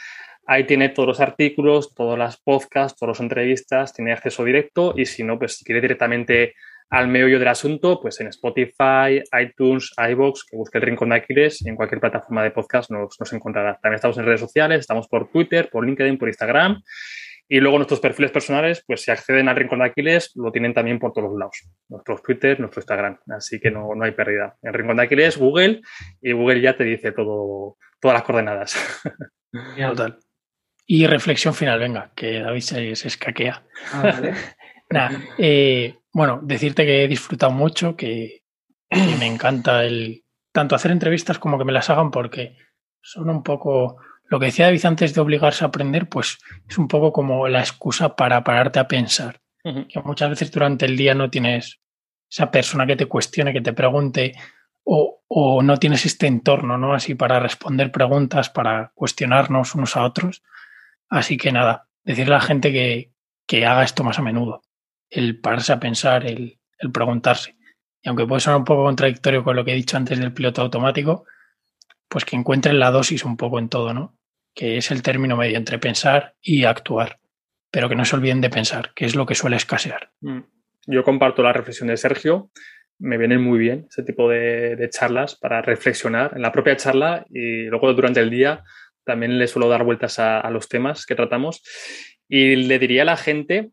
Ahí 0.45 0.65
tiene 0.65 0.89
todos 0.89 1.07
los 1.07 1.21
artículos, 1.21 1.95
todas 1.95 2.19
las 2.19 2.37
podcasts, 2.37 2.99
todas 2.99 3.17
las 3.17 3.23
entrevistas, 3.23 3.95
tiene 3.95 4.13
acceso 4.13 4.45
directo 4.45 4.93
y 4.97 5.07
si 5.07 5.23
no, 5.23 5.39
pues 5.39 5.57
si 5.57 5.65
quiere 5.65 5.81
directamente 5.81 6.55
al 6.91 7.09
meollo 7.09 7.39
del 7.39 7.49
asunto, 7.49 8.01
pues 8.01 8.21
en 8.21 8.27
Spotify, 8.27 9.23
iTunes, 9.41 9.93
iBox, 9.97 10.45
que 10.45 10.57
busque 10.57 10.79
el 10.79 10.85
Rincón 10.85 11.11
de 11.11 11.17
Aquiles 11.17 11.65
y 11.65 11.69
en 11.69 11.77
cualquier 11.77 12.01
plataforma 12.01 12.43
de 12.43 12.51
podcast 12.51 12.91
nos, 12.91 13.19
nos 13.19 13.33
encontrará. 13.33 13.79
También 13.81 13.97
estamos 13.97 14.19
en 14.19 14.27
redes 14.27 14.41
sociales, 14.41 14.81
estamos 14.81 15.07
por 15.07 15.31
Twitter, 15.31 15.71
por 15.71 15.87
LinkedIn, 15.87 16.19
por 16.19 16.29
Instagram. 16.29 16.83
Y 17.53 17.61
luego 17.61 17.77
nuestros 17.77 18.01
perfiles 18.01 18.31
personales, 18.31 18.83
pues 18.87 19.03
si 19.03 19.11
acceden 19.11 19.47
al 19.47 19.57
Rincón 19.57 19.81
de 19.81 19.85
Aquiles, 19.85 20.33
lo 20.37 20.51
tienen 20.51 20.73
también 20.73 20.99
por 20.99 21.13
todos 21.13 21.39
lados. 21.39 21.69
Nuestros 21.91 22.23
Twitter, 22.23 22.59
nuestro 22.59 22.81
Instagram. 22.81 23.19
Así 23.29 23.61
que 23.61 23.71
no, 23.71 23.95
no 23.95 24.05
hay 24.07 24.13
pérdida. 24.13 24.57
En 24.63 24.73
Rincón 24.73 24.97
de 24.97 25.03
Aquiles, 25.03 25.37
Google, 25.37 25.83
y 26.23 26.33
Google 26.33 26.63
ya 26.63 26.75
te 26.75 26.85
dice 26.85 27.13
todo, 27.13 27.77
todas 28.01 28.15
las 28.15 28.23
coordenadas. 28.23 29.03
Total. 29.77 30.19
Y 30.87 31.07
reflexión 31.07 31.53
final, 31.53 31.79
venga, 31.79 32.11
que 32.17 32.41
David 32.41 32.61
se, 32.63 32.91
escaquea. 32.93 33.63
Ah, 33.93 35.11
eh, 35.37 35.97
bueno, 36.11 36.41
decirte 36.43 36.87
que 36.87 37.05
he 37.05 37.09
disfrutado 37.09 37.53
mucho, 37.53 37.97
que, 37.97 38.45
me 38.91 39.27
encanta 39.27 39.85
el 39.85 40.25
tanto 40.53 40.75
hacer 40.75 40.91
entrevistas 40.91 41.39
como 41.39 41.59
que 41.59 41.67
me 41.67 41.73
las 41.73 41.91
hagan 41.91 42.11
porque 42.11 42.57
son 43.03 43.29
un 43.29 43.43
poco 43.43 43.99
lo 44.33 44.41
que 44.41 44.47
decía 44.47 44.65
David 44.65 44.87
antes 44.87 45.13
de 45.13 45.21
obligarse 45.21 45.63
a 45.63 45.67
aprender, 45.67 46.09
pues 46.09 46.39
es 46.67 46.79
un 46.79 46.89
poco 46.89 47.13
como 47.13 47.49
la 47.49 47.61
excusa 47.61 48.17
para 48.17 48.43
pararte 48.43 48.79
a 48.79 48.89
pensar. 48.89 49.43
Que 49.63 50.01
muchas 50.03 50.31
veces 50.31 50.51
durante 50.51 50.87
el 50.87 50.97
día 50.97 51.15
no 51.15 51.29
tienes 51.29 51.81
esa 52.31 52.51
persona 52.51 52.87
que 52.87 52.97
te 52.97 53.05
cuestione, 53.05 53.53
que 53.53 53.61
te 53.61 53.75
pregunte, 53.75 54.33
o, 54.85 55.23
o, 55.29 55.63
no 55.63 55.77
tienes 55.77 56.07
este 56.07 56.29
entorno, 56.29 56.79
¿no? 56.79 56.95
Así 56.95 57.15
para 57.15 57.41
responder 57.41 57.93
preguntas, 57.93 58.49
para 58.49 58.93
cuestionarnos 58.95 59.75
unos 59.75 59.99
a 59.99 60.05
otros. 60.05 60.43
Así 61.11 61.37
que 61.37 61.53
nada, 61.53 61.89
decirle 62.03 62.35
a 62.35 62.39
la 62.39 62.43
gente 62.43 62.73
que, 62.73 63.67
haga 63.67 63.85
esto 63.85 64.03
más 64.03 64.19
a 64.19 64.23
menudo. 64.23 64.63
El 65.11 65.41
pararse 65.41 65.75
a 65.75 65.79
pensar, 65.79 66.25
el, 66.25 66.59
preguntarse. 66.91 67.59
Y 68.01 68.09
aunque 68.09 68.27
puede 68.27 68.41
sonar 68.41 68.61
un 68.61 68.65
poco 68.65 68.85
contradictorio 68.85 69.45
con 69.45 69.57
lo 69.57 69.65
que 69.67 69.73
he 69.73 69.77
dicho 69.77 69.99
antes 69.99 70.19
del 70.19 70.33
piloto 70.33 70.63
automático, 70.63 71.27
pues 72.09 72.25
que 72.25 72.35
encuentren 72.35 72.79
la 72.79 72.91
dosis 72.91 73.27
un 73.27 73.37
poco 73.37 73.59
en 73.59 73.69
todo, 73.69 73.93
¿no? 73.93 74.17
Que 74.55 74.77
es 74.77 74.91
el 74.91 75.03
término 75.03 75.37
medio 75.37 75.57
entre 75.57 75.79
pensar 75.79 76.35
y 76.41 76.65
actuar. 76.65 77.19
Pero 77.71 77.89
que 77.89 77.97
no 77.97 78.05
se 78.05 78.17
olviden 78.17 78.41
de 78.41 78.51
pensar, 78.51 78.93
que 78.95 79.07
es 79.07 79.15
lo 79.15 79.25
que 79.27 79.35
suele 79.35 79.57
escasear. 79.57 80.11
Mm. 80.21 80.41
Yo 80.87 81.05
comparto 81.05 81.43
la 81.43 81.53
reflexión 81.53 81.89
de 81.89 81.97
Sergio. 81.97 82.51
Me 82.99 83.19
vienen 83.19 83.41
muy 83.41 83.59
bien 83.59 83.87
ese 83.89 84.03
tipo 84.03 84.29
de, 84.29 84.89
charlas 84.91 85.37
para 85.37 85.63
reflexionar 85.63 86.33
en 86.35 86.43
la 86.43 86.53
propia 86.53 86.77
charla 86.77 87.27
y 87.31 87.65
luego 87.65 87.93
durante 87.95 88.21
el 88.21 88.31
día 88.31 88.63
también 89.05 89.39
le 89.39 89.49
suelo 89.49 89.69
dar 89.69 89.85
vueltas 89.85 90.19
a, 90.19 90.49
los 90.51 90.69
temas 90.69 91.07
que 91.07 91.17
tratamos 91.17 91.63
y 92.29 92.55
le 92.55 92.79
diría 92.79 93.03
a 93.03 93.07
la 93.07 93.17
gente 93.17 93.71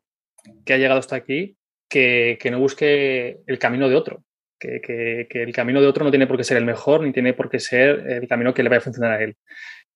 que 0.66 0.74
ha 0.74 0.78
llegado 0.78 1.00
hasta 1.00 1.16
aquí 1.16 1.58
que, 1.88 2.40
no 2.50 2.60
busque 2.60 3.40
el 3.46 3.60
camino 3.60 3.88
de 3.88 3.96
otro, 3.96 4.24
que, 4.60 5.28
el 5.30 5.54
camino 5.54 5.82
de 5.82 5.88
otro 5.88 6.04
no 6.04 6.12
tiene 6.12 6.26
por 6.26 6.38
qué 6.38 6.44
ser 6.44 6.58
el 6.58 6.66
mejor 6.66 7.02
ni 7.02 7.12
tiene 7.12 7.34
por 7.34 7.50
qué 7.50 7.60
ser 7.60 8.06
el 8.08 8.28
camino 8.28 8.54
que 8.54 8.64
le 8.64 8.70
vaya 8.70 8.80
a 8.80 8.84
funcionar 8.84 9.12
a 9.12 9.24
él. 9.24 9.36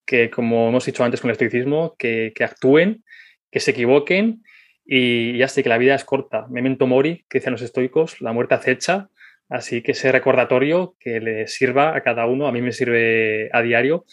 Que 0.05 0.29
como 0.29 0.69
hemos 0.69 0.85
dicho 0.85 1.03
antes 1.03 1.21
con 1.21 1.29
el 1.29 1.33
estoicismo, 1.33 1.95
que, 1.97 2.33
actúen, 2.39 3.03
que 3.51 3.59
se 3.59 3.71
equivoquen 3.71 4.43
y 4.85 5.37
ya 5.37 5.47
sé 5.47 5.63
que 5.63 5.69
la 5.69 5.77
vida 5.77 5.95
es 5.95 6.03
corta. 6.03 6.47
Memento 6.49 6.87
mori, 6.87 7.25
que 7.29 7.39
dicen 7.39 7.53
los 7.53 7.61
estoicos, 7.61 8.21
la 8.21 8.33
muerte 8.33 8.55
acecha, 8.55 9.09
así 9.49 9.81
que 9.81 9.93
ese 9.93 10.11
recordatorio 10.11 10.95
que 10.99 11.19
le 11.19 11.47
sirva 11.47 11.95
a 11.95 12.01
cada 12.01 12.25
uno, 12.25 12.47
a 12.47 12.51
mí 12.51 12.61
me 12.61 12.71
sirve 12.71 13.49
a 13.53 13.61
diario 13.61 14.05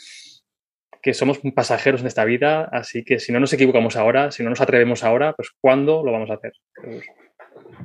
que 1.02 1.14
somos 1.14 1.40
pasajeros 1.54 2.02
en 2.02 2.06
esta 2.06 2.24
vida, 2.24 2.64
así 2.64 3.04
que 3.04 3.18
si 3.18 3.32
no 3.32 3.40
nos 3.40 3.52
equivocamos 3.52 3.96
ahora, 3.96 4.30
si 4.30 4.42
no 4.42 4.50
nos 4.50 4.60
atrevemos 4.60 5.02
ahora, 5.02 5.32
pues 5.32 5.50
¿cuándo 5.60 6.04
lo 6.04 6.12
vamos 6.12 6.30
a 6.30 6.34
hacer? 6.34 6.52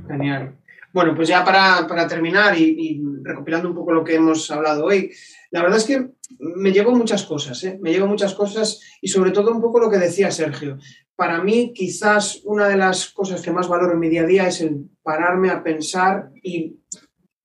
Genial. 0.07 0.55
Bueno, 0.95 1.13
pues 1.13 1.27
ya 1.27 1.43
para, 1.43 2.07
terminar 2.07 2.57
y, 2.57 3.03
recopilando 3.21 3.67
un 3.67 3.75
poco 3.75 3.91
lo 3.91 4.01
que 4.01 4.15
hemos 4.15 4.49
hablado 4.49 4.85
hoy, 4.85 5.11
la 5.51 5.61
verdad 5.61 5.79
es 5.79 5.83
que 5.83 6.11
me 6.39 6.71
llevo 6.71 6.95
muchas 6.95 7.25
cosas, 7.25 7.61
¿eh? 7.65 7.77
me 7.81 7.91
llevo 7.91 8.07
muchas 8.07 8.33
cosas 8.33 8.79
y 9.01 9.09
sobre 9.09 9.31
todo 9.31 9.51
un 9.51 9.59
poco 9.59 9.81
lo 9.81 9.89
que 9.89 9.97
decía 9.97 10.31
Sergio. 10.31 10.77
Para 11.17 11.43
mí 11.43 11.73
quizás 11.73 12.39
una 12.45 12.69
de 12.69 12.77
las 12.77 13.09
cosas 13.09 13.41
que 13.41 13.51
más 13.51 13.67
valoro 13.67 13.91
en 13.91 13.99
mi 13.99 14.07
día 14.07 14.21
a 14.21 14.25
día 14.25 14.47
es 14.47 14.61
el 14.61 14.89
pararme 15.03 15.49
a 15.49 15.63
pensar 15.63 16.29
y 16.41 16.77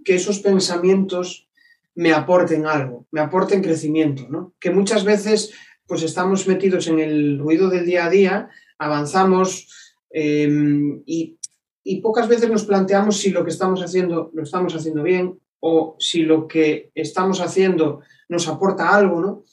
que 0.05 0.15
esos 0.15 0.39
pensamientos 0.39 1.49
me 1.97 2.13
aporten 2.13 2.67
algo, 2.67 3.09
me 3.11 3.21
aporten 3.21 3.65
crecimiento, 3.65 4.29
¿no? 4.31 4.55
Que 4.61 4.71
muchas 4.71 5.03
veces 5.03 5.53
pues 5.89 6.05
estamos 6.05 6.47
metidos 6.47 6.87
en 6.87 7.01
el 7.01 7.41
ruido 7.41 7.69
del 7.69 7.85
día 7.85 8.05
a 8.05 8.11
día, 8.11 8.49
avanzamos 8.79 9.97
em, 10.13 11.03
y, 11.05 11.40
pocas 12.01 12.29
veces 12.29 12.51
nos 12.51 12.65
planteamos 12.65 13.19
si 13.19 13.31
lo 13.31 13.45
que 13.45 13.51
estamos 13.51 13.83
haciendo 13.83 14.31
lo 14.35 14.43
estamos 14.43 14.75
haciendo 14.75 15.03
bien, 15.03 15.39
o 15.61 15.97
si 15.99 16.23
lo 16.23 16.49
que 16.49 16.91
estamos 16.95 17.41
haciendo 17.41 18.01
nos 18.29 18.49
aporta 18.49 18.95
algo, 18.95 19.21
¿no? 19.21 19.45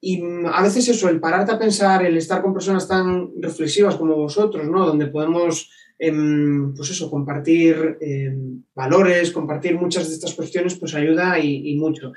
Y 0.00 0.22
mm, 0.22 0.46
a 0.46 0.62
veces 0.62 0.88
eso, 0.88 1.08
el 1.08 1.20
pararte 1.20 1.52
a 1.52 1.58
pensar, 1.58 2.04
el 2.04 2.16
estar 2.16 2.40
con 2.40 2.54
personas 2.54 2.88
tan 2.88 3.30
reflexivas 3.40 3.96
como 3.96 4.16
vosotros, 4.16 4.66
¿no? 4.66 4.86
Donde 4.86 5.08
podemos, 5.08 5.70
em, 5.98 6.72
pues 6.74 6.90
eso, 6.90 7.10
compartir 7.10 7.98
em, 8.00 8.62
valores, 8.74 9.32
compartir 9.32 9.74
muchas 9.78 10.08
de 10.08 10.14
estas 10.14 10.34
cuestiones, 10.34 10.76
pues 10.76 10.94
ayuda 10.94 11.38
y, 11.38 11.76
mucho. 11.76 12.12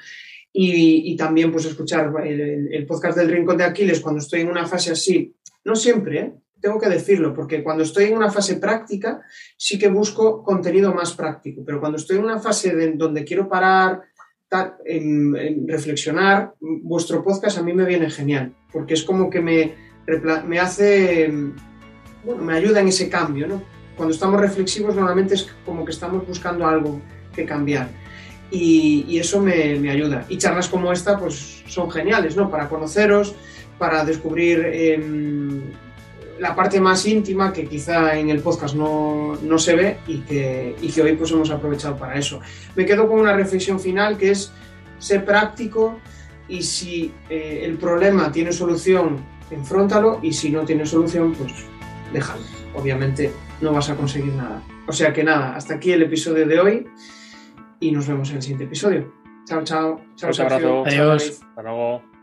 Y, 0.56 1.16
también, 1.18 1.52
pues 1.52 1.66
escuchar 1.66 2.14
el, 2.24 2.70
el, 2.72 2.86
podcast 2.86 3.18
del 3.18 3.30
Rincón 3.30 3.58
de 3.58 3.64
Aquiles 3.64 4.00
cuando 4.00 4.22
estoy 4.22 4.42
en 4.42 4.50
una 4.50 4.68
fase 4.68 4.92
así, 4.92 5.34
no 5.66 5.76
siempre, 5.76 6.20
¿eh? 6.20 6.34
Tengo 6.64 6.80
que 6.80 6.88
decirlo, 6.88 7.34
porque 7.34 7.62
cuando 7.62 7.84
estoy 7.84 8.06
en 8.06 8.16
una 8.16 8.32
fase 8.32 8.56
práctica, 8.56 9.22
sí 9.58 9.78
que 9.78 9.90
busco 9.90 10.42
contenido 10.42 10.94
más 10.94 11.12
práctico, 11.14 11.62
pero 11.66 11.82
cuando 11.82 11.98
estoy 11.98 12.18
en 12.18 12.24
una 12.24 12.40
fase 12.40 12.74
de, 12.74 12.94
donde 12.94 13.26
quiero 13.26 13.50
parar, 13.50 14.02
reflexionar, 15.68 16.54
vuestro 16.62 17.22
podcast 17.22 17.58
a 17.58 17.64
mí 17.64 17.74
me 17.74 17.84
viene 17.84 18.10
genial, 18.10 18.56
porque 18.72 18.94
es 18.94 19.04
como 19.04 19.30
que 19.30 19.42
me, 19.42 19.76
me 20.48 20.58
hace, 20.58 21.30
bueno, 22.24 22.44
me 22.44 22.54
ayuda 22.54 22.80
en 22.80 22.88
ese 22.88 23.10
cambio, 23.10 23.46
¿no? 23.46 23.62
Cuando 23.98 24.14
estamos 24.14 24.40
reflexivos 24.40 24.96
normalmente 24.96 25.34
es 25.34 25.50
como 25.66 25.84
que 25.84 25.92
estamos 25.92 26.26
buscando 26.26 26.66
algo 26.66 27.02
que 27.36 27.46
cambiar. 27.46 27.90
Y, 28.52 29.18
eso 29.18 29.42
me, 29.42 29.90
ayuda. 29.90 30.26
Y 30.30 30.38
charlas 30.38 30.70
como 30.70 30.94
esta, 30.94 31.20
pues 31.20 31.64
son 31.68 31.92
geniales, 31.92 32.38
¿no? 32.38 32.50
Para 32.50 32.70
conoceros, 32.70 33.36
para 33.78 34.06
descubrir 34.06 34.60
em, 34.72 35.64
la 36.44 36.54
parte 36.54 36.82
más 36.82 37.06
íntima 37.06 37.54
que 37.54 37.66
quizá 37.66 38.20
en 38.20 38.30
el 38.30 38.42
podcast 38.42 38.76
no, 38.76 39.38
se 39.58 39.76
ve 39.78 39.98
y 40.08 40.18
que, 40.20 40.76
y 40.82 40.92
que, 40.92 41.02
hoy 41.02 41.16
pues 41.16 41.32
hemos 41.32 41.50
aprovechado 41.50 41.96
para 41.96 42.16
eso. 42.16 42.42
Me 42.76 42.86
quedo 42.86 43.08
con 43.08 43.22
una 43.22 43.34
reflexión 43.34 43.80
final 43.80 44.18
que 44.18 44.32
es 44.32 44.52
ser 45.00 45.24
práctico 45.24 46.02
y 46.50 46.62
si 46.64 47.14
eh, 47.30 47.62
el 47.64 47.78
problema 47.78 48.30
tiene 48.30 48.52
solución, 48.52 49.24
enfróntalo 49.52 50.20
y 50.22 50.34
si 50.34 50.50
no 50.50 50.66
tiene 50.66 50.86
solución, 50.86 51.34
pues 51.34 51.54
déjalo. 52.12 52.44
Obviamente 52.76 53.32
no 53.62 53.72
vas 53.72 53.90
a 53.90 53.96
conseguir 53.96 54.34
nada. 54.34 54.62
O 54.86 54.92
sea 54.92 55.14
que 55.14 55.24
nada, 55.24 55.56
hasta 55.56 55.76
aquí 55.76 55.94
el 55.94 56.02
episodio 56.02 56.46
de 56.46 56.60
hoy 56.60 56.88
y 57.80 57.90
nos 57.94 58.06
vemos 58.06 58.30
en 58.32 58.36
el 58.36 58.42
siguiente 58.42 58.66
episodio. 58.66 59.14
Chao, 59.46 59.64
chao. 59.64 60.02
Chao, 60.18 60.30
Un 60.30 60.42
abrazo. 60.42 60.84
Adiós. 60.86 61.42
Hasta 61.42 61.62
luego. 61.62 62.23